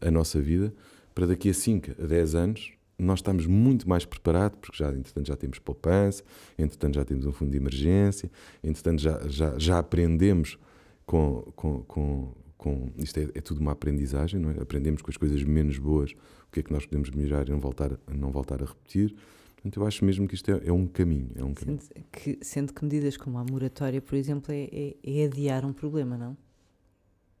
a 0.00 0.10
nossa 0.10 0.40
vida 0.40 0.74
para 1.14 1.26
daqui 1.26 1.50
a 1.50 1.54
5 1.54 1.92
a 2.02 2.06
10 2.06 2.34
anos 2.34 2.78
nós 2.98 3.20
estamos 3.20 3.46
muito 3.46 3.88
mais 3.88 4.04
preparados, 4.04 4.58
porque 4.60 4.76
já, 4.76 4.90
entretanto, 4.90 5.28
já 5.28 5.36
temos 5.36 5.60
poupança, 5.60 6.24
entretanto, 6.58 6.96
já 6.96 7.04
temos 7.04 7.26
um 7.26 7.32
fundo 7.32 7.52
de 7.52 7.56
emergência, 7.56 8.28
entretanto, 8.62 9.00
já, 9.00 9.20
já, 9.28 9.56
já 9.56 9.78
aprendemos 9.78 10.58
com, 11.06 11.42
com, 11.54 11.82
com, 11.84 12.34
com 12.58 12.90
isto 12.98 13.18
é, 13.18 13.22
é, 13.34 13.40
tudo 13.40 13.60
uma 13.60 13.72
aprendizagem, 13.72 14.38
não 14.38 14.50
é? 14.50 14.60
Aprendemos 14.60 15.00
com 15.00 15.10
as 15.10 15.16
coisas 15.16 15.42
menos 15.42 15.78
boas 15.78 16.10
o 16.10 16.52
que 16.52 16.60
é 16.60 16.62
que 16.62 16.72
nós 16.72 16.84
podemos 16.84 17.10
melhorar 17.10 17.48
e 17.48 17.52
não 17.52 17.60
voltar, 17.60 17.98
não 18.12 18.30
voltar 18.30 18.62
a 18.62 18.66
repetir. 18.66 19.14
Portanto, 19.54 19.80
eu 19.80 19.86
acho 19.86 20.04
mesmo 20.04 20.28
que 20.28 20.34
isto 20.34 20.50
é, 20.50 20.66
é 20.66 20.72
um 20.72 20.86
caminho. 20.86 21.30
É 21.34 21.44
um 21.44 21.54
caminho. 21.54 21.80
Sendo, 21.80 22.04
que, 22.12 22.38
sendo 22.42 22.72
que 22.74 22.84
medidas 22.84 23.16
como 23.16 23.38
a 23.38 23.44
moratória, 23.44 24.02
por 24.02 24.14
exemplo, 24.14 24.52
é, 24.52 24.68
é, 24.72 24.96
é 25.02 25.24
adiar 25.24 25.64
um 25.64 25.72
problema, 25.72 26.18
não? 26.18 26.36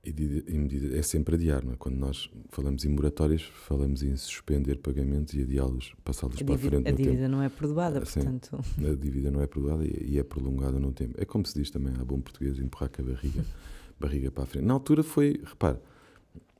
e, 0.04 0.96
é 0.96 1.02
sempre 1.02 1.34
adiar, 1.34 1.64
não 1.64 1.72
é? 1.72 1.76
Quando 1.76 1.96
nós 1.96 2.30
falamos 2.50 2.84
em 2.84 2.88
moratórias, 2.88 3.42
falamos 3.42 4.02
em 4.02 4.16
suspender 4.16 4.78
pagamentos 4.78 5.34
e 5.34 5.42
adiá-los, 5.42 5.94
passá-los 6.04 6.40
para 6.42 6.54
a 6.54 6.58
frente. 6.58 6.88
A 6.88 6.92
dívida 6.92 7.28
não 7.28 7.42
é 7.42 7.48
perdoada, 7.48 8.04
Sim, 8.04 8.20
portanto. 8.20 8.58
A 8.78 8.94
dívida 8.94 9.30
não 9.30 9.42
é 9.42 9.46
perdoada 9.46 9.84
e, 9.84 10.14
e, 10.14 10.18
é 10.18 10.22
prolongada 10.22 10.78
no 10.78 10.92
tempo. 10.92 11.14
É 11.18 11.24
como 11.24 11.44
se 11.46 11.54
diz 11.58 11.70
também, 11.70 11.94
a 12.00 12.04
bom 12.04 12.20
português, 12.20 12.58
empurrar 12.58 12.90
com 12.90 13.02
a 13.02 13.04
barriga, 13.04 13.44
barriga 13.98 14.30
para 14.30 14.44
a 14.44 14.46
frente. 14.46 14.64
Na 14.64 14.74
altura 14.74 15.02
foi, 15.02 15.40
repare, 15.44 15.78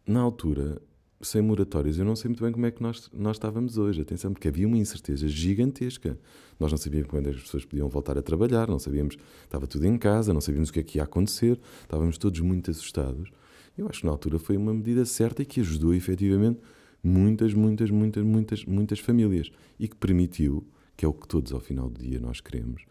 na 0.07 0.21
altura 0.21 0.81
sem 1.21 1.43
moratórias, 1.43 1.99
eu 1.99 2.05
não 2.05 2.15
sei 2.15 2.29
muito 2.29 2.43
bem 2.43 2.53
como 2.53 2.65
é 2.67 2.71
que 2.71 2.83
nós, 2.83 3.11
nós 3.13 3.37
estávamos 3.37 3.77
hoje. 3.77 4.01
Atenção, 4.01 4.33
porque 4.33 4.49
havia 4.49 4.67
uma 4.67 4.79
incerteza 4.79 5.27
gigantesca. 5.29 6.19
Nós 6.59 6.71
não 6.71 6.79
sabíamos 6.79 7.09
quando 7.09 7.29
as 7.29 7.37
pessoas 7.37 7.65
podiam 7.65 7.89
voltar 7.89 8.17
a 8.17 8.23
trabalhar, 8.23 8.69
não 8.69 8.79
sabíamos, 8.79 9.17
estava 9.43 9.67
tudo 9.67 9.87
em 9.87 9.99
casa, 9.99 10.33
não 10.33 10.41
sabíamos 10.41 10.71
o 10.71 10.73
que 10.73 10.81
é 10.81 10.83
que 10.83 10.99
ia 10.99 11.05
acontecer, 11.05 11.59
estávamos 11.83 12.19
todos 12.19 12.41
muito 12.41 12.71
assustados. 12.71 13.31
Eu 13.77 13.89
acho 13.89 14.01
que 14.01 14.07
na 14.07 14.13
altura 14.13 14.39
foi 14.39 14.57
uma 14.57 14.73
medida 14.73 15.05
certa 15.05 15.43
e 15.43 15.47
que 15.47 15.61
ajudou 15.61 15.95
efetivamente 15.95 16.61
muitas, 17.03 17.55
muitas, 17.55 17.91
muitas, 17.91 18.25
muitas, 18.25 18.65
muitas 18.65 18.99
famílias 18.99 19.51
e 19.79 19.87
que 19.89 19.97
permitiu, 19.97 20.67
que 20.97 21.05
é 21.05 21.09
o 21.09 21.13
que 21.13 21.29
todos 21.29 21.53
ao 21.53 21.61
final 21.61 21.89
do 21.89 22.01
dia 22.01 22.19
nós 22.19 22.41
queremos, 22.41 22.85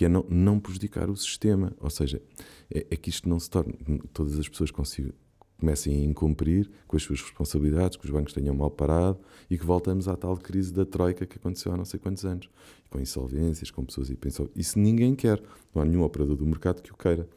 que 0.00 0.06
é 0.06 0.08
não, 0.08 0.24
não 0.30 0.58
prejudicar 0.58 1.10
o 1.10 1.16
sistema. 1.16 1.74
Ou 1.78 1.90
seja, 1.90 2.22
é, 2.72 2.86
é 2.90 2.96
que 2.96 3.10
isto 3.10 3.28
não 3.28 3.38
se 3.38 3.50
torne, 3.50 3.74
todas 4.14 4.38
as 4.38 4.48
pessoas 4.48 4.70
consigam 4.70 5.12
comecem 5.58 5.94
a 5.94 6.04
incumprir 6.06 6.70
com 6.88 6.96
as 6.96 7.02
suas 7.02 7.20
responsabilidades, 7.20 7.98
que 7.98 8.06
os 8.06 8.10
bancos 8.10 8.32
tenham 8.32 8.54
mal 8.54 8.70
parado 8.70 9.18
e 9.50 9.58
que 9.58 9.66
voltamos 9.66 10.08
à 10.08 10.16
tal 10.16 10.34
crise 10.38 10.72
da 10.72 10.86
troika 10.86 11.26
que 11.26 11.36
aconteceu 11.36 11.70
há 11.70 11.76
não 11.76 11.84
sei 11.84 12.00
quantos 12.00 12.24
anos, 12.24 12.48
com 12.88 12.98
insolvências, 12.98 13.70
com 13.70 13.84
pessoas 13.84 14.10
pensam. 14.14 14.48
Isso 14.56 14.78
ninguém 14.78 15.14
quer, 15.14 15.38
não 15.74 15.82
há 15.82 15.84
nenhum 15.84 16.02
operador 16.02 16.34
do 16.34 16.46
mercado 16.46 16.80
que 16.80 16.90
o 16.90 16.96
queira. 16.96 17.28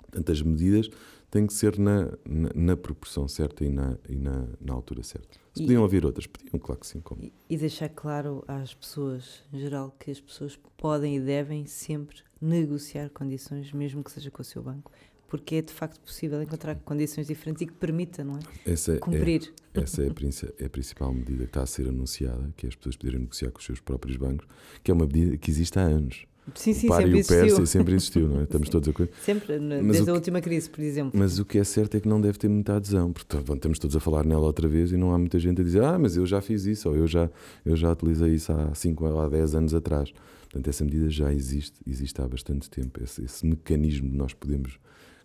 Portanto, 0.00 0.32
as 0.32 0.42
medidas 0.42 0.90
têm 1.30 1.46
que 1.46 1.52
ser 1.52 1.78
na, 1.78 2.06
na, 2.26 2.50
na 2.54 2.76
proporção 2.76 3.28
certa 3.28 3.64
e, 3.64 3.70
na, 3.70 3.98
e 4.08 4.16
na, 4.16 4.48
na 4.60 4.72
altura 4.72 5.02
certa. 5.02 5.38
Se 5.54 5.62
podiam 5.62 5.84
haver 5.84 6.04
outras, 6.04 6.26
podiam, 6.26 6.58
claro 6.58 6.80
que 6.80 6.86
sim. 6.86 7.00
Como. 7.00 7.22
E, 7.22 7.32
e 7.50 7.56
deixar 7.56 7.88
claro 7.88 8.44
às 8.46 8.74
pessoas, 8.74 9.42
em 9.52 9.58
geral, 9.58 9.94
que 9.98 10.10
as 10.10 10.20
pessoas 10.20 10.58
podem 10.76 11.16
e 11.16 11.20
devem 11.20 11.66
sempre 11.66 12.18
negociar 12.40 13.10
condições, 13.10 13.72
mesmo 13.72 14.02
que 14.02 14.10
seja 14.10 14.30
com 14.30 14.40
o 14.42 14.44
seu 14.44 14.62
banco, 14.62 14.92
porque 15.26 15.56
é 15.56 15.62
de 15.62 15.72
facto 15.72 16.00
possível 16.00 16.40
encontrar 16.42 16.74
condições 16.76 17.26
diferentes 17.26 17.62
e 17.62 17.66
que 17.66 17.74
permita, 17.74 18.24
não 18.24 18.38
é? 18.38 18.72
Essa 18.72 18.94
é, 18.94 18.98
Cumprir. 18.98 19.52
É, 19.74 19.80
essa 19.80 20.02
é 20.02 20.06
a, 20.06 20.08
é 20.08 20.64
a, 20.64 20.70
principal 20.70 21.12
medida 21.12 21.44
que 21.44 21.50
está 21.50 21.62
a 21.62 21.66
ser 21.66 21.86
anunciada, 21.86 22.52
que 22.56 22.66
é 22.66 22.68
as 22.68 22.74
pessoas 22.74 22.96
poderem 22.96 23.20
negociar 23.20 23.50
com 23.50 23.58
os 23.58 23.64
seus 23.64 23.80
próprios 23.80 24.16
bancos, 24.16 24.46
que 24.82 24.90
é 24.90 24.94
uma 24.94 25.06
medida 25.06 25.36
que 25.36 25.50
existe 25.50 25.78
há 25.78 25.82
anos. 25.82 26.26
Sim, 26.54 26.72
sim, 26.72 26.86
o 26.86 26.90
par 26.90 27.06
e 27.06 27.20
o 27.20 27.26
Pérsia 27.26 27.66
sempre 27.66 27.94
existiu, 27.96 28.28
não 28.28 28.40
é? 28.40 28.42
Estamos 28.44 28.68
sim. 28.68 28.72
todos 28.72 28.88
a 28.88 28.92
coisa. 28.92 29.12
Sempre, 29.24 29.58
desde 29.58 30.04
que, 30.04 30.10
a 30.10 30.14
última 30.14 30.40
crise, 30.40 30.70
por 30.70 30.80
exemplo. 30.80 31.18
Mas 31.18 31.38
o 31.38 31.44
que 31.44 31.58
é 31.58 31.64
certo 31.64 31.96
é 31.96 32.00
que 32.00 32.08
não 32.08 32.20
deve 32.20 32.38
ter 32.38 32.48
muita 32.48 32.76
adesão, 32.76 33.12
porque 33.12 33.36
estamos 33.36 33.78
todos 33.78 33.96
a 33.96 34.00
falar 34.00 34.24
nela 34.24 34.42
outra 34.42 34.68
vez 34.68 34.92
e 34.92 34.96
não 34.96 35.12
há 35.12 35.18
muita 35.18 35.38
gente 35.38 35.60
a 35.60 35.64
dizer, 35.64 35.82
ah, 35.82 35.98
mas 35.98 36.16
eu 36.16 36.26
já 36.26 36.40
fiz 36.40 36.64
isso, 36.64 36.88
ou 36.88 36.96
eu 36.96 37.06
já, 37.06 37.30
eu 37.64 37.76
já 37.76 37.92
utilizei 37.92 38.34
isso 38.34 38.52
há 38.52 38.74
5 38.74 39.04
ou 39.04 39.20
há 39.20 39.28
10 39.28 39.54
anos 39.54 39.74
atrás. 39.74 40.12
Portanto, 40.42 40.68
essa 40.68 40.84
medida 40.84 41.10
já 41.10 41.32
existe, 41.32 41.76
existe 41.86 42.20
há 42.22 42.26
bastante 42.26 42.70
tempo. 42.70 43.02
Esse, 43.02 43.22
esse 43.22 43.44
mecanismo 43.44 44.08
de 44.08 44.16
nós 44.16 44.32
podemos 44.32 44.78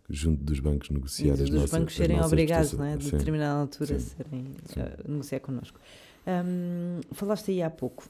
junto 0.09 0.43
dos 0.43 0.59
bancos 0.59 0.89
negociar 0.89 1.37
e 1.37 1.43
as 1.43 1.49
nossas 1.49 1.71
bancos 1.71 1.95
serem 1.95 2.21
obrigados, 2.21 2.73
não 2.73 2.85
é? 2.85 2.97
de 2.97 3.09
determinada 3.09 3.61
altura, 3.61 3.99
sim. 3.99 4.15
serem 4.17 4.45
sim. 4.65 4.79
Uh, 4.79 5.11
negociar 5.11 5.39
connosco. 5.39 5.79
Um, 6.27 7.01
falaste 7.13 7.51
aí 7.51 7.61
há 7.61 7.69
pouco 7.69 8.03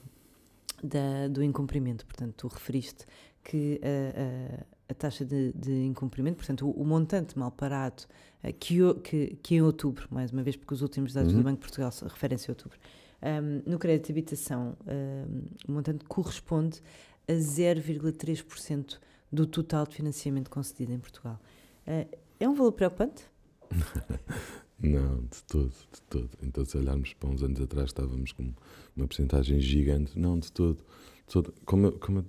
da, 0.84 1.28
do 1.30 1.44
incumprimento, 1.44 2.06
portanto, 2.06 2.34
tu 2.36 2.48
referiste 2.48 3.06
que 3.44 3.80
a, 3.82 4.60
a, 4.60 4.66
a 4.90 4.94
taxa 4.94 5.26
de, 5.26 5.54
de, 5.54 5.86
incumprimento, 5.86 6.38
portanto, 6.38 6.68
o, 6.68 6.72
o 6.72 6.86
montante 6.86 7.38
mal 7.38 7.52
parado, 7.52 8.04
uh, 8.44 8.54
que, 8.54 8.94
que, 9.04 9.38
que 9.42 9.56
em 9.56 9.62
outubro, 9.62 10.08
mais 10.12 10.32
uma 10.32 10.44
vez, 10.44 10.56
porque 10.56 10.74
os 10.74 10.82
últimos 10.82 11.14
dados 11.14 11.32
uhum. 11.32 11.40
do 11.40 11.44
Banco 11.44 11.58
de 11.58 11.62
Portugal 11.62 11.92
referem-se 12.04 12.50
a 12.50 12.52
outubro, 12.52 12.78
um, 13.22 13.72
no 13.72 13.80
crédito 13.80 14.08
de 14.08 14.12
habitação, 14.12 14.76
um, 14.86 15.44
o 15.68 15.72
montante 15.72 16.04
corresponde 16.06 16.82
a 17.28 17.34
0,3% 17.34 19.00
do 19.32 19.48
total 19.48 19.88
de 19.88 19.96
financiamento 19.96 20.50
concedido 20.50 20.92
em 20.92 21.00
Portugal. 21.00 21.40
Uh, 21.88 22.08
é 22.40 22.48
um 22.48 22.54
valor 22.54 22.74
preocupante? 22.74 23.24
Não, 24.84 25.22
de 25.22 25.44
todo, 25.48 25.70
de 25.70 26.02
todo. 26.10 26.30
Então, 26.42 26.66
se 26.66 26.78
olharmos 26.78 27.14
para 27.14 27.30
uns 27.30 27.42
anos 27.42 27.60
atrás, 27.62 27.88
estávamos 27.88 28.32
com 28.32 28.54
uma 28.96 29.08
porcentagem 29.08 29.60
gigante. 29.60 30.18
Não, 30.18 30.38
de 30.38 30.52
todo. 30.52 30.78
De 31.26 31.34
todo. 31.34 31.54
Como, 31.66 31.92
como 31.94 32.20
eu 32.20 32.26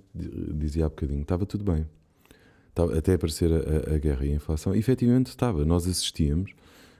dizia 0.55 0.85
há 0.85 0.89
bocadinho, 0.89 1.21
estava 1.21 1.45
tudo 1.45 1.63
bem. 1.63 1.85
Estava, 2.69 2.97
até 2.97 3.13
aparecer 3.13 3.51
a, 3.51 3.95
a, 3.95 3.97
guerra 3.97 4.25
e 4.25 4.31
a 4.31 4.35
inflação. 4.35 4.73
Efetivamente 4.73 5.27
estava. 5.27 5.65
Nós 5.65 5.85
assistíamos, 5.85 6.53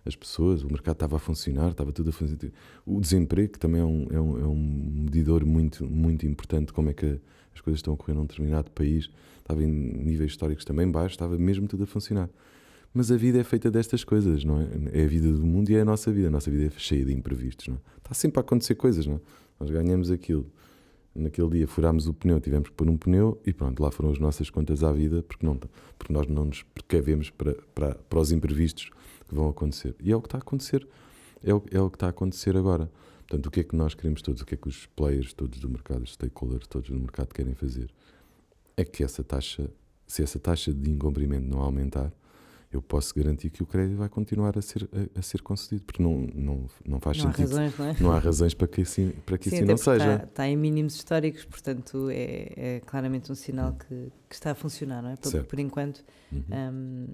as 0.06 0.15
pessoas, 0.15 0.62
o 0.63 0.68
mercado 0.68 0.96
estava 0.96 1.15
a 1.15 1.20
funcionar, 1.20 1.72
estava 1.72 1.91
tudo 1.91 2.10
a 2.10 2.13
funcionar. 2.13 2.54
O 2.86 3.00
desemprego, 3.00 3.54
que 3.54 3.60
também 3.60 3.82
é 3.82 3.86
um, 3.86 4.08
é 4.12 4.20
um, 4.20 4.39
é 4.39 4.48
um 4.48 5.04
medidor 5.06 5.46
muito, 5.46 5.86
muito 5.86 6.26
importante, 6.26 6.74
como 6.74 6.89
é 6.89 6.94
que 6.94 7.20
as 7.54 7.62
coisas 7.62 7.80
estão 7.80 7.94
a 7.94 7.96
ocorrer 7.96 8.15
num 8.15 8.26
determinado 8.26 8.70
país 8.72 9.10
estava 9.46 9.63
em 9.63 9.68
níveis 9.68 10.32
históricos 10.32 10.65
também 10.65 10.89
baixos, 10.89 11.13
estava 11.13 11.38
mesmo 11.38 11.68
tudo 11.68 11.84
a 11.84 11.88
funcionar. 11.88 12.30
Mas 12.95 13.12
a 13.12 13.17
vida 13.17 13.39
é 13.39 13.43
feita 13.43 13.69
destas 13.69 14.03
coisas, 14.03 14.43
não 14.43 14.60
é? 14.62 14.67
É 14.93 15.03
a 15.03 15.08
vida 15.08 15.31
do 15.31 15.45
mundo 15.45 15.69
e 15.69 15.75
é 15.75 15.81
a 15.81 15.86
nossa 15.86 16.12
vida. 16.12 16.29
A 16.29 16.31
nossa 16.31 16.49
vida 16.49 16.65
é 16.65 16.79
cheia 16.79 17.05
de 17.05 17.13
imprevistos, 17.13 17.67
não 17.67 17.75
é? 17.75 17.79
Está 17.97 18.13
sempre 18.13 18.39
a 18.39 18.41
acontecer 18.41 18.75
coisas, 18.75 19.05
não 19.05 19.15
é? 19.15 19.19
Nós 19.60 19.69
ganhamos 19.69 20.10
aquilo. 20.10 20.49
Naquele 21.13 21.49
dia 21.49 21.67
furámos 21.67 22.08
o 22.08 22.13
pneu, 22.13 22.39
tivemos 22.41 22.69
que 22.69 22.75
pôr 22.75 22.89
um 22.89 22.97
pneu 22.97 23.39
e 23.45 23.53
pronto, 23.53 23.81
lá 23.81 23.89
foram 23.89 24.12
as 24.12 24.19
nossas 24.19 24.49
contas 24.49 24.84
à 24.84 24.91
vida, 24.91 25.23
porque, 25.23 25.45
não, 25.45 25.58
porque 25.97 26.12
nós 26.12 26.27
não 26.27 26.45
nos 26.45 26.63
precavemos 26.63 27.29
para, 27.29 27.53
para, 27.73 27.95
para 27.95 28.19
os 28.19 28.31
imprevistos 28.31 28.89
que 29.27 29.36
vão 29.36 29.47
acontecer. 29.47 29.95
E 30.01 30.12
é 30.12 30.15
o 30.15 30.21
que 30.21 30.27
está 30.27 30.38
a 30.38 30.41
acontecer. 30.41 30.88
É 31.43 31.53
o, 31.53 31.63
é 31.71 31.79
o 31.79 31.89
que 31.89 31.97
está 31.97 32.08
a 32.08 32.10
acontecer 32.10 32.58
agora. 32.58 32.89
Portanto, 33.19 33.45
o 33.45 33.51
que 33.51 33.60
é 33.60 33.63
que 33.63 33.75
nós 33.75 33.93
queremos 33.93 34.21
todos? 34.21 34.41
O 34.41 34.45
que 34.45 34.55
é 34.55 34.58
que 34.58 34.67
os 34.67 34.88
players 34.88 35.34
todos 35.34 35.60
do 35.60 35.69
mercado, 35.69 36.03
os 36.03 36.13
stakeholders 36.13 36.67
todos 36.67 36.89
do 36.89 36.99
mercado 36.99 37.34
querem 37.34 37.53
fazer? 37.53 37.89
é 38.77 38.84
que 38.84 39.03
essa 39.03 39.23
taxa, 39.23 39.69
se 40.05 40.21
essa 40.21 40.39
taxa 40.39 40.73
de 40.73 40.89
incumprimento 40.89 41.47
não 41.47 41.62
aumentar, 41.62 42.12
eu 42.71 42.82
posso 42.82 43.13
garantir 43.15 43.49
que 43.49 43.63
o 43.63 43.65
crédito 43.65 43.97
vai 43.97 44.10
continuar 44.10 44.58
a 44.58 44.62
ser, 44.62 44.89
a, 44.91 45.19
a 45.19 45.21
ser 45.21 45.41
concedido, 45.41 45.84
porque 45.86 46.01
não, 46.01 46.28
não, 46.34 46.67
não 46.86 46.99
faz 46.99 47.17
não 47.17 47.32
sentido. 47.32 47.58
Há 47.58 47.62
razões, 47.62 47.78
não, 47.78 47.86
é? 47.88 47.95
não 47.99 48.12
há 48.12 48.19
razões 48.19 48.54
para 48.54 48.67
que 48.67 48.82
assim, 48.82 49.12
para 49.25 49.38
que 49.38 49.49
Sim, 49.49 49.58
assim 49.58 49.65
não 49.65 49.78
seja. 49.78 50.13
Está, 50.13 50.25
está, 50.25 50.47
em 50.47 50.58
mínimos 50.58 50.95
históricos, 50.95 51.45
portanto 51.45 52.10
é, 52.10 52.54
é 52.56 52.80
claramente 52.86 53.32
um 53.32 53.36
sinal 53.36 53.73
que, 53.73 54.12
que, 54.30 54.36
está 54.36 54.51
a 54.51 54.56
funcionar, 54.56 55.01
não 55.01 55.12
é? 55.12 55.15
Por, 55.15 55.43
por 55.45 55.60
enquanto, 55.60 56.04
uhum. 56.32 56.43
um, 56.51 57.08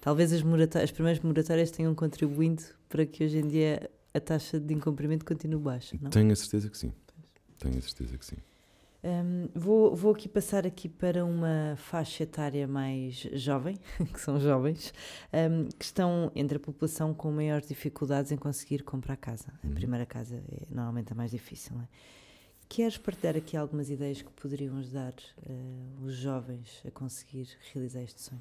talvez 0.00 0.32
as, 0.32 0.42
as 0.82 0.90
primeiras 0.90 1.22
moratórias 1.22 1.70
tenham 1.70 1.94
contribuído 1.94 2.62
para 2.88 3.04
que 3.04 3.24
hoje 3.24 3.38
em 3.38 3.48
dia 3.48 3.90
a 4.14 4.20
taxa 4.20 4.60
de 4.60 4.74
incumprimento 4.74 5.24
continue 5.24 5.60
baixa, 5.60 5.96
não? 6.00 6.10
Tenho 6.10 6.32
a 6.32 6.36
certeza 6.36 6.68
que 6.68 6.78
sim. 6.78 6.92
Tenho 7.58 7.78
a 7.78 7.80
certeza 7.80 8.18
que 8.18 8.26
sim. 8.26 8.36
Um, 9.04 9.48
vou, 9.52 9.96
vou 9.96 10.12
aqui 10.12 10.28
passar 10.28 10.64
aqui 10.64 10.88
para 10.88 11.24
uma 11.24 11.74
faixa 11.76 12.22
etária 12.22 12.68
mais 12.68 13.16
jovem, 13.32 13.76
que 14.12 14.20
são 14.20 14.38
jovens, 14.38 14.94
um, 15.32 15.68
que 15.76 15.84
estão 15.84 16.30
entre 16.36 16.56
a 16.56 16.60
população 16.60 17.12
com 17.12 17.32
maiores 17.32 17.66
dificuldades 17.66 18.30
em 18.30 18.36
conseguir 18.36 18.82
comprar 18.84 19.16
casa. 19.16 19.52
A 19.62 19.66
Uhum. 19.66 19.74
primeira 19.74 20.06
casa 20.06 20.36
é 20.36 20.66
normalmente 20.70 21.12
a 21.12 21.16
mais 21.16 21.32
difícil. 21.32 21.74
Não 21.74 21.82
é? 21.82 21.88
Queres 22.68 22.96
partilhar 22.96 23.36
aqui 23.36 23.56
algumas 23.56 23.90
ideias 23.90 24.22
que 24.22 24.30
poderiam 24.30 24.76
ajudar 24.78 25.12
uh, 25.12 26.04
os 26.04 26.14
jovens 26.14 26.80
a 26.86 26.90
conseguir 26.90 27.48
realizar 27.74 28.02
este 28.02 28.22
sonho? 28.22 28.40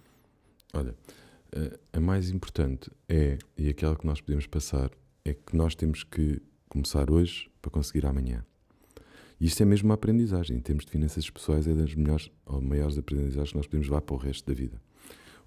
Olha, 0.74 0.96
eh, 1.52 1.78
a 1.92 2.00
mais 2.00 2.30
importante 2.30 2.90
é, 3.10 3.38
e 3.58 3.68
aquela 3.68 3.94
que 3.96 4.06
nós 4.06 4.22
podemos 4.22 4.48
passar, 4.48 4.90
é 5.26 5.34
que 5.34 5.54
nós 5.56 5.76
temos 5.76 6.04
que 6.04 6.42
começar 6.70 7.12
hoje 7.12 7.52
para 7.62 7.70
conseguir 7.72 8.06
amanhã. 8.06 8.46
E 9.42 9.48
isto 9.48 9.60
é 9.64 9.66
mesmo 9.66 9.90
uma 9.90 9.96
aprendizagem. 9.96 10.56
Em 10.56 10.60
termos 10.60 10.86
de 10.86 10.92
finanças 10.92 11.28
pessoais, 11.28 11.66
é 11.66 11.74
das 11.74 11.96
melhores 11.96 12.30
ou 12.46 12.62
maiores 12.62 12.96
aprendizagens 12.96 13.50
que 13.50 13.58
nós 13.58 13.66
podemos 13.66 13.88
levar 13.88 14.02
para 14.02 14.14
o 14.14 14.18
resto 14.20 14.46
da 14.46 14.54
vida. 14.54 14.80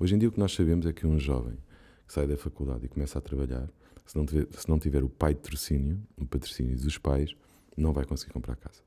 Hoje 0.00 0.16
em 0.16 0.18
dia, 0.18 0.28
o 0.28 0.32
que 0.32 0.38
nós 0.40 0.52
sabemos 0.52 0.84
é 0.84 0.92
que 0.92 1.06
um 1.06 1.16
jovem 1.16 1.56
que 2.04 2.12
sai 2.12 2.26
da 2.26 2.36
faculdade 2.36 2.86
e 2.86 2.88
começa 2.88 3.20
a 3.20 3.22
trabalhar, 3.22 3.70
se 4.04 4.16
não 4.16 4.26
tiver, 4.26 4.48
se 4.50 4.68
não 4.68 4.80
tiver 4.80 5.04
o 5.04 5.08
pai 5.08 5.32
de 5.32 5.40
patrocínio, 5.42 6.02
o 6.16 6.26
patrocínio 6.26 6.76
dos 6.76 6.98
pais, 6.98 7.36
não 7.76 7.92
vai 7.92 8.04
conseguir 8.04 8.32
comprar 8.32 8.56
casa. 8.56 8.82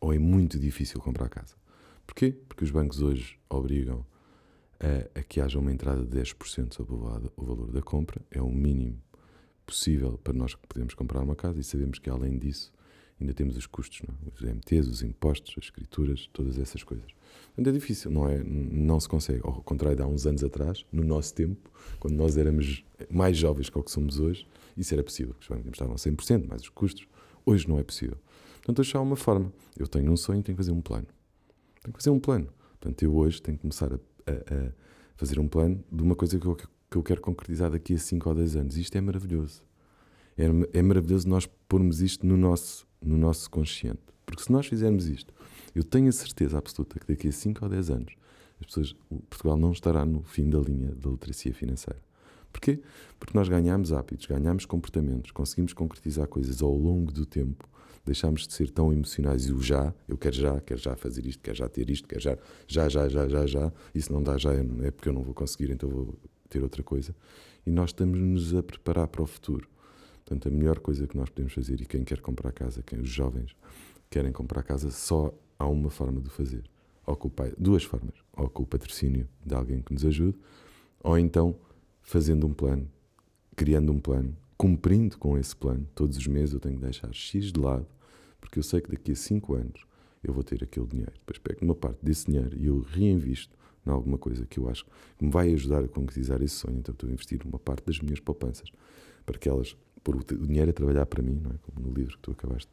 Ou 0.00 0.14
é 0.14 0.18
muito 0.18 0.60
difícil 0.60 1.00
comprar 1.00 1.28
casa. 1.28 1.56
Porquê? 2.06 2.30
Porque 2.48 2.62
os 2.62 2.70
bancos 2.70 3.02
hoje 3.02 3.40
obrigam 3.50 4.06
a, 4.78 5.18
a 5.18 5.22
que 5.24 5.40
haja 5.40 5.58
uma 5.58 5.72
entrada 5.72 6.06
de 6.06 6.16
10% 6.20 6.72
sobre 6.72 6.94
o 6.94 6.98
valor, 6.98 7.72
da 7.72 7.82
compra. 7.82 8.20
É 8.30 8.40
o 8.40 8.48
mínimo 8.48 9.02
possível 9.66 10.16
para 10.18 10.32
nós 10.32 10.54
que 10.54 10.64
podemos 10.68 10.94
comprar 10.94 11.20
uma 11.20 11.34
casa 11.34 11.58
e 11.58 11.64
sabemos 11.64 11.98
que, 11.98 12.08
além 12.08 12.38
disso, 12.38 12.72
ainda 13.20 13.32
temos 13.32 13.56
os 13.56 13.66
custos, 13.66 14.02
é? 14.06 14.12
os 14.34 14.42
MTs, 14.42 14.88
os 14.88 15.02
impostos, 15.02 15.54
as 15.58 15.64
escrituras, 15.64 16.28
todas 16.32 16.58
essas 16.58 16.82
coisas. 16.82 17.10
Portanto, 17.54 17.68
é 17.68 17.72
difícil, 17.72 18.10
não 18.10 18.28
é? 18.28 18.42
Não 18.44 19.00
se 19.00 19.08
consegue. 19.08 19.40
Ao 19.42 19.62
contrário 19.62 19.96
de 19.96 20.02
há 20.02 20.06
uns 20.06 20.26
anos 20.26 20.44
atrás, 20.44 20.84
no 20.92 21.02
nosso 21.02 21.34
tempo, 21.34 21.70
quando 21.98 22.14
nós 22.14 22.36
éramos 22.36 22.84
mais 23.10 23.36
jovens 23.36 23.70
que 23.70 23.78
o 23.78 23.82
que 23.82 23.90
somos 23.90 24.20
hoje, 24.20 24.46
isso 24.76 24.92
era 24.92 25.02
possível. 25.02 25.34
Os 25.40 25.48
bancos 25.48 25.72
estavam 25.72 25.96
100%, 25.96 26.46
mais 26.46 26.62
os 26.62 26.68
custos. 26.68 27.08
Hoje 27.44 27.68
não 27.68 27.78
é 27.78 27.82
possível. 27.82 28.18
Portanto, 28.62 28.96
há 28.96 29.00
uma 29.00 29.16
forma. 29.16 29.52
Eu 29.78 29.86
tenho 29.86 30.10
um 30.12 30.16
sonho, 30.16 30.42
tenho 30.42 30.56
que 30.56 30.62
fazer 30.62 30.72
um 30.72 30.82
plano. 30.82 31.06
Tenho 31.82 31.94
que 31.94 32.02
fazer 32.02 32.10
um 32.10 32.20
plano. 32.20 32.48
Portanto, 32.80 33.02
eu 33.02 33.14
hoje 33.16 33.40
tenho 33.40 33.56
que 33.56 33.62
começar 33.62 33.92
a, 33.92 33.96
a, 33.96 34.32
a 34.32 34.72
fazer 35.16 35.38
um 35.38 35.48
plano 35.48 35.82
de 35.90 36.02
uma 36.02 36.14
coisa 36.14 36.38
que 36.38 36.46
eu, 36.46 36.56
que 36.56 36.96
eu 36.96 37.02
quero 37.02 37.20
concretizar 37.20 37.70
daqui 37.70 37.94
a 37.94 37.98
5 37.98 38.28
ou 38.28 38.34
10 38.34 38.56
anos. 38.56 38.76
Isto 38.76 38.96
é 38.96 39.00
maravilhoso. 39.00 39.62
É, 40.36 40.78
é 40.78 40.82
maravilhoso 40.82 41.28
nós 41.28 41.46
pormos 41.68 42.02
isto 42.02 42.26
no 42.26 42.36
nosso, 42.36 42.85
no 43.00 43.16
nosso 43.16 43.50
consciente. 43.50 44.00
Porque 44.24 44.42
se 44.42 44.50
nós 44.50 44.66
fizermos 44.66 45.06
isto, 45.06 45.32
eu 45.74 45.84
tenho 45.84 46.08
a 46.08 46.12
certeza 46.12 46.58
absoluta 46.58 46.98
que 46.98 47.06
daqui 47.06 47.28
a 47.28 47.32
5 47.32 47.64
ou 47.64 47.70
10 47.70 47.90
anos 47.90 48.14
as 48.60 48.66
pessoas, 48.66 48.96
Portugal 49.28 49.56
não 49.56 49.72
estará 49.72 50.04
no 50.04 50.22
fim 50.22 50.48
da 50.48 50.58
linha 50.58 50.94
da 50.94 51.10
literacia 51.10 51.52
financeira. 51.52 52.00
Porquê? 52.52 52.80
Porque 53.18 53.36
nós 53.36 53.48
ganhamos 53.48 53.92
hábitos, 53.92 54.26
ganhamos 54.26 54.64
comportamentos, 54.64 55.30
conseguimos 55.30 55.74
concretizar 55.74 56.26
coisas 56.26 56.62
ao 56.62 56.74
longo 56.74 57.12
do 57.12 57.26
tempo, 57.26 57.68
deixamos 58.04 58.46
de 58.46 58.54
ser 58.54 58.70
tão 58.70 58.92
emocionais 58.92 59.46
e 59.46 59.52
o 59.52 59.60
já, 59.60 59.92
eu 60.08 60.16
quero 60.16 60.34
já, 60.34 60.60
quero 60.60 60.80
já 60.80 60.96
fazer 60.96 61.26
isto, 61.26 61.42
quero 61.42 61.56
já 61.56 61.68
ter 61.68 61.90
isto, 61.90 62.08
quero 62.08 62.22
já, 62.22 62.38
já, 62.66 62.88
já, 62.88 63.08
já, 63.08 63.28
já, 63.28 63.46
já, 63.46 63.72
se 63.94 64.10
não 64.10 64.22
dá 64.22 64.38
já 64.38 64.54
é 64.54 64.90
porque 64.90 65.08
eu 65.08 65.12
não 65.12 65.22
vou 65.22 65.34
conseguir, 65.34 65.70
então 65.70 65.88
vou 65.88 66.14
ter 66.48 66.62
outra 66.62 66.82
coisa. 66.82 67.14
E 67.66 67.70
nós 67.70 67.90
estamos-nos 67.90 68.54
a 68.54 68.62
preparar 68.62 69.08
para 69.08 69.22
o 69.22 69.26
futuro. 69.26 69.68
Portanto, 70.26 70.48
a 70.48 70.50
melhor 70.50 70.80
coisa 70.80 71.06
que 71.06 71.16
nós 71.16 71.30
podemos 71.30 71.52
fazer, 71.52 71.80
e 71.80 71.86
quem 71.86 72.02
quer 72.02 72.20
comprar 72.20 72.50
casa, 72.50 72.82
quem 72.82 72.98
os 72.98 73.08
jovens 73.08 73.54
querem 74.10 74.32
comprar 74.32 74.64
casa, 74.64 74.90
só 74.90 75.32
há 75.56 75.68
uma 75.68 75.88
forma 75.88 76.20
de 76.20 76.28
fazer. 76.28 76.64
Ou 77.06 77.14
com 77.14 77.28
o 77.28 77.30
pai, 77.30 77.52
duas 77.56 77.84
formas. 77.84 78.16
Ou 78.32 78.50
com 78.50 78.64
o 78.64 78.66
patrocínio 78.66 79.28
de 79.44 79.54
alguém 79.54 79.80
que 79.80 79.92
nos 79.92 80.04
ajude, 80.04 80.36
ou 81.00 81.16
então 81.16 81.56
fazendo 82.02 82.44
um 82.44 82.52
plano, 82.52 82.90
criando 83.54 83.92
um 83.92 84.00
plano, 84.00 84.36
cumprindo 84.56 85.16
com 85.16 85.38
esse 85.38 85.54
plano. 85.54 85.86
Todos 85.94 86.16
os 86.16 86.26
meses 86.26 86.54
eu 86.54 86.60
tenho 86.60 86.74
que 86.74 86.82
deixar 86.82 87.12
X 87.12 87.52
de 87.52 87.60
lado, 87.60 87.86
porque 88.40 88.58
eu 88.58 88.64
sei 88.64 88.80
que 88.80 88.90
daqui 88.90 89.12
a 89.12 89.16
5 89.16 89.54
anos 89.54 89.86
eu 90.24 90.32
vou 90.32 90.42
ter 90.42 90.62
aquele 90.62 90.86
dinheiro. 90.86 91.12
Depois 91.20 91.38
pego 91.38 91.64
uma 91.64 91.74
parte 91.74 91.98
desse 92.02 92.26
dinheiro 92.26 92.56
e 92.58 92.66
eu 92.66 92.80
reinvisto 92.80 93.56
em 93.86 93.90
alguma 93.90 94.18
coisa 94.18 94.44
que 94.44 94.58
eu 94.58 94.68
acho 94.68 94.84
que 95.16 95.24
me 95.24 95.30
vai 95.30 95.52
ajudar 95.52 95.84
a 95.84 95.88
concretizar 95.88 96.42
esse 96.42 96.56
sonho. 96.56 96.78
Então 96.78 96.92
estou 96.92 97.08
a 97.08 97.12
investir 97.12 97.40
uma 97.46 97.60
parte 97.60 97.86
das 97.86 98.00
minhas 98.00 98.18
poupanças 98.18 98.70
para 99.24 99.38
que 99.38 99.48
elas, 99.48 99.76
por 100.06 100.14
o 100.14 100.46
dinheiro 100.46 100.70
a 100.70 100.72
trabalhar 100.72 101.04
para 101.04 101.20
mim, 101.20 101.40
não 101.42 101.50
é? 101.50 101.54
como 101.62 101.88
no 101.88 101.92
livro 101.92 102.16
que 102.16 102.22
tu 102.22 102.30
acabaste 102.30 102.70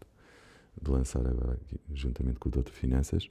de 0.79 0.91
lançar 0.91 1.25
agora, 1.25 1.53
aqui, 1.53 1.79
juntamente 1.91 2.37
com 2.37 2.47
o 2.47 2.51
Doutor 2.51 2.71
Finanças, 2.71 3.27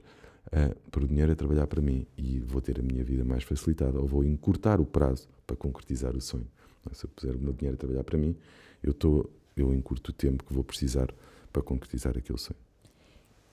uh, 0.47 0.75
por 0.91 1.03
o 1.03 1.07
dinheiro 1.07 1.31
a 1.31 1.35
trabalhar 1.37 1.67
para 1.67 1.81
mim 1.81 2.05
e 2.17 2.37
vou 2.39 2.59
ter 2.59 2.77
a 2.81 2.83
minha 2.83 3.01
vida 3.01 3.23
mais 3.23 3.43
facilitada 3.45 4.01
ou 4.01 4.05
vou 4.05 4.25
encurtar 4.25 4.81
o 4.81 4.85
prazo 4.85 5.29
para 5.47 5.55
concretizar 5.55 6.17
o 6.17 6.19
sonho. 6.19 6.47
Se 6.91 7.05
eu 7.05 7.09
puser 7.15 7.33
o 7.33 7.39
meu 7.39 7.53
dinheiro 7.53 7.75
a 7.75 7.77
trabalhar 7.77 8.03
para 8.03 8.17
mim, 8.17 8.35
eu, 8.83 8.93
tô, 8.93 9.29
eu 9.55 9.73
encurto 9.73 10.11
o 10.11 10.13
tempo 10.13 10.43
que 10.43 10.53
vou 10.53 10.65
precisar 10.65 11.07
para 11.53 11.61
concretizar 11.61 12.17
aquele 12.17 12.37
sonho. 12.37 12.59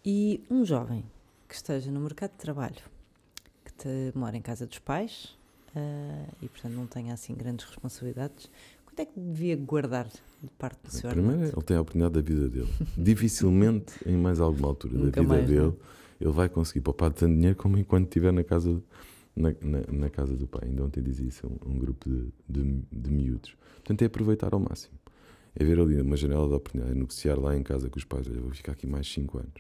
E 0.05 0.43
um 0.51 0.65
jovem 0.65 1.05
que 1.49 1.55
esteja 1.55 1.93
no 1.93 2.01
mercado 2.01 2.33
de 2.33 2.39
trabalho, 2.39 2.83
que 3.65 3.73
te, 3.73 4.13
mora 4.17 4.37
em 4.37 4.43
casa 4.43 4.67
dos 4.67 4.81
pais 4.81 5.39
uh, 5.77 6.35
e, 6.43 6.49
portanto, 6.49 6.73
não 6.73 6.89
tenha 6.89 7.15
assim 7.15 7.37
grandes 7.37 7.67
responsabilidades, 7.67 8.51
quanto 8.91 9.01
é 9.01 9.05
que 9.07 9.19
devia 9.21 9.57
guardar 9.57 10.07
de 10.07 10.51
parte 10.59 10.79
do 10.85 10.91
seu 10.91 11.11
Primeiro, 11.11 11.45
ele 11.45 11.63
tem 11.65 11.77
a 11.77 11.81
oportunidade 11.81 12.15
da 12.15 12.21
vida 12.21 12.49
dele. 12.49 12.69
Dificilmente, 12.97 13.95
em 14.07 14.17
mais 14.17 14.41
alguma 14.41 14.69
altura 14.69 14.95
da 14.95 15.05
vida 15.05 15.23
mais, 15.23 15.47
dele, 15.47 15.61
não 15.61 15.77
ele 16.21 16.31
vai 16.31 16.49
conseguir 16.49 16.83
poupar 16.83 17.13
tanto 17.13 17.35
dinheiro 17.35 17.57
como 17.57 17.79
enquanto 17.79 18.05
estiver 18.05 18.33
na 18.33 18.45
casa, 18.45 18.83
na, 19.35 19.55
na, 19.63 19.81
na 19.91 20.11
casa 20.11 20.37
do 20.37 20.47
pai. 20.47 20.69
Ainda 20.69 20.85
ontem 20.85 21.03
dizia 21.03 21.27
isso 21.27 21.47
a 21.47 21.49
um, 21.49 21.75
um 21.75 21.79
grupo 21.79 22.09
de, 22.09 22.29
de, 22.47 22.83
de 22.93 23.11
miúdos. 23.11 23.57
Portanto, 23.77 24.03
é 24.03 24.05
aproveitar 24.05 24.53
ao 24.53 24.61
máximo. 24.61 24.95
É 25.57 25.65
ver 25.65 25.81
ali 25.81 26.01
uma 26.01 26.17
janela 26.17 26.47
de 26.47 26.55
oportunidade, 26.55 26.95
é 26.95 26.99
negociar 26.99 27.39
lá 27.39 27.57
em 27.57 27.63
casa 27.63 27.89
com 27.89 27.99
os 27.99 28.05
pais. 28.05 28.29
Olha, 28.29 28.41
vou 28.41 28.53
ficar 28.53 28.73
aqui 28.73 28.87
mais 28.87 29.11
5 29.11 29.39
anos. 29.39 29.55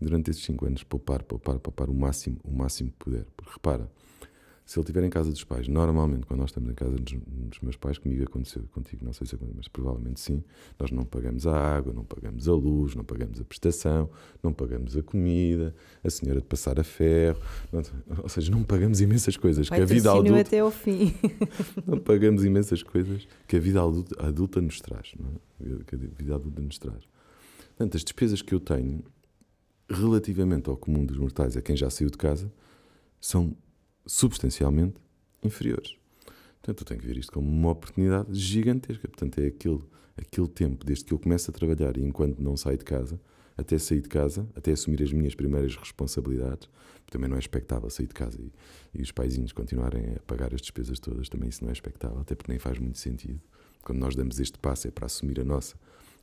Durante 0.00 0.30
esses 0.30 0.44
5 0.44 0.66
anos, 0.66 0.82
poupar, 0.84 1.24
poupar, 1.24 1.58
poupar 1.58 1.90
o 1.90 1.94
máximo, 1.94 2.38
o 2.44 2.52
máximo 2.52 2.90
que 2.90 2.96
puder. 2.96 3.26
Porque 3.36 3.52
repara, 3.52 3.90
se 4.66 4.76
ele 4.80 4.82
estiver 4.82 5.04
em 5.04 5.10
casa 5.10 5.30
dos 5.30 5.44
pais, 5.44 5.68
normalmente 5.68 6.26
quando 6.26 6.40
nós 6.40 6.50
estamos 6.50 6.68
em 6.68 6.74
casa 6.74 6.96
dos, 6.96 7.12
dos, 7.12 7.60
meus 7.60 7.76
pais, 7.76 7.98
comigo 7.98 8.24
aconteceu, 8.24 8.64
contigo 8.72 9.04
não 9.04 9.12
sei 9.12 9.24
se 9.24 9.36
aconteceu, 9.36 9.54
mas 9.56 9.68
provavelmente 9.68 10.18
sim, 10.18 10.42
nós 10.76 10.90
não 10.90 11.04
pagamos 11.04 11.46
a 11.46 11.56
água, 11.56 11.92
não 11.92 12.02
pagamos 12.02 12.48
a 12.48 12.52
luz, 12.52 12.96
não 12.96 13.04
pagamos 13.04 13.40
a 13.40 13.44
prestação, 13.44 14.10
não 14.42 14.52
pagamos 14.52 14.96
a 14.96 15.02
comida, 15.04 15.72
a 16.02 16.10
senhora 16.10 16.40
de 16.40 16.46
passar 16.48 16.80
a 16.80 16.84
ferro, 16.84 17.40
não, 17.72 17.80
ou 18.20 18.28
seja, 18.28 18.50
não 18.50 18.64
pagamos 18.64 19.00
imensas 19.00 19.36
coisas 19.36 19.68
Vai 19.68 19.78
que 19.78 19.82
a 19.84 19.86
vida 19.86 20.10
adulta 20.10 20.40
até 20.40 20.58
ao 20.58 20.72
fim. 20.72 21.14
não 21.86 21.98
pagamos 22.00 22.44
imensas 22.44 22.82
coisas 22.82 23.28
que 23.46 23.54
a 23.54 23.60
vida 23.60 23.80
adulta, 23.80 24.26
adulta 24.26 24.60
nos 24.60 24.80
traz, 24.80 25.14
é? 25.14 25.84
que 25.84 25.94
a 25.94 25.98
vida 25.98 26.34
adulta 26.34 26.60
nos 26.60 26.76
traz. 26.76 27.04
Portanto, 27.68 27.96
as 27.96 28.02
despesas 28.02 28.42
que 28.42 28.52
eu 28.52 28.58
tenho 28.58 29.04
relativamente 29.88 30.68
ao 30.68 30.76
comum 30.76 31.06
dos 31.06 31.18
mortais, 31.18 31.56
a 31.56 31.62
quem 31.62 31.76
já 31.76 31.88
saiu 31.88 32.10
de 32.10 32.18
casa, 32.18 32.52
são 33.20 33.56
substancialmente 34.06 34.96
inferiores. 35.42 35.96
Portanto, 36.60 36.80
eu 36.80 36.86
tenho 36.86 37.00
que 37.00 37.06
ver 37.06 37.16
isto 37.16 37.32
como 37.32 37.48
uma 37.48 37.70
oportunidade 37.70 38.34
gigantesca. 38.34 39.06
Portanto, 39.06 39.38
é 39.38 39.46
aquele, 39.46 39.82
aquele 40.16 40.48
tempo, 40.48 40.84
desde 40.84 41.04
que 41.04 41.12
eu 41.12 41.18
começo 41.18 41.50
a 41.50 41.54
trabalhar 41.54 41.96
e 41.96 42.02
enquanto 42.02 42.38
não 42.40 42.56
saio 42.56 42.78
de 42.78 42.84
casa, 42.84 43.20
até 43.56 43.78
sair 43.78 44.00
de 44.00 44.08
casa, 44.08 44.46
até 44.54 44.72
assumir 44.72 45.02
as 45.02 45.12
minhas 45.12 45.34
primeiras 45.34 45.76
responsabilidades, 45.76 46.68
também 47.10 47.28
não 47.28 47.36
é 47.36 47.38
expectável 47.38 47.88
sair 47.88 48.06
de 48.06 48.14
casa 48.14 48.38
e, 48.40 48.52
e 48.92 49.00
os 49.00 49.12
paizinhos 49.12 49.52
continuarem 49.52 50.14
a 50.16 50.20
pagar 50.26 50.52
as 50.52 50.60
despesas 50.60 50.98
todas, 50.98 51.28
também 51.28 51.48
isso 51.48 51.62
não 51.62 51.70
é 51.70 51.72
expectável, 51.72 52.18
até 52.18 52.34
porque 52.34 52.50
nem 52.50 52.58
faz 52.58 52.78
muito 52.78 52.98
sentido. 52.98 53.40
Quando 53.82 54.00
nós 54.00 54.16
damos 54.16 54.40
este 54.40 54.58
passo 54.58 54.88
é 54.88 54.90
para 54.90 55.06
assumir 55.06 55.40
a 55.40 55.44
nossa, 55.44 55.76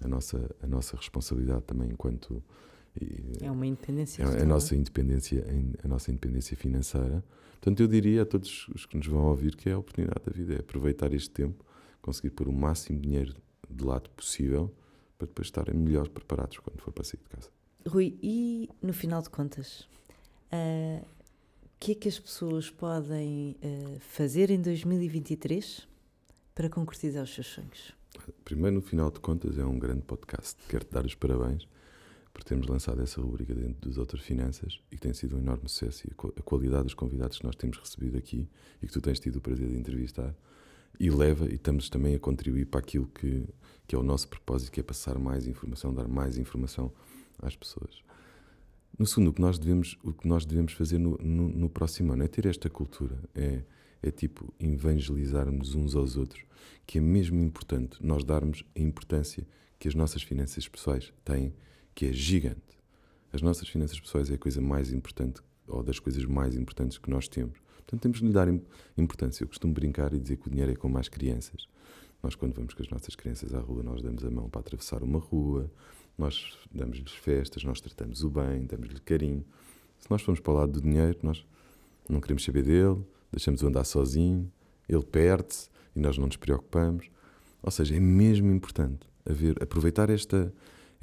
a 0.04 0.08
nossa, 0.08 0.56
a 0.62 0.68
nossa 0.68 0.98
responsabilidade 0.98 1.64
também 1.64 1.90
enquanto... 1.90 2.44
É 3.42 3.50
uma 3.50 3.66
independência. 3.66 4.24
É 4.24 4.26
a, 4.26 4.44
a 4.44 4.46
nossa 4.46 4.76
independência, 4.76 5.46
a 5.84 5.88
nossa 5.88 6.12
independência 6.12 6.56
financeira. 6.56 7.24
Portanto, 7.54 7.80
eu 7.80 7.88
diria 7.88 8.24
a 8.24 8.26
todos 8.26 8.68
os 8.70 8.86
que 8.86 8.98
nos 8.98 9.08
vão 9.08 9.26
ouvir 9.26 9.56
que 9.56 9.70
é 9.70 9.74
a 9.74 9.78
oportunidade 9.78 10.26
da 10.26 10.32
vida, 10.32 10.54
é 10.56 10.60
aproveitar 10.60 11.14
este 11.14 11.30
tempo, 11.30 11.66
conseguir 12.02 12.32
pôr 12.32 12.48
o 12.48 12.54
máximo 12.54 13.00
de 13.00 13.08
dinheiro 13.08 13.36
de 13.70 13.84
lado 13.84 14.10
possível 14.12 14.72
para 15.18 15.28
depois 15.28 15.48
estarem 15.48 15.74
melhor 15.74 16.10
preparados 16.10 16.60
quando 16.60 16.82
for 16.82 16.92
para 16.92 17.04
sair 17.04 17.20
de 17.20 17.30
casa. 17.30 17.50
Rui, 17.88 18.18
e 18.22 18.70
no 18.82 18.94
final 18.94 19.22
de 19.22 19.30
contas, 19.30 19.88
o 20.52 21.02
uh, 21.02 21.06
que 21.80 21.94
é 21.94 21.96
que 21.96 22.08
as 22.08 22.20
pessoas 22.20 22.70
podem 22.70 23.56
uh, 23.64 24.00
fazer 24.00 24.50
em 24.50 24.62
2023 24.62 25.88
para 26.54 26.70
concretizar 26.70 27.24
os 27.24 27.34
seus 27.34 27.48
sonhos? 27.48 27.94
Primeiro, 28.44 28.76
no 28.76 28.82
final 28.82 29.10
de 29.10 29.20
contas, 29.20 29.58
é 29.58 29.66
um 29.66 29.80
grande 29.80 30.02
podcast. 30.02 30.56
Quero-te 30.68 30.92
dar 30.92 31.06
os 31.06 31.16
parabéns 31.16 31.68
por 32.34 32.44
termos 32.44 32.68
lançado 32.68 33.02
essa 33.02 33.22
rubrica 33.22 33.54
dentro 33.54 33.88
dos 33.88 33.98
Outras 33.98 34.24
Finanças 34.24 34.82
e 34.92 34.96
que 34.96 35.02
tem 35.02 35.14
sido 35.14 35.36
um 35.36 35.40
enorme 35.40 35.70
sucesso. 35.70 36.08
E 36.08 36.12
a 36.40 36.42
qualidade 36.42 36.86
dos 36.86 36.94
convidados 36.94 37.38
que 37.38 37.46
nós 37.46 37.56
temos 37.56 37.78
recebido 37.78 38.18
aqui 38.18 38.50
e 38.82 38.88
que 38.88 38.94
tu 38.94 39.00
tens 39.00 39.20
tido 39.20 39.38
o 39.38 39.42
prazer 39.42 39.70
de 39.70 39.78
entrevistar 39.78 40.36
e 41.00 41.10
leva 41.10 41.46
e 41.50 41.56
estamos 41.56 41.90
também 41.90 42.16
a 42.16 42.20
contribuir 42.20 42.66
para 42.66 42.80
aquilo 42.80 43.06
que, 43.08 43.48
que 43.88 43.96
é 43.96 43.98
o 43.98 44.04
nosso 44.04 44.28
propósito, 44.28 44.72
que 44.72 44.80
é 44.80 44.84
passar 44.84 45.18
mais 45.20 45.48
informação, 45.48 45.94
dar 45.94 46.08
mais 46.08 46.38
informação 46.38 46.92
às 47.40 47.56
pessoas. 47.56 48.04
no 48.98 49.06
segundo, 49.06 49.30
o 49.30 49.34
que 49.34 49.42
nós 49.42 49.58
devemos, 49.58 49.98
o 50.04 50.14
que 50.14 50.28
nós 50.28 50.46
devemos 50.46 50.74
fazer 50.74 50.98
no, 50.98 51.18
no, 51.18 51.50
no 51.50 51.70
próximo 51.70 52.14
ano 52.14 52.24
é 52.24 52.28
ter 52.28 52.46
esta 52.46 52.70
cultura, 52.70 53.18
é, 53.36 53.64
é 54.02 54.12
tipo 54.12 54.54
evangelizarmos 54.60 55.76
uns 55.76 55.96
aos 55.96 56.16
outros, 56.16 56.44
que 56.86 56.98
é 56.98 57.02
mesmo 57.02 57.40
importante 57.42 57.98
nós 58.06 58.24
darmos 58.24 58.64
a 58.76 58.80
importância 58.80 59.46
que 59.80 59.88
as 59.88 59.96
nossas 59.96 60.22
finanças 60.22 60.68
pessoais 60.68 61.12
têm, 61.26 61.54
que 61.94 62.08
é 62.08 62.12
gigante. 62.14 62.62
As 63.32 63.42
nossas 63.42 63.68
finanças 63.68 64.00
pessoais 64.00 64.30
é 64.30 64.36
a 64.36 64.38
coisa 64.38 64.62
mais 64.62 64.92
importante, 64.92 65.42
ou 65.68 65.82
das 65.84 66.00
coisas 66.00 66.26
mais 66.26 66.56
importantes 66.56 66.98
que 66.98 67.10
nós 67.10 67.28
temos. 67.28 67.60
Portanto, 67.78 68.02
temos 68.02 68.20
de 68.20 68.28
lhe 68.28 68.34
dar 68.34 68.48
importância. 68.98 69.44
Eu 69.44 69.48
costumo 69.48 69.74
brincar 69.74 70.14
e 70.14 70.20
dizer 70.20 70.38
que 70.38 70.48
o 70.48 70.52
dinheiro 70.52 70.72
é 70.72 70.76
como 70.76 70.98
as 70.98 71.10
crianças. 71.10 71.68
Nós, 72.22 72.36
quando 72.36 72.54
vamos 72.54 72.74
com 72.74 72.82
as 72.82 72.90
nossas 72.90 73.16
crianças 73.16 73.54
à 73.54 73.60
rua, 73.60 73.84
nós 73.84 74.02
damos 74.02 74.24
a 74.24 74.32
mão 74.32 74.50
para 74.50 74.62
atravessar 74.62 75.04
uma 75.04 75.20
rua, 75.20 75.70
nós 76.18 76.58
damos-lhes 76.74 77.12
festas, 77.12 77.64
nós 77.64 77.82
tratamos 77.82 78.24
o 78.24 78.30
bem, 78.30 78.66
damos-lhe 78.66 79.00
carinho. 79.00 79.44
Se 80.00 80.10
nós 80.10 80.22
formos 80.22 80.40
para 80.40 80.54
o 80.54 80.56
lado 80.56 80.72
do 80.72 80.82
dinheiro, 80.82 81.18
nós 81.24 81.46
não 82.08 82.22
queremos 82.22 82.44
saber 82.44 82.64
dele, 82.64 83.04
deixamos-o 83.32 83.68
andar 83.68 83.84
sozinho, 83.84 84.52
ele 84.88 85.04
perde-se 85.04 85.70
e 85.96 86.00
nós 86.00 86.18
não 86.18 86.28
nos 86.28 86.38
preocupamos. 86.38 87.10
Ou 87.62 87.72
seja, 87.72 87.96
é 87.96 88.00
mesmo 88.00 88.52
importante 88.52 89.08
haver, 89.26 89.62
aproveitar 89.62 90.10
esta, 90.10 90.54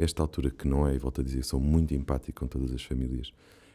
esta 0.03 0.23
altura 0.23 0.51
que 0.51 0.67
não 0.67 0.89
é, 0.89 0.95
e 0.95 0.99
volto 0.99 1.21
a 1.21 1.25
dizer, 1.25 1.45
sou 1.45 1.61
muito 1.61 1.95
empático 1.95 2.41
com 2.41 2.47
todas 2.47 2.73
as 2.73 2.83
famílias 2.83 3.33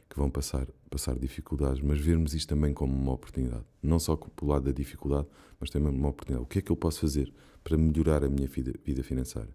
que 0.09 0.17
vão 0.17 0.29
passar, 0.29 0.67
passar 0.89 1.17
dificuldades, 1.17 1.81
mas 1.81 1.99
vermos 1.99 2.33
isto 2.33 2.49
também 2.49 2.73
como 2.73 2.93
uma 2.93 3.13
oportunidade. 3.13 3.63
Não 3.81 3.99
só 3.99 4.15
pelo 4.15 4.51
lado 4.51 4.65
da 4.65 4.71
dificuldade, 4.71 5.27
mas 5.59 5.69
também 5.69 5.89
uma 5.89 6.09
oportunidade. 6.09 6.43
O 6.43 6.47
que 6.47 6.59
é 6.59 6.61
que 6.61 6.71
eu 6.71 6.75
posso 6.75 6.99
fazer 6.99 7.31
para 7.63 7.77
melhorar 7.77 8.23
a 8.23 8.29
minha 8.29 8.47
vida, 8.47 8.73
vida 8.83 9.03
financeira? 9.03 9.49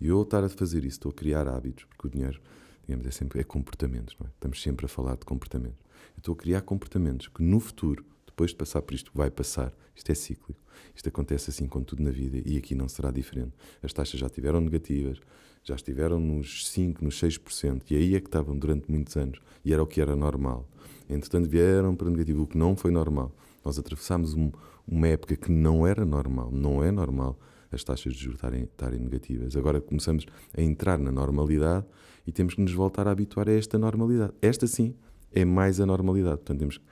E 0.00 0.08
eu 0.08 0.20
estar 0.22 0.44
a 0.44 0.48
fazer 0.48 0.84
isso, 0.84 0.96
estou 0.96 1.10
a 1.10 1.14
criar 1.14 1.48
hábitos, 1.48 1.84
porque 1.84 2.06
o 2.06 2.10
dinheiro, 2.10 2.40
digamos, 2.86 3.06
é 3.06 3.10
sempre 3.10 3.40
é 3.40 3.44
comportamentos, 3.44 4.14
não 4.18 4.26
é? 4.26 4.30
Estamos 4.30 4.62
sempre 4.62 4.86
a 4.86 4.88
falar 4.88 5.16
de 5.16 5.24
comportamentos. 5.24 5.78
Eu 6.16 6.18
estou 6.18 6.34
a 6.34 6.36
criar 6.36 6.62
comportamentos 6.62 7.28
que 7.28 7.42
no 7.42 7.60
futuro, 7.60 8.04
depois 8.40 8.52
de 8.52 8.56
passar 8.56 8.80
por 8.80 8.94
isto, 8.94 9.10
vai 9.14 9.30
passar. 9.30 9.70
Isto 9.94 10.12
é 10.12 10.14
cíclico. 10.14 10.58
Isto 10.94 11.10
acontece 11.10 11.50
assim 11.50 11.66
com 11.66 11.82
tudo 11.82 12.02
na 12.02 12.10
vida 12.10 12.40
e 12.42 12.56
aqui 12.56 12.74
não 12.74 12.88
será 12.88 13.10
diferente. 13.10 13.52
As 13.82 13.92
taxas 13.92 14.18
já 14.18 14.26
estiveram 14.26 14.62
negativas, 14.62 15.20
já 15.62 15.74
estiveram 15.74 16.18
nos 16.18 16.64
5%, 16.74 17.02
nos 17.02 17.20
6%, 17.20 17.82
e 17.90 17.96
aí 17.96 18.14
é 18.14 18.20
que 18.20 18.28
estavam 18.28 18.58
durante 18.58 18.90
muitos 18.90 19.14
anos, 19.18 19.38
e 19.62 19.74
era 19.74 19.82
o 19.82 19.86
que 19.86 20.00
era 20.00 20.16
normal. 20.16 20.66
Entretanto, 21.06 21.50
vieram 21.50 21.94
para 21.94 22.08
negativo, 22.08 22.44
o 22.44 22.46
que 22.46 22.56
não 22.56 22.74
foi 22.74 22.90
normal. 22.90 23.30
Nós 23.62 23.78
atravessámos 23.78 24.32
um, 24.32 24.50
uma 24.88 25.08
época 25.08 25.36
que 25.36 25.52
não 25.52 25.86
era 25.86 26.06
normal, 26.06 26.50
não 26.50 26.82
é 26.82 26.90
normal 26.90 27.38
as 27.70 27.84
taxas 27.84 28.14
de 28.14 28.20
juros 28.20 28.36
estarem, 28.36 28.62
estarem 28.62 29.00
negativas. 29.00 29.54
Agora 29.54 29.82
começamos 29.82 30.24
a 30.56 30.62
entrar 30.62 30.98
na 30.98 31.12
normalidade 31.12 31.84
e 32.26 32.32
temos 32.32 32.54
que 32.54 32.62
nos 32.62 32.72
voltar 32.72 33.06
a 33.06 33.10
habituar 33.10 33.50
a 33.50 33.52
esta 33.52 33.78
normalidade. 33.78 34.32
Esta 34.40 34.66
sim 34.66 34.94
é 35.30 35.44
mais 35.44 35.78
a 35.78 35.84
normalidade. 35.86 36.38
Portanto, 36.38 36.58
temos 36.58 36.78
que 36.78 36.84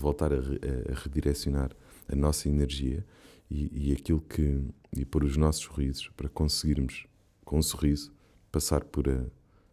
voltar 0.00 0.32
a, 0.32 0.36
a 0.36 0.94
redirecionar 0.94 1.70
a 2.08 2.16
nossa 2.16 2.48
energia 2.48 3.04
e, 3.50 3.90
e 3.90 3.92
aquilo 3.92 4.20
que 4.20 4.62
e 4.96 5.04
pôr 5.04 5.24
os 5.24 5.36
nossos 5.36 5.62
sorrisos 5.62 6.08
para 6.16 6.28
conseguirmos, 6.28 7.06
com 7.44 7.58
um 7.58 7.62
sorriso, 7.62 8.12
passar 8.50 8.84
por, 8.84 9.08
a, 9.08 9.24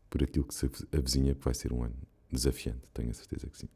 por 0.09 0.23
aquilo 0.23 0.45
que 0.45 0.53
se 0.53 0.69
avizinha, 0.91 1.35
que 1.35 1.43
vai 1.43 1.53
ser 1.53 1.71
um 1.71 1.83
ano 1.83 1.95
desafiante. 2.31 2.89
Tenho 2.93 3.11
a 3.11 3.13
certeza 3.13 3.47
que 3.47 3.57
sim. 3.57 3.69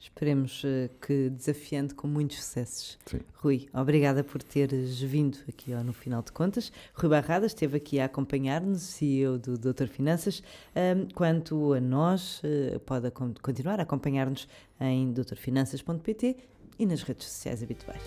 Esperemos 0.00 0.64
uh, 0.64 0.88
que 0.98 1.28
desafiante 1.28 1.94
com 1.94 2.08
muitos 2.08 2.38
sucessos. 2.38 2.98
Sim. 3.04 3.20
Rui, 3.34 3.68
obrigada 3.74 4.24
por 4.24 4.42
teres 4.42 4.98
vindo 5.02 5.36
aqui 5.46 5.74
ó, 5.74 5.84
no 5.84 5.92
final 5.92 6.22
de 6.22 6.32
contas. 6.32 6.72
Rui 6.94 7.10
Barrada 7.10 7.44
esteve 7.44 7.76
aqui 7.76 8.00
a 8.00 8.06
acompanhar-nos, 8.06 8.80
CEO 8.80 9.38
do 9.38 9.58
Doutor 9.58 9.88
Finanças. 9.88 10.42
Um, 10.74 11.06
quanto 11.14 11.74
a 11.74 11.80
nós, 11.80 12.40
uh, 12.42 12.80
pode 12.80 13.10
continuar 13.10 13.78
a 13.78 13.82
acompanhar-nos 13.82 14.48
em 14.80 15.12
doutorfinanças.pt 15.12 16.36
e 16.78 16.86
nas 16.86 17.02
redes 17.02 17.26
sociais 17.26 17.62
habituais. 17.62 18.00